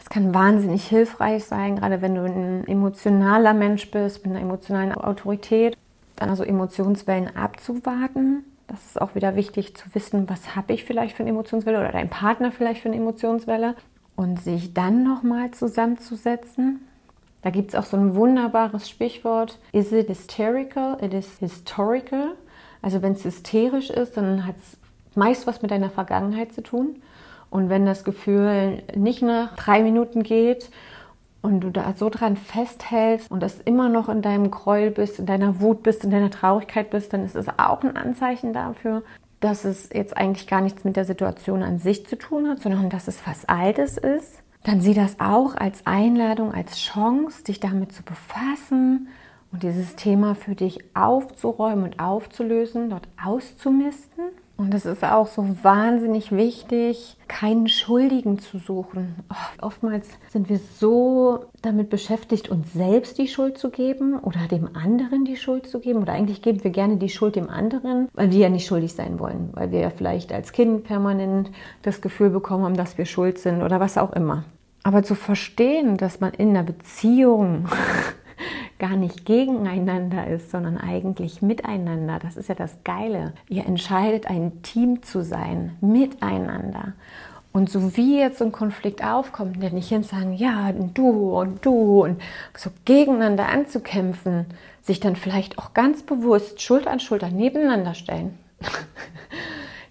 Es 0.00 0.08
kann 0.08 0.34
wahnsinnig 0.34 0.86
hilfreich 0.86 1.44
sein, 1.44 1.76
gerade 1.76 2.02
wenn 2.02 2.14
du 2.14 2.22
ein 2.22 2.68
emotionaler 2.68 3.54
Mensch 3.54 3.90
bist, 3.90 4.24
mit 4.24 4.36
einer 4.36 4.44
emotionalen 4.44 4.92
Autorität, 4.92 5.76
dann 6.16 6.28
also 6.28 6.44
Emotionswellen 6.44 7.34
abzuwarten 7.34 8.44
das 8.66 8.84
ist 8.86 9.00
auch 9.00 9.14
wieder 9.14 9.36
wichtig 9.36 9.76
zu 9.76 9.94
wissen, 9.94 10.28
was 10.28 10.56
habe 10.56 10.72
ich 10.72 10.84
vielleicht 10.84 11.16
für 11.16 11.22
eine 11.22 11.30
Emotionswelle 11.30 11.78
oder 11.78 11.92
dein 11.92 12.08
Partner 12.08 12.50
vielleicht 12.50 12.82
für 12.82 12.88
eine 12.88 12.96
Emotionswelle 12.96 13.74
und 14.16 14.40
sich 14.40 14.74
dann 14.74 15.04
nochmal 15.04 15.50
zusammenzusetzen. 15.50 16.80
Da 17.42 17.50
gibt 17.50 17.70
es 17.70 17.74
auch 17.74 17.84
so 17.84 17.96
ein 17.96 18.14
wunderbares 18.14 18.88
Sprichwort, 18.88 19.58
is 19.72 19.92
it 19.92 20.08
hysterical, 20.08 20.96
it 21.02 21.12
is 21.12 21.38
historical. 21.38 22.32
Also 22.84 23.00
wenn 23.00 23.12
es 23.12 23.24
hysterisch 23.24 23.88
ist, 23.88 24.18
dann 24.18 24.46
hat 24.46 24.56
es 24.58 24.76
meist 25.16 25.46
was 25.46 25.62
mit 25.62 25.70
deiner 25.70 25.88
Vergangenheit 25.88 26.52
zu 26.52 26.62
tun. 26.62 26.96
Und 27.48 27.70
wenn 27.70 27.86
das 27.86 28.04
Gefühl 28.04 28.82
nicht 28.94 29.22
nach 29.22 29.56
drei 29.56 29.82
Minuten 29.82 30.22
geht 30.22 30.68
und 31.40 31.60
du 31.60 31.70
da 31.70 31.94
so 31.96 32.10
dran 32.10 32.36
festhältst 32.36 33.30
und 33.30 33.42
das 33.42 33.58
immer 33.64 33.88
noch 33.88 34.10
in 34.10 34.20
deinem 34.20 34.50
Gräuel 34.50 34.90
bist, 34.90 35.18
in 35.18 35.24
deiner 35.24 35.62
Wut 35.62 35.82
bist, 35.82 36.04
in 36.04 36.10
deiner 36.10 36.30
Traurigkeit 36.30 36.90
bist, 36.90 37.14
dann 37.14 37.24
ist 37.24 37.36
es 37.36 37.46
auch 37.48 37.82
ein 37.82 37.96
Anzeichen 37.96 38.52
dafür, 38.52 39.02
dass 39.40 39.64
es 39.64 39.88
jetzt 39.90 40.14
eigentlich 40.14 40.46
gar 40.46 40.60
nichts 40.60 40.84
mit 40.84 40.96
der 40.96 41.06
Situation 41.06 41.62
an 41.62 41.78
sich 41.78 42.06
zu 42.06 42.18
tun 42.18 42.50
hat, 42.50 42.60
sondern 42.60 42.90
dass 42.90 43.08
es 43.08 43.26
was 43.26 43.46
Altes 43.46 43.96
ist. 43.96 44.42
Dann 44.62 44.82
sieh 44.82 44.94
das 44.94 45.20
auch 45.20 45.54
als 45.56 45.86
Einladung, 45.86 46.52
als 46.52 46.76
Chance, 46.76 47.44
dich 47.44 47.60
damit 47.60 47.92
zu 47.92 48.02
befassen 48.02 49.08
und 49.54 49.62
dieses 49.62 49.96
Thema 49.96 50.34
für 50.34 50.54
dich 50.54 50.80
aufzuräumen 50.94 51.84
und 51.84 52.00
aufzulösen, 52.00 52.90
dort 52.90 53.08
auszumisten 53.24 54.24
und 54.56 54.72
es 54.72 54.86
ist 54.86 55.02
auch 55.02 55.26
so 55.26 55.44
wahnsinnig 55.62 56.30
wichtig, 56.30 57.16
keinen 57.26 57.66
Schuldigen 57.66 58.38
zu 58.38 58.58
suchen. 58.58 59.16
Oh, 59.28 59.66
oftmals 59.66 60.08
sind 60.28 60.48
wir 60.48 60.60
so 60.78 61.46
damit 61.62 61.90
beschäftigt, 61.90 62.50
uns 62.50 62.72
selbst 62.72 63.18
die 63.18 63.26
Schuld 63.26 63.58
zu 63.58 63.70
geben 63.70 64.16
oder 64.20 64.46
dem 64.48 64.76
anderen 64.76 65.24
die 65.24 65.36
Schuld 65.36 65.66
zu 65.66 65.80
geben. 65.80 66.02
Oder 66.02 66.12
eigentlich 66.12 66.40
geben 66.40 66.62
wir 66.62 66.70
gerne 66.70 66.98
die 66.98 67.08
Schuld 67.08 67.34
dem 67.34 67.50
anderen, 67.50 68.08
weil 68.14 68.30
wir 68.30 68.38
ja 68.38 68.48
nicht 68.48 68.66
schuldig 68.66 68.92
sein 68.92 69.18
wollen. 69.18 69.50
Weil 69.54 69.72
wir 69.72 69.80
ja 69.80 69.90
vielleicht 69.90 70.32
als 70.32 70.52
Kind 70.52 70.84
permanent 70.84 71.50
das 71.82 72.00
Gefühl 72.00 72.30
bekommen 72.30 72.64
haben, 72.64 72.76
dass 72.76 72.96
wir 72.96 73.06
schuld 73.06 73.40
sind 73.40 73.60
oder 73.60 73.80
was 73.80 73.98
auch 73.98 74.12
immer. 74.12 74.44
Aber 74.84 75.02
zu 75.02 75.16
verstehen, 75.16 75.96
dass 75.96 76.20
man 76.20 76.32
in 76.32 76.50
einer 76.50 76.62
Beziehung 76.62 77.66
gar 78.78 78.96
nicht 78.96 79.24
gegeneinander 79.24 80.26
ist, 80.26 80.50
sondern 80.50 80.78
eigentlich 80.78 81.42
miteinander. 81.42 82.18
Das 82.20 82.36
ist 82.36 82.48
ja 82.48 82.54
das 82.54 82.76
Geile. 82.84 83.32
Ihr 83.48 83.66
entscheidet, 83.66 84.26
ein 84.26 84.62
Team 84.62 85.02
zu 85.02 85.22
sein, 85.22 85.76
miteinander. 85.80 86.94
Und 87.52 87.70
so 87.70 87.96
wie 87.96 88.18
jetzt 88.18 88.38
so 88.38 88.44
ein 88.44 88.52
Konflikt 88.52 89.04
aufkommt, 89.04 89.62
der 89.62 89.70
nicht 89.70 89.88
hin 89.88 90.02
sagen, 90.02 90.32
ja, 90.32 90.72
du 90.72 91.38
und 91.38 91.64
du 91.64 92.02
und 92.02 92.20
so 92.56 92.70
gegeneinander 92.84 93.48
anzukämpfen, 93.48 94.46
sich 94.82 94.98
dann 94.98 95.14
vielleicht 95.14 95.56
auch 95.58 95.72
ganz 95.72 96.02
bewusst 96.02 96.60
Schulter 96.60 96.90
an 96.90 96.98
Schulter 96.98 97.30
nebeneinander 97.30 97.94
stellen, 97.94 98.36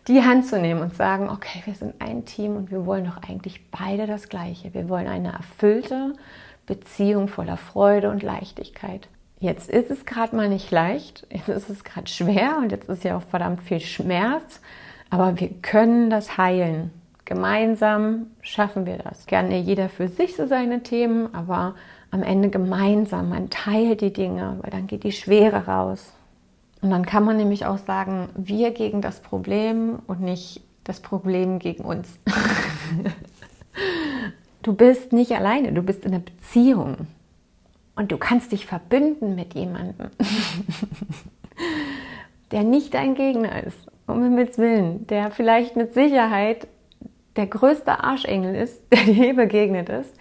die 0.09 0.23
Hand 0.23 0.45
zu 0.45 0.59
nehmen 0.59 0.81
und 0.81 0.93
sagen, 0.93 1.29
okay, 1.29 1.61
wir 1.63 1.73
sind 1.73 1.95
ein 2.01 2.25
Team 2.25 2.57
und 2.57 2.69
wir 2.69 2.85
wollen 2.85 3.05
doch 3.05 3.23
eigentlich 3.27 3.61
beide 3.71 4.07
das 4.07 4.27
Gleiche. 4.27 4.73
Wir 4.73 4.89
wollen 4.89 5.07
eine 5.07 5.31
erfüllte 5.31 6.15
Beziehung 6.65 7.27
voller 7.27 7.57
Freude 7.57 8.09
und 8.09 8.23
Leichtigkeit. 8.23 9.07
Jetzt 9.39 9.69
ist 9.69 9.91
es 9.91 10.05
gerade 10.05 10.35
mal 10.35 10.47
nicht 10.47 10.71
leicht, 10.71 11.27
jetzt 11.29 11.49
ist 11.49 11.69
es 11.69 11.83
gerade 11.83 12.07
schwer 12.07 12.57
und 12.59 12.71
jetzt 12.71 12.87
ist 12.87 13.03
ja 13.03 13.17
auch 13.17 13.23
verdammt 13.23 13.61
viel 13.61 13.81
Schmerz, 13.81 14.61
aber 15.09 15.39
wir 15.39 15.49
können 15.61 16.09
das 16.09 16.37
heilen. 16.37 16.91
Gemeinsam 17.25 18.27
schaffen 18.41 18.85
wir 18.85 18.97
das. 18.97 19.25
Gerne 19.25 19.59
jeder 19.59 19.89
für 19.89 20.07
sich 20.07 20.35
so 20.35 20.45
seine 20.45 20.83
Themen, 20.83 21.33
aber 21.33 21.75
am 22.11 22.21
Ende 22.21 22.49
gemeinsam. 22.49 23.29
Man 23.29 23.49
teilt 23.49 24.01
die 24.01 24.13
Dinge, 24.13 24.57
weil 24.61 24.71
dann 24.71 24.87
geht 24.87 25.03
die 25.03 25.11
Schwere 25.11 25.65
raus. 25.65 26.13
Und 26.81 26.91
dann 26.91 27.05
kann 27.05 27.23
man 27.23 27.37
nämlich 27.37 27.65
auch 27.65 27.77
sagen, 27.77 28.29
wir 28.35 28.71
gegen 28.71 29.01
das 29.01 29.19
Problem 29.19 29.99
und 30.05 30.21
nicht 30.21 30.61
das 30.83 30.99
Problem 30.99 31.59
gegen 31.59 31.85
uns. 31.85 32.19
du 34.63 34.73
bist 34.73 35.13
nicht 35.13 35.33
alleine, 35.33 35.71
du 35.71 35.83
bist 35.83 36.05
in 36.05 36.13
einer 36.13 36.23
Beziehung. 36.23 37.07
Und 37.95 38.11
du 38.11 38.17
kannst 38.17 38.51
dich 38.51 38.65
verbünden 38.65 39.35
mit 39.35 39.53
jemandem, 39.53 40.09
der 42.51 42.63
nicht 42.63 42.95
dein 42.95 43.13
Gegner 43.13 43.63
ist, 43.63 43.77
um 44.07 44.23
Himmels 44.23 44.57
Willen, 44.57 45.05
der 45.05 45.29
vielleicht 45.29 45.75
mit 45.75 45.93
Sicherheit 45.93 46.67
der 47.35 47.45
größte 47.45 48.03
Arschengel 48.03 48.55
ist, 48.55 48.81
der 48.91 49.03
dir 49.03 49.35
begegnet 49.35 49.89
ist. 49.89 50.15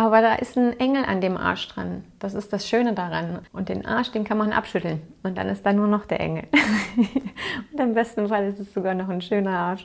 Aber 0.00 0.20
da 0.20 0.36
ist 0.36 0.56
ein 0.56 0.78
Engel 0.78 1.04
an 1.04 1.20
dem 1.20 1.36
Arsch 1.36 1.66
dran. 1.66 2.04
Das 2.20 2.34
ist 2.34 2.52
das 2.52 2.68
Schöne 2.68 2.94
daran. 2.94 3.40
Und 3.52 3.68
den 3.68 3.84
Arsch, 3.84 4.12
den 4.12 4.22
kann 4.22 4.38
man 4.38 4.52
abschütteln. 4.52 5.02
Und 5.24 5.36
dann 5.36 5.48
ist 5.48 5.66
da 5.66 5.72
nur 5.72 5.88
noch 5.88 6.06
der 6.06 6.20
Engel. 6.20 6.44
Und 7.72 7.80
im 7.80 7.94
besten 7.94 8.28
Fall 8.28 8.46
ist 8.46 8.60
es 8.60 8.72
sogar 8.72 8.94
noch 8.94 9.08
ein 9.08 9.20
schöner 9.20 9.58
Arsch. 9.58 9.84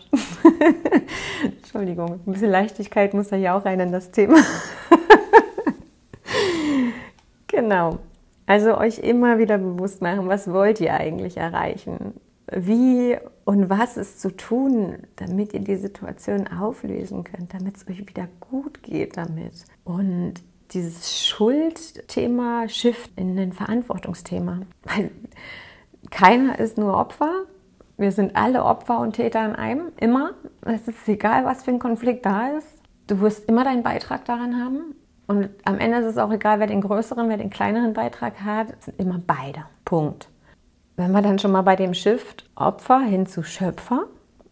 Entschuldigung, 1.44 2.20
ein 2.28 2.32
bisschen 2.32 2.52
Leichtigkeit 2.52 3.16
muss 3.16 3.30
da 3.30 3.38
ja 3.38 3.58
auch 3.58 3.66
rein 3.66 3.80
in 3.80 3.92
das 3.92 4.12
Thema. 4.12 4.38
genau. 7.48 7.98
Also 8.46 8.78
euch 8.78 9.00
immer 9.00 9.40
wieder 9.40 9.58
bewusst 9.58 10.04
machen, 10.04 10.28
was 10.28 10.52
wollt 10.52 10.80
ihr 10.80 10.94
eigentlich 10.94 11.38
erreichen? 11.38 12.14
Wie 12.52 13.18
und 13.46 13.70
was 13.70 13.98
ist 13.98 14.22
zu 14.22 14.36
tun, 14.36 14.98
damit 15.16 15.54
ihr 15.54 15.62
die 15.62 15.76
Situation 15.76 16.48
auflösen 16.48 17.24
könnt, 17.24 17.54
damit 17.54 17.78
es 17.78 17.88
euch 17.88 18.08
wieder 18.08 18.28
gut 18.40 18.84
geht 18.84 19.18
damit. 19.18 19.66
Und 19.84 20.36
dieses 20.72 21.26
Schuldthema 21.26 22.68
shift 22.68 23.12
in 23.16 23.38
ein 23.38 23.54
Verantwortungsthema. 23.54 24.62
Weil 24.84 25.12
keiner 26.10 26.60
ist 26.60 26.78
nur 26.78 26.96
Opfer. 26.96 27.44
Wir 27.98 28.12
sind 28.12 28.36
alle 28.36 28.64
Opfer 28.64 29.00
und 29.00 29.14
Täter 29.14 29.46
in 29.46 29.56
einem, 29.56 29.92
immer. 29.98 30.32
Es 30.62 30.88
ist 30.88 31.08
egal, 31.08 31.46
was 31.46 31.64
für 31.64 31.72
ein 31.72 31.80
Konflikt 31.80 32.26
da 32.26 32.58
ist. 32.58 32.68
Du 33.08 33.20
wirst 33.20 33.48
immer 33.48 33.64
deinen 33.64 33.84
Beitrag 33.84 34.26
daran 34.26 34.62
haben. 34.62 34.96
Und 35.28 35.50
am 35.64 35.80
Ende 35.80 36.00
ist 36.00 36.06
es 36.06 36.18
auch 36.18 36.32
egal, 36.32 36.60
wer 36.60 36.68
den 36.68 36.82
größeren, 36.82 37.30
wer 37.30 37.38
den 37.38 37.50
kleineren 37.50 37.94
Beitrag 37.94 38.42
hat. 38.42 38.74
Es 38.78 38.86
sind 38.86 39.00
immer 39.00 39.22
beide. 39.26 39.66
Punkt. 39.86 40.28
Wenn 40.96 41.12
wir 41.12 41.24
dann 41.24 41.40
schon 41.40 41.52
mal 41.52 41.64
bei 41.64 41.76
dem 41.76 41.96
Shift 41.96 42.46
Opfer 42.56 43.00
hin 43.00 43.26
zu 43.26 43.42
Schöpfer 43.42 44.06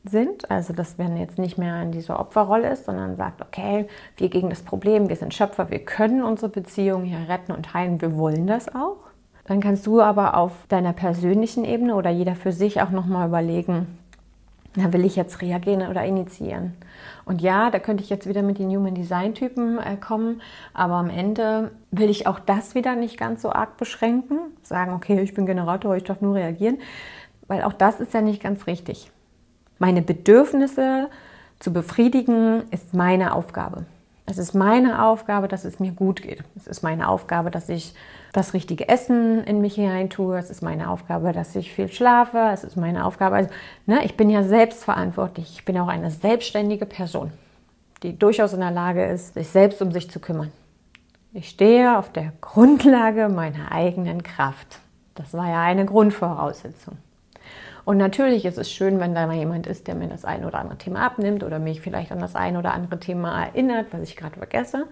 sind, 0.03 0.49
also 0.49 0.73
dass 0.73 0.97
man 0.97 1.15
jetzt 1.17 1.37
nicht 1.37 1.59
mehr 1.59 1.83
in 1.83 1.91
dieser 1.91 2.19
Opferrolle 2.19 2.71
ist, 2.71 2.85
sondern 2.85 3.15
sagt, 3.15 3.41
okay, 3.41 3.87
wir 4.17 4.29
gegen 4.29 4.49
das 4.49 4.63
Problem, 4.63 5.07
wir 5.07 5.15
sind 5.15 5.35
Schöpfer, 5.35 5.69
wir 5.69 5.85
können 5.85 6.23
unsere 6.23 6.49
Beziehung 6.49 7.03
hier 7.03 7.29
retten 7.29 7.51
und 7.51 7.75
heilen, 7.75 8.01
wir 8.01 8.17
wollen 8.17 8.47
das 8.47 8.73
auch. 8.73 8.97
Dann 9.45 9.59
kannst 9.59 9.85
du 9.85 10.01
aber 10.01 10.35
auf 10.35 10.53
deiner 10.67 10.93
persönlichen 10.93 11.63
Ebene 11.63 11.95
oder 11.95 12.09
jeder 12.09 12.35
für 12.35 12.51
sich 12.51 12.81
auch 12.81 12.89
nochmal 12.89 13.27
überlegen, 13.27 13.99
na, 14.75 14.93
will 14.93 15.05
ich 15.05 15.15
jetzt 15.15 15.41
reagieren 15.41 15.87
oder 15.89 16.03
initiieren? 16.03 16.73
Und 17.25 17.41
ja, 17.41 17.69
da 17.69 17.79
könnte 17.79 18.03
ich 18.03 18.09
jetzt 18.09 18.27
wieder 18.27 18.41
mit 18.41 18.57
den 18.57 18.69
Human 18.69 18.95
Design 18.95 19.33
Typen 19.33 19.79
äh, 19.79 19.97
kommen, 19.97 20.41
aber 20.73 20.95
am 20.95 21.09
Ende 21.09 21.71
will 21.91 22.09
ich 22.09 22.27
auch 22.27 22.39
das 22.39 22.73
wieder 22.73 22.95
nicht 22.95 23.17
ganz 23.17 23.41
so 23.41 23.51
arg 23.51 23.77
beschränken, 23.77 24.39
sagen, 24.63 24.93
okay, 24.93 25.19
ich 25.21 25.33
bin 25.33 25.45
Generator, 25.45 25.95
ich 25.95 26.03
darf 26.03 26.21
nur 26.21 26.35
reagieren, 26.35 26.79
weil 27.47 27.63
auch 27.63 27.73
das 27.73 27.99
ist 27.99 28.13
ja 28.13 28.21
nicht 28.21 28.41
ganz 28.41 28.65
richtig. 28.67 29.11
Meine 29.77 30.01
Bedürfnisse 30.01 31.09
zu 31.59 31.73
befriedigen 31.73 32.63
ist 32.71 32.93
meine 32.93 33.33
Aufgabe. 33.35 33.85
Es 34.25 34.37
ist 34.37 34.53
meine 34.53 35.03
Aufgabe, 35.03 35.47
dass 35.47 35.65
es 35.65 35.79
mir 35.79 35.91
gut 35.91 36.21
geht. 36.21 36.43
Es 36.55 36.67
ist 36.67 36.83
meine 36.83 37.09
Aufgabe, 37.09 37.51
dass 37.51 37.67
ich 37.67 37.93
das 38.33 38.53
richtige 38.53 38.87
Essen 38.87 39.43
in 39.43 39.61
mich 39.61 39.75
hinein 39.75 40.09
tue. 40.09 40.37
Es 40.37 40.49
ist 40.49 40.61
meine 40.61 40.89
Aufgabe, 40.89 41.33
dass 41.33 41.55
ich 41.55 41.73
viel 41.73 41.89
schlafe. 41.89 42.49
Es 42.53 42.63
ist 42.63 42.77
meine 42.77 43.05
Aufgabe. 43.05 43.35
Also, 43.35 43.49
ne, 43.85 44.05
ich 44.05 44.15
bin 44.15 44.29
ja 44.29 44.43
selbstverantwortlich. 44.43 45.51
Ich 45.53 45.65
bin 45.65 45.77
auch 45.77 45.87
eine 45.87 46.11
selbstständige 46.11 46.85
Person, 46.85 47.31
die 48.03 48.17
durchaus 48.17 48.53
in 48.53 48.61
der 48.61 48.71
Lage 48.71 49.05
ist, 49.05 49.33
sich 49.33 49.49
selbst 49.49 49.81
um 49.81 49.91
sich 49.91 50.09
zu 50.09 50.19
kümmern. 50.19 50.51
Ich 51.33 51.49
stehe 51.49 51.97
auf 51.97 52.11
der 52.11 52.33
Grundlage 52.41 53.29
meiner 53.29 53.71
eigenen 53.71 54.23
Kraft. 54.23 54.79
Das 55.15 55.33
war 55.33 55.49
ja 55.49 55.61
eine 55.61 55.85
Grundvoraussetzung. 55.85 56.97
Und 57.83 57.97
natürlich 57.97 58.45
ist 58.45 58.57
es 58.57 58.71
schön, 58.71 58.99
wenn 58.99 59.15
da 59.15 59.25
mal 59.27 59.35
jemand 59.35 59.65
ist, 59.65 59.87
der 59.87 59.95
mir 59.95 60.07
das 60.07 60.23
ein 60.23 60.45
oder 60.45 60.59
andere 60.59 60.77
Thema 60.77 61.05
abnimmt 61.05 61.43
oder 61.43 61.59
mich 61.59 61.81
vielleicht 61.81 62.11
an 62.11 62.19
das 62.19 62.35
ein 62.35 62.57
oder 62.57 62.73
andere 62.73 62.99
Thema 62.99 63.45
erinnert, 63.45 63.87
was 63.91 64.01
ich 64.03 64.15
gerade 64.15 64.37
vergesse. 64.37 64.85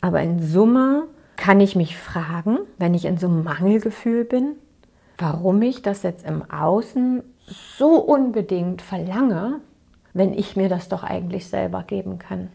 Aber 0.00 0.20
in 0.20 0.40
Summe 0.40 1.04
kann 1.40 1.58
ich 1.58 1.74
mich 1.74 1.96
fragen, 1.96 2.58
wenn 2.76 2.92
ich 2.92 3.06
in 3.06 3.16
so 3.16 3.26
einem 3.26 3.42
Mangelgefühl 3.42 4.24
bin, 4.24 4.56
warum 5.16 5.62
ich 5.62 5.80
das 5.80 6.02
jetzt 6.02 6.26
im 6.26 6.48
Außen 6.50 7.22
so 7.78 7.94
unbedingt 7.96 8.82
verlange, 8.82 9.60
wenn 10.12 10.34
ich 10.34 10.54
mir 10.54 10.68
das 10.68 10.90
doch 10.90 11.02
eigentlich 11.02 11.48
selber 11.48 11.82
geben 11.82 12.18
kann. 12.18 12.48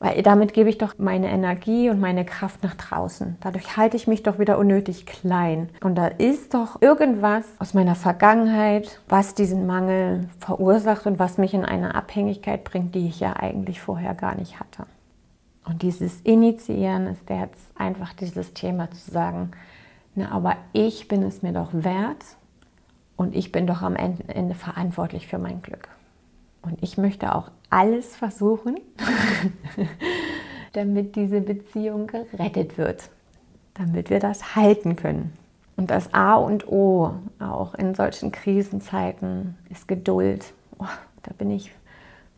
Weil 0.00 0.22
damit 0.22 0.52
gebe 0.52 0.68
ich 0.68 0.76
doch 0.76 0.96
meine 0.98 1.30
Energie 1.30 1.88
und 1.88 1.98
meine 1.98 2.26
Kraft 2.26 2.62
nach 2.62 2.74
draußen. 2.74 3.38
Dadurch 3.40 3.78
halte 3.78 3.96
ich 3.96 4.06
mich 4.06 4.22
doch 4.22 4.38
wieder 4.38 4.58
unnötig 4.58 5.06
klein. 5.06 5.70
Und 5.82 5.96
da 5.96 6.08
ist 6.08 6.52
doch 6.52 6.82
irgendwas 6.82 7.46
aus 7.58 7.72
meiner 7.72 7.94
Vergangenheit, 7.94 9.00
was 9.08 9.34
diesen 9.34 9.66
Mangel 9.66 10.28
verursacht 10.40 11.06
und 11.06 11.18
was 11.18 11.38
mich 11.38 11.54
in 11.54 11.64
eine 11.64 11.94
Abhängigkeit 11.94 12.64
bringt, 12.64 12.94
die 12.94 13.08
ich 13.08 13.18
ja 13.18 13.34
eigentlich 13.34 13.80
vorher 13.80 14.14
gar 14.14 14.34
nicht 14.34 14.60
hatte. 14.60 14.84
Und 15.68 15.82
dieses 15.82 16.22
Initiieren 16.22 17.06
ist 17.06 17.28
jetzt 17.28 17.70
einfach 17.76 18.14
dieses 18.14 18.54
Thema 18.54 18.90
zu 18.90 19.10
sagen, 19.10 19.50
na, 20.14 20.30
aber 20.32 20.56
ich 20.72 21.08
bin 21.08 21.22
es 21.22 21.42
mir 21.42 21.52
doch 21.52 21.68
wert 21.72 22.24
und 23.16 23.36
ich 23.36 23.52
bin 23.52 23.66
doch 23.66 23.82
am 23.82 23.94
Ende 23.94 24.54
verantwortlich 24.54 25.26
für 25.26 25.38
mein 25.38 25.60
Glück. 25.60 25.88
Und 26.62 26.82
ich 26.82 26.96
möchte 26.96 27.34
auch 27.34 27.50
alles 27.68 28.16
versuchen, 28.16 28.80
damit 30.72 31.16
diese 31.16 31.42
Beziehung 31.42 32.06
gerettet 32.06 32.78
wird, 32.78 33.10
damit 33.74 34.08
wir 34.08 34.20
das 34.20 34.56
halten 34.56 34.96
können. 34.96 35.34
Und 35.76 35.90
das 35.90 36.14
A 36.14 36.34
und 36.34 36.66
O 36.66 37.12
auch 37.38 37.74
in 37.74 37.94
solchen 37.94 38.32
Krisenzeiten 38.32 39.56
ist 39.68 39.86
Geduld. 39.86 40.46
Oh, 40.78 40.86
da 41.22 41.32
bin 41.36 41.50
ich 41.50 41.70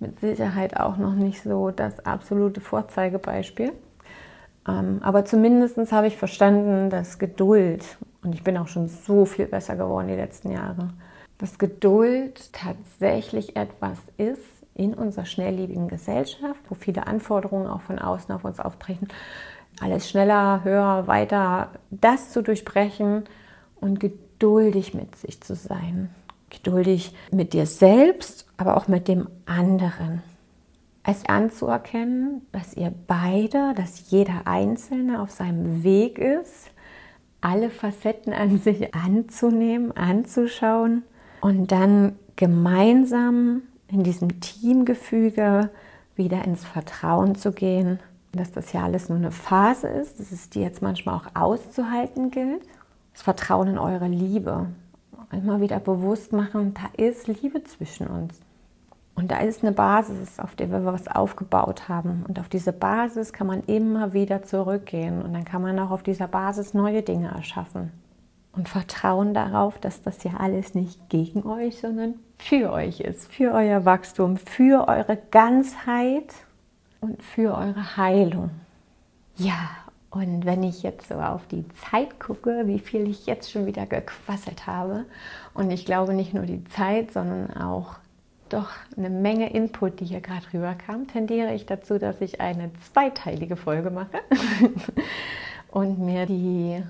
mit 0.01 0.19
Sicherheit 0.21 0.79
auch 0.79 0.97
noch 0.97 1.15
nicht 1.15 1.43
so 1.43 1.71
das 1.71 2.05
absolute 2.05 2.61
Vorzeigebeispiel. 2.61 3.73
Ähm, 4.67 5.01
aber 5.03 5.25
zumindest 5.25 5.93
habe 5.93 6.07
ich 6.07 6.17
verstanden, 6.17 6.91
dass 6.91 7.19
Geduld, 7.19 7.99
und 8.23 8.35
ich 8.35 8.43
bin 8.43 8.57
auch 8.57 8.69
schon 8.69 8.89
so 8.89 9.25
viel 9.25 9.47
besser 9.47 9.77
geworden 9.77 10.09
die 10.09 10.15
letzten 10.15 10.51
Jahre, 10.51 10.89
dass 11.39 11.59
Geduld 11.59 12.53
tatsächlich 12.53 13.57
etwas 13.57 13.99
ist 14.19 14.43
in 14.75 14.95
unserer 14.95 15.25
schnelllebigen 15.25 15.89
Gesellschaft, 15.89 16.61
wo 16.69 16.75
viele 16.75 17.07
Anforderungen 17.07 17.67
auch 17.67 17.81
von 17.83 17.99
außen 17.99 18.35
auf 18.35 18.45
uns 18.45 18.61
auftreten, 18.61 19.09
alles 19.81 20.09
schneller, 20.09 20.63
höher, 20.65 21.07
weiter, 21.07 21.71
das 21.91 22.33
zu 22.33 22.43
durchbrechen 22.43 23.25
und 23.81 24.01
geduldig 24.01 24.95
mit 24.95 25.17
sich 25.17 25.41
zu 25.43 25.55
sein. 25.55 26.11
Geduldig 26.51 27.15
mit 27.31 27.53
dir 27.53 27.67
selbst, 27.67 28.47
aber 28.57 28.77
auch 28.77 28.89
mit 28.89 29.09
dem 29.09 29.29
anderen. 29.47 30.23
Es 31.03 31.25
anzuerkennen, 31.27 32.43
dass 32.53 32.75
ihr 32.75 32.93
beide, 33.07 33.73
dass 33.75 34.11
jeder 34.11 34.47
Einzelne 34.47 35.23
auf 35.23 35.31
seinem 35.31 35.83
Weg 35.83 36.19
ist, 36.19 36.71
alle 37.41 37.71
Facetten 37.71 38.35
an 38.35 38.59
sich 38.59 38.95
anzunehmen, 38.95 39.97
anzuschauen 39.97 41.05
und 41.41 41.73
dann 41.73 42.17
gemeinsam 42.37 43.63
in 43.89 44.03
diesem 44.03 44.41
Teamgefüge 44.41 45.71
wieder 46.17 46.45
ins 46.45 46.65
Vertrauen 46.65 47.35
zu 47.35 47.53
gehen 47.53 47.99
dass 48.33 48.53
das 48.53 48.73
ja 48.73 48.85
alles 48.85 49.09
nur 49.09 49.19
eine 49.19 49.33
Phase 49.33 49.89
ist, 49.89 50.21
dass 50.21 50.33
es 50.33 50.51
die 50.51 50.61
jetzt 50.61 50.83
manchmal 50.83 51.17
auch 51.17 51.27
auszuhalten 51.35 52.31
gilt. 52.31 52.63
Das 53.13 53.23
Vertrauen 53.23 53.69
in 53.69 53.79
eure 53.79 54.07
Liebe. 54.07 54.67
Immer 55.33 55.61
wieder 55.61 55.79
bewusst 55.79 56.33
machen, 56.33 56.75
da 56.75 57.03
ist 57.03 57.29
Liebe 57.29 57.63
zwischen 57.65 58.09
uns. 58.09 58.41
Und 59.15 59.31
da 59.31 59.39
ist 59.41 59.63
eine 59.63 59.73
Basis, 59.73 60.41
auf 60.41 60.55
der 60.55 60.71
wir 60.71 60.85
was 60.85 61.07
aufgebaut 61.07 61.89
haben. 61.89 62.25
Und 62.27 62.41
auf 62.41 62.49
diese 62.49 62.73
Basis 62.73 63.33
kann 63.33 63.47
man 63.47 63.63
immer 63.65 64.13
wieder 64.13 64.43
zurückgehen. 64.43 65.21
Und 65.23 65.35
dann 65.35 65.45
kann 65.45 65.63
man 65.63 65.79
auch 65.79 65.91
auf 65.91 66.03
dieser 66.03 66.27
Basis 66.27 66.75
neue 66.75 67.03
Dinge 67.03 67.29
erschaffen. 67.29 67.93
Und 68.53 68.69
vertrauen 68.69 69.35
darauf, 69.35 69.79
dass 69.79 70.03
das 70.03 70.25
ja 70.25 70.33
alles 70.39 70.75
nicht 70.75 71.09
gegen 71.09 71.45
euch, 71.45 71.79
sondern 71.79 72.15
für 72.39 72.73
euch 72.73 73.01
ist. 73.01 73.31
Für 73.31 73.53
euer 73.53 73.85
Wachstum, 73.85 74.37
für 74.39 74.89
eure 74.89 75.19
Ganzheit 75.31 76.35
und 77.01 77.23
für 77.23 77.55
eure 77.55 77.97
Heilung. 77.97 78.51
Ja, 79.37 79.69
und 80.11 80.45
wenn 80.45 80.65
ich 80.65 80.83
jetzt 80.83 81.09
so 81.09 81.15
auf 81.15 81.47
die 81.47 81.65
Zeit 81.69 82.19
gucke, 82.19 82.67
wie 82.67 82.81
viel 82.81 83.09
ich 83.09 83.27
jetzt 83.27 83.51
schon 83.51 83.67
wieder 83.67 83.87
gequasselt 83.87 84.67
habe, 84.67 85.05
und 85.55 85.71
ich 85.71 85.87
glaube 85.87 86.15
nicht 86.15 86.35
nur 86.35 86.47
die 86.47 86.65
Zeit, 86.65 87.13
sondern 87.13 87.57
auch 87.57 87.95
doch 88.49 88.71
eine 88.97 89.11
Menge 89.11 89.53
Input, 89.53 90.01
die 90.01 90.07
hier 90.07 90.21
gerade 90.21 90.47
rüberkam, 90.53 91.07
tendiere 91.07 91.55
ich 91.55 91.67
dazu, 91.67 91.99
dass 91.99 92.21
ich 92.21 92.41
eine 92.41 92.71
zweiteilige 92.93 93.57
Folge 93.57 93.91
mache 93.91 94.19
und 95.71 96.01
mir 96.01 96.27
die 96.27 96.83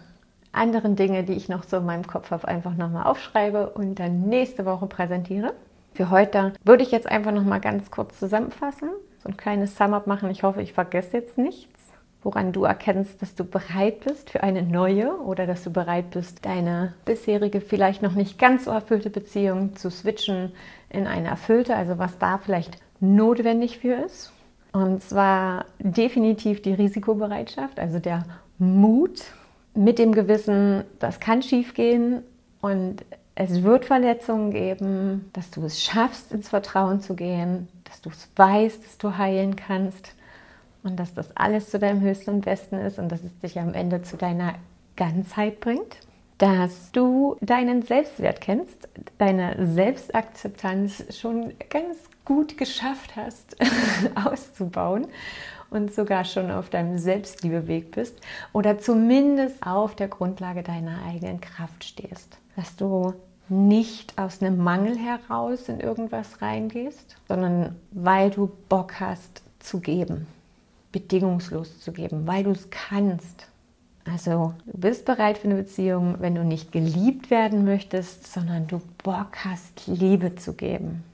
anderen 0.53 0.97
Dinge, 0.97 1.23
die 1.23 1.35
ich 1.35 1.51
noch 1.51 1.65
so 1.65 1.77
in 1.77 1.87
meinem 1.87 2.07
Kopf 2.07 2.31
habe, 2.31 2.49
einfach 2.49 2.75
nochmal 2.75 3.07
aufschreibe 3.07 3.69
und 3.71 3.97
dann 3.97 4.23
nächste 4.23 4.65
Woche 4.65 4.87
präsentiere. 4.87 5.53
Für 5.93 6.09
heute 6.09 6.55
würde 6.65 6.83
ich 6.83 6.91
jetzt 6.91 7.07
einfach 7.07 7.33
nochmal 7.33 7.61
ganz 7.61 7.91
kurz 7.91 8.19
zusammenfassen, 8.19 8.89
so 9.23 9.29
ein 9.29 9.37
kleines 9.37 9.77
Sum-Up 9.77 10.07
machen. 10.07 10.31
Ich 10.31 10.43
hoffe, 10.43 10.63
ich 10.63 10.73
vergesse 10.73 11.19
jetzt 11.19 11.37
nichts 11.37 11.80
woran 12.23 12.53
du 12.53 12.65
erkennst, 12.65 13.23
dass 13.23 13.35
du 13.35 13.45
bereit 13.45 14.01
bist 14.01 14.31
für 14.31 14.43
eine 14.43 14.63
neue 14.63 15.19
oder 15.21 15.47
dass 15.47 15.65
du 15.65 15.71
bereit 15.71 16.11
bist, 16.11 16.45
deine 16.45 16.95
bisherige, 17.05 17.61
vielleicht 17.61 18.03
noch 18.03 18.15
nicht 18.15 18.39
ganz 18.39 18.65
so 18.65 18.71
erfüllte 18.71 19.11
Beziehung 19.11 19.77
zu 19.77 19.91
switchen 19.91 20.53
in 20.91 21.07
eine 21.07 21.29
erfüllte, 21.29 21.75
also 21.75 21.99
was 21.99 22.19
da 22.19 22.39
vielleicht 22.39 22.79
notwendig 23.01 23.79
für 23.79 23.95
ist. 23.95 24.33
Und 24.73 25.03
zwar 25.03 25.65
definitiv 25.79 26.63
die 26.63 26.75
Risikobereitschaft, 26.75 27.81
also 27.81 27.99
der 27.99 28.25
Mut 28.59 29.23
mit 29.75 29.99
dem 29.99 30.13
Gewissen, 30.13 30.85
das 30.99 31.21
kann 31.21 31.43
schiefgehen 31.43 32.23
und 32.61 33.05
es 33.35 33.63
wird 33.63 33.87
Verletzungen 33.87 34.51
geben, 34.51 35.31
dass 35.33 35.51
du 35.51 35.65
es 35.65 35.83
schaffst, 35.83 36.33
ins 36.33 36.51
Vertrauen 36.51 37.01
zu 37.01 37.15
gehen, 37.15 37.69
dass 37.85 38.03
du 38.03 38.11
es 38.11 38.29
weißt, 38.37 38.85
dass 38.85 38.99
du 38.99 39.17
heilen 39.17 39.57
kannst 39.57 40.15
und 40.83 40.99
dass 40.99 41.15
das 41.15 41.37
alles 41.37 41.71
zu 41.71 41.79
deinem 41.79 42.01
höchsten 42.01 42.31
und 42.31 42.45
besten 42.45 42.77
ist 42.77 42.99
und 42.99 43.11
dass 43.11 43.23
es 43.23 43.39
dich 43.41 43.59
am 43.59 43.75
Ende 43.75 44.03
zu 44.03 44.17
deiner 44.17 44.55
Ganzheit 44.97 45.61
bringt 45.61 45.99
dass 46.41 46.91
du 46.91 47.37
deinen 47.43 47.83
Selbstwert 47.83 48.41
kennst, 48.41 48.89
deine 49.19 49.75
Selbstakzeptanz 49.75 51.05
schon 51.15 51.53
ganz 51.69 51.99
gut 52.25 52.57
geschafft 52.57 53.15
hast 53.15 53.57
auszubauen 54.15 55.07
und 55.69 55.93
sogar 55.93 56.25
schon 56.25 56.51
auf 56.51 56.71
deinem 56.71 56.97
Selbstliebeweg 56.97 57.91
bist 57.91 58.19
oder 58.55 58.79
zumindest 58.79 59.63
auf 59.67 59.95
der 59.95 60.09
Grundlage 60.09 60.63
deiner 60.63 61.05
eigenen 61.07 61.43
Kraft 61.43 61.85
stehst. 61.85 62.39
Dass 62.57 62.75
du 62.75 63.13
nicht 63.51 64.17
aus 64.17 64.41
einem 64.41 64.57
Mangel 64.57 64.97
heraus 64.97 65.69
in 65.69 65.79
irgendwas 65.79 66.41
reingehst, 66.41 67.17
sondern 67.29 67.77
weil 67.91 68.31
du 68.31 68.51
Bock 68.71 68.99
hast 68.99 69.43
zu 69.59 69.81
geben, 69.81 70.27
bedingungslos 70.93 71.81
zu 71.81 71.93
geben, 71.93 72.27
weil 72.27 72.45
du 72.45 72.51
es 72.51 72.69
kannst 72.71 73.51
also 74.05 74.55
du 74.67 74.79
bist 74.79 75.05
bereit 75.05 75.39
für 75.39 75.49
eine 75.49 75.57
Beziehung, 75.57 76.17
wenn 76.21 76.35
du 76.35 76.45
nicht 76.45 76.73
geliebt 76.73 77.31
werden 77.31 77.65
möchtest, 77.65 78.33
sondern 78.33 78.67
du 78.67 78.81
Bock 79.05 79.45
hast, 79.45 79.87
Liebe 79.87 80.35
zu 80.37 80.55
geben. 80.55 81.05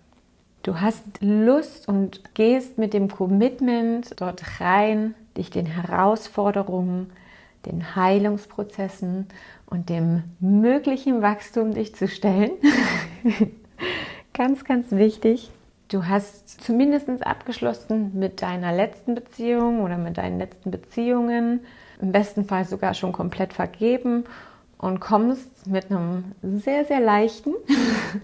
Du 0.62 0.81
hast 0.81 1.05
Lust 1.20 1.89
und 1.89 2.35
gehst 2.35 2.79
mit 2.79 2.93
dem 2.93 3.09
Commitment 3.09 4.20
dort 4.20 4.61
rein, 4.61 5.14
dich 5.37 5.51
den 5.51 5.66
Herausforderungen, 5.66 7.12
den 7.66 7.97
Heilungsprozessen 7.97 9.27
und 9.66 9.89
dem 9.89 10.24
möglichen 10.41 11.22
Wachstum 11.22 11.74
dich 11.74 11.95
zu 11.95 12.09
stellen. 12.09 12.53
ganz, 14.33 14.64
ganz 14.64 14.91
wichtig. 14.93 15.51
Du 15.89 16.07
hast 16.07 16.62
zumindest 16.62 17.09
abgeschlossen 17.24 18.18
mit 18.18 18.43
deiner 18.43 18.72
letzten 18.72 19.14
Beziehung 19.14 19.82
oder 19.82 19.97
mit 19.97 20.18
deinen 20.18 20.39
letzten 20.39 20.72
Beziehungen 20.72 21.61
im 22.01 22.12
besten 22.12 22.45
Fall 22.45 22.64
sogar 22.64 22.95
schon 22.95 23.12
komplett 23.12 23.53
vergeben 23.53 24.24
und 24.78 25.01
kommst 25.01 25.66
mit 25.66 25.91
einem 25.91 26.24
sehr, 26.43 26.84
sehr 26.84 27.01
leichten 27.01 27.55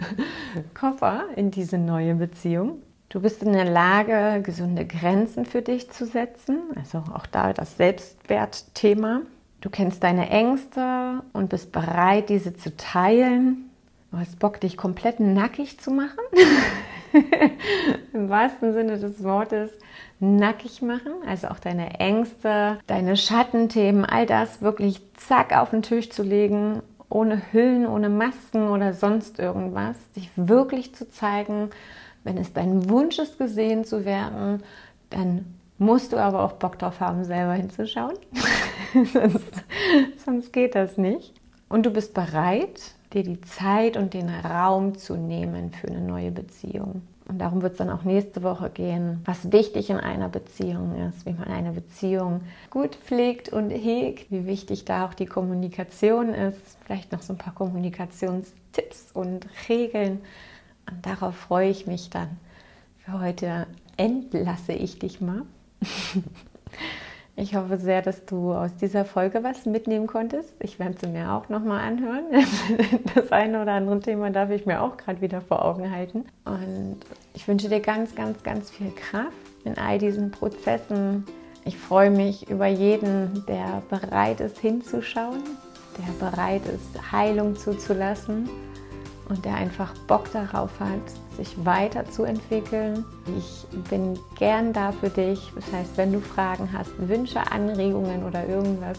Koffer 0.74 1.24
in 1.36 1.50
diese 1.52 1.78
neue 1.78 2.16
Beziehung. 2.16 2.82
Du 3.08 3.20
bist 3.20 3.42
in 3.42 3.52
der 3.52 3.70
Lage, 3.70 4.42
gesunde 4.42 4.84
Grenzen 4.84 5.46
für 5.46 5.62
dich 5.62 5.90
zu 5.90 6.04
setzen, 6.04 6.58
also 6.74 7.04
auch 7.14 7.26
da 7.26 7.52
das 7.52 7.76
Selbstwertthema. 7.76 9.20
Du 9.60 9.70
kennst 9.70 10.02
deine 10.02 10.30
Ängste 10.30 11.22
und 11.32 11.50
bist 11.50 11.70
bereit, 11.70 12.28
diese 12.28 12.56
zu 12.56 12.76
teilen. 12.76 13.70
Du 14.10 14.18
hast 14.18 14.38
Bock, 14.40 14.60
dich 14.60 14.76
komplett 14.76 15.20
nackig 15.20 15.78
zu 15.78 15.92
machen. 15.92 16.18
Im 18.12 18.28
wahrsten 18.28 18.72
Sinne 18.72 18.98
des 18.98 19.22
Wortes 19.22 19.70
nackig 20.20 20.82
machen, 20.82 21.12
also 21.26 21.48
auch 21.48 21.58
deine 21.58 21.98
Ängste, 21.98 22.78
deine 22.86 23.16
Schattenthemen, 23.16 24.04
all 24.04 24.26
das 24.26 24.62
wirklich 24.62 25.00
zack 25.14 25.56
auf 25.56 25.70
den 25.70 25.82
Tisch 25.82 26.10
zu 26.10 26.22
legen, 26.22 26.82
ohne 27.08 27.42
Hüllen, 27.52 27.86
ohne 27.86 28.08
Masken 28.08 28.68
oder 28.68 28.94
sonst 28.94 29.38
irgendwas, 29.38 29.96
dich 30.12 30.30
wirklich 30.36 30.94
zu 30.94 31.10
zeigen. 31.10 31.70
Wenn 32.24 32.38
es 32.38 32.52
dein 32.52 32.88
Wunsch 32.88 33.18
ist, 33.18 33.38
gesehen 33.38 33.84
zu 33.84 34.04
werden, 34.04 34.62
dann 35.10 35.44
musst 35.78 36.12
du 36.12 36.16
aber 36.16 36.42
auch 36.44 36.52
Bock 36.52 36.78
drauf 36.78 37.00
haben, 37.00 37.24
selber 37.24 37.54
hinzuschauen. 37.54 38.16
sonst, 39.12 39.64
sonst 40.24 40.52
geht 40.52 40.74
das 40.74 40.96
nicht. 40.96 41.34
Und 41.68 41.84
du 41.84 41.90
bist 41.90 42.14
bereit, 42.14 42.94
dir 43.14 43.22
die 43.22 43.40
Zeit 43.40 43.96
und 43.96 44.14
den 44.14 44.28
Raum 44.28 44.96
zu 44.96 45.16
nehmen 45.16 45.72
für 45.72 45.88
eine 45.88 46.00
neue 46.00 46.30
Beziehung. 46.30 47.02
Und 47.28 47.38
darum 47.38 47.62
wird 47.62 47.72
es 47.72 47.78
dann 47.78 47.90
auch 47.90 48.02
nächste 48.02 48.42
Woche 48.42 48.68
gehen, 48.68 49.20
was 49.24 49.52
wichtig 49.52 49.90
in 49.90 49.96
einer 49.96 50.28
Beziehung 50.28 50.96
ist, 51.08 51.24
wie 51.24 51.32
man 51.32 51.48
eine 51.48 51.72
Beziehung 51.72 52.42
gut 52.68 52.96
pflegt 52.96 53.48
und 53.48 53.70
hegt, 53.70 54.30
wie 54.30 54.44
wichtig 54.46 54.84
da 54.84 55.06
auch 55.06 55.14
die 55.14 55.26
Kommunikation 55.26 56.34
ist, 56.34 56.60
vielleicht 56.84 57.12
noch 57.12 57.22
so 57.22 57.32
ein 57.32 57.38
paar 57.38 57.54
Kommunikationstipps 57.54 59.12
und 59.12 59.46
Regeln. 59.68 60.20
Und 60.90 61.06
darauf 61.06 61.36
freue 61.36 61.70
ich 61.70 61.86
mich 61.86 62.10
dann. 62.10 62.28
Für 62.98 63.20
heute 63.20 63.66
entlasse 63.96 64.72
ich 64.72 64.98
dich 64.98 65.20
mal. 65.20 65.42
Ich 67.34 67.54
hoffe 67.54 67.78
sehr, 67.78 68.02
dass 68.02 68.26
du 68.26 68.52
aus 68.52 68.76
dieser 68.76 69.06
Folge 69.06 69.42
was 69.42 69.64
mitnehmen 69.64 70.06
konntest. 70.06 70.54
Ich 70.60 70.78
werde 70.78 70.96
sie 71.00 71.06
mir 71.06 71.32
auch 71.32 71.48
nochmal 71.48 71.80
anhören. 71.80 72.24
Das 73.14 73.32
eine 73.32 73.62
oder 73.62 73.72
andere 73.72 74.00
Thema 74.00 74.30
darf 74.30 74.50
ich 74.50 74.66
mir 74.66 74.82
auch 74.82 74.96
gerade 74.96 75.20
wieder 75.20 75.40
vor 75.40 75.64
Augen 75.64 75.90
halten. 75.90 76.26
Und 76.44 76.98
ich 77.34 77.48
wünsche 77.48 77.68
dir 77.68 77.80
ganz, 77.80 78.14
ganz, 78.14 78.42
ganz 78.42 78.70
viel 78.70 78.90
Kraft 78.92 79.32
in 79.64 79.78
all 79.78 79.98
diesen 79.98 80.30
Prozessen. 80.30 81.24
Ich 81.64 81.78
freue 81.78 82.10
mich 82.10 82.50
über 82.50 82.66
jeden, 82.66 83.44
der 83.46 83.82
bereit 83.88 84.40
ist 84.40 84.58
hinzuschauen, 84.58 85.42
der 85.98 86.28
bereit 86.30 86.62
ist, 86.66 87.12
Heilung 87.12 87.56
zuzulassen 87.56 88.48
und 89.28 89.44
der 89.44 89.54
einfach 89.54 89.92
Bock 90.06 90.30
darauf 90.32 90.70
hat, 90.80 91.36
sich 91.36 91.54
weiterzuentwickeln. 91.64 93.04
Ich 93.38 93.66
bin 93.88 94.18
gern 94.38 94.72
da 94.72 94.92
für 94.92 95.08
dich. 95.08 95.52
Das 95.54 95.72
heißt, 95.72 95.96
wenn 95.96 96.12
du 96.12 96.20
Fragen 96.20 96.70
hast, 96.72 96.90
Wünsche, 96.98 97.40
Anregungen 97.50 98.24
oder 98.24 98.46
irgendwas, 98.46 98.98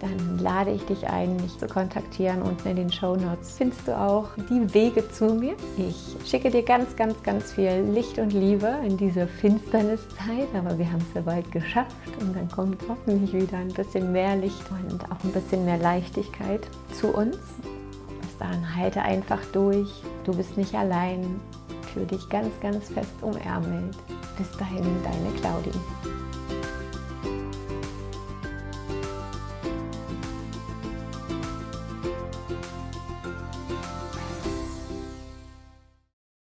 dann 0.00 0.38
lade 0.38 0.72
ich 0.72 0.84
dich 0.84 1.08
ein, 1.08 1.36
mich 1.36 1.58
zu 1.58 1.66
kontaktieren. 1.66 2.42
Unten 2.42 2.68
in 2.68 2.76
den 2.76 2.92
Show 2.92 3.16
Notes 3.16 3.56
findest 3.56 3.88
du 3.88 3.98
auch 3.98 4.28
die 4.50 4.74
Wege 4.74 5.08
zu 5.10 5.34
mir. 5.34 5.54
Ich 5.78 6.16
schicke 6.28 6.50
dir 6.50 6.62
ganz, 6.62 6.96
ganz, 6.96 7.22
ganz 7.22 7.52
viel 7.52 7.88
Licht 7.92 8.18
und 8.18 8.32
Liebe 8.32 8.74
in 8.84 8.96
diese 8.96 9.26
Finsterniszeit, 9.26 10.48
aber 10.54 10.78
wir 10.78 10.90
haben 10.90 11.02
es 11.08 11.14
ja 11.14 11.22
bald 11.22 11.50
geschafft 11.50 11.96
und 12.20 12.36
dann 12.36 12.48
kommt 12.50 12.82
hoffentlich 12.88 13.32
wieder 13.32 13.56
ein 13.56 13.72
bisschen 13.72 14.12
mehr 14.12 14.36
Licht 14.36 14.64
und 14.70 15.04
auch 15.04 15.24
ein 15.24 15.32
bisschen 15.32 15.64
mehr 15.64 15.78
Leichtigkeit 15.78 16.68
zu 16.92 17.08
uns 17.08 17.38
dahin, 18.38 18.76
halte 18.76 19.02
einfach 19.02 19.40
durch. 19.52 19.88
Du 20.24 20.34
bist 20.34 20.56
nicht 20.56 20.74
allein. 20.74 21.40
Fühle 21.92 22.06
dich 22.06 22.28
ganz, 22.28 22.48
ganz 22.60 22.88
fest 22.88 23.12
umärmelt. 23.22 23.96
Bis 24.36 24.50
dahin, 24.58 24.84
deine 25.02 25.34
Claudie. 25.40 26.35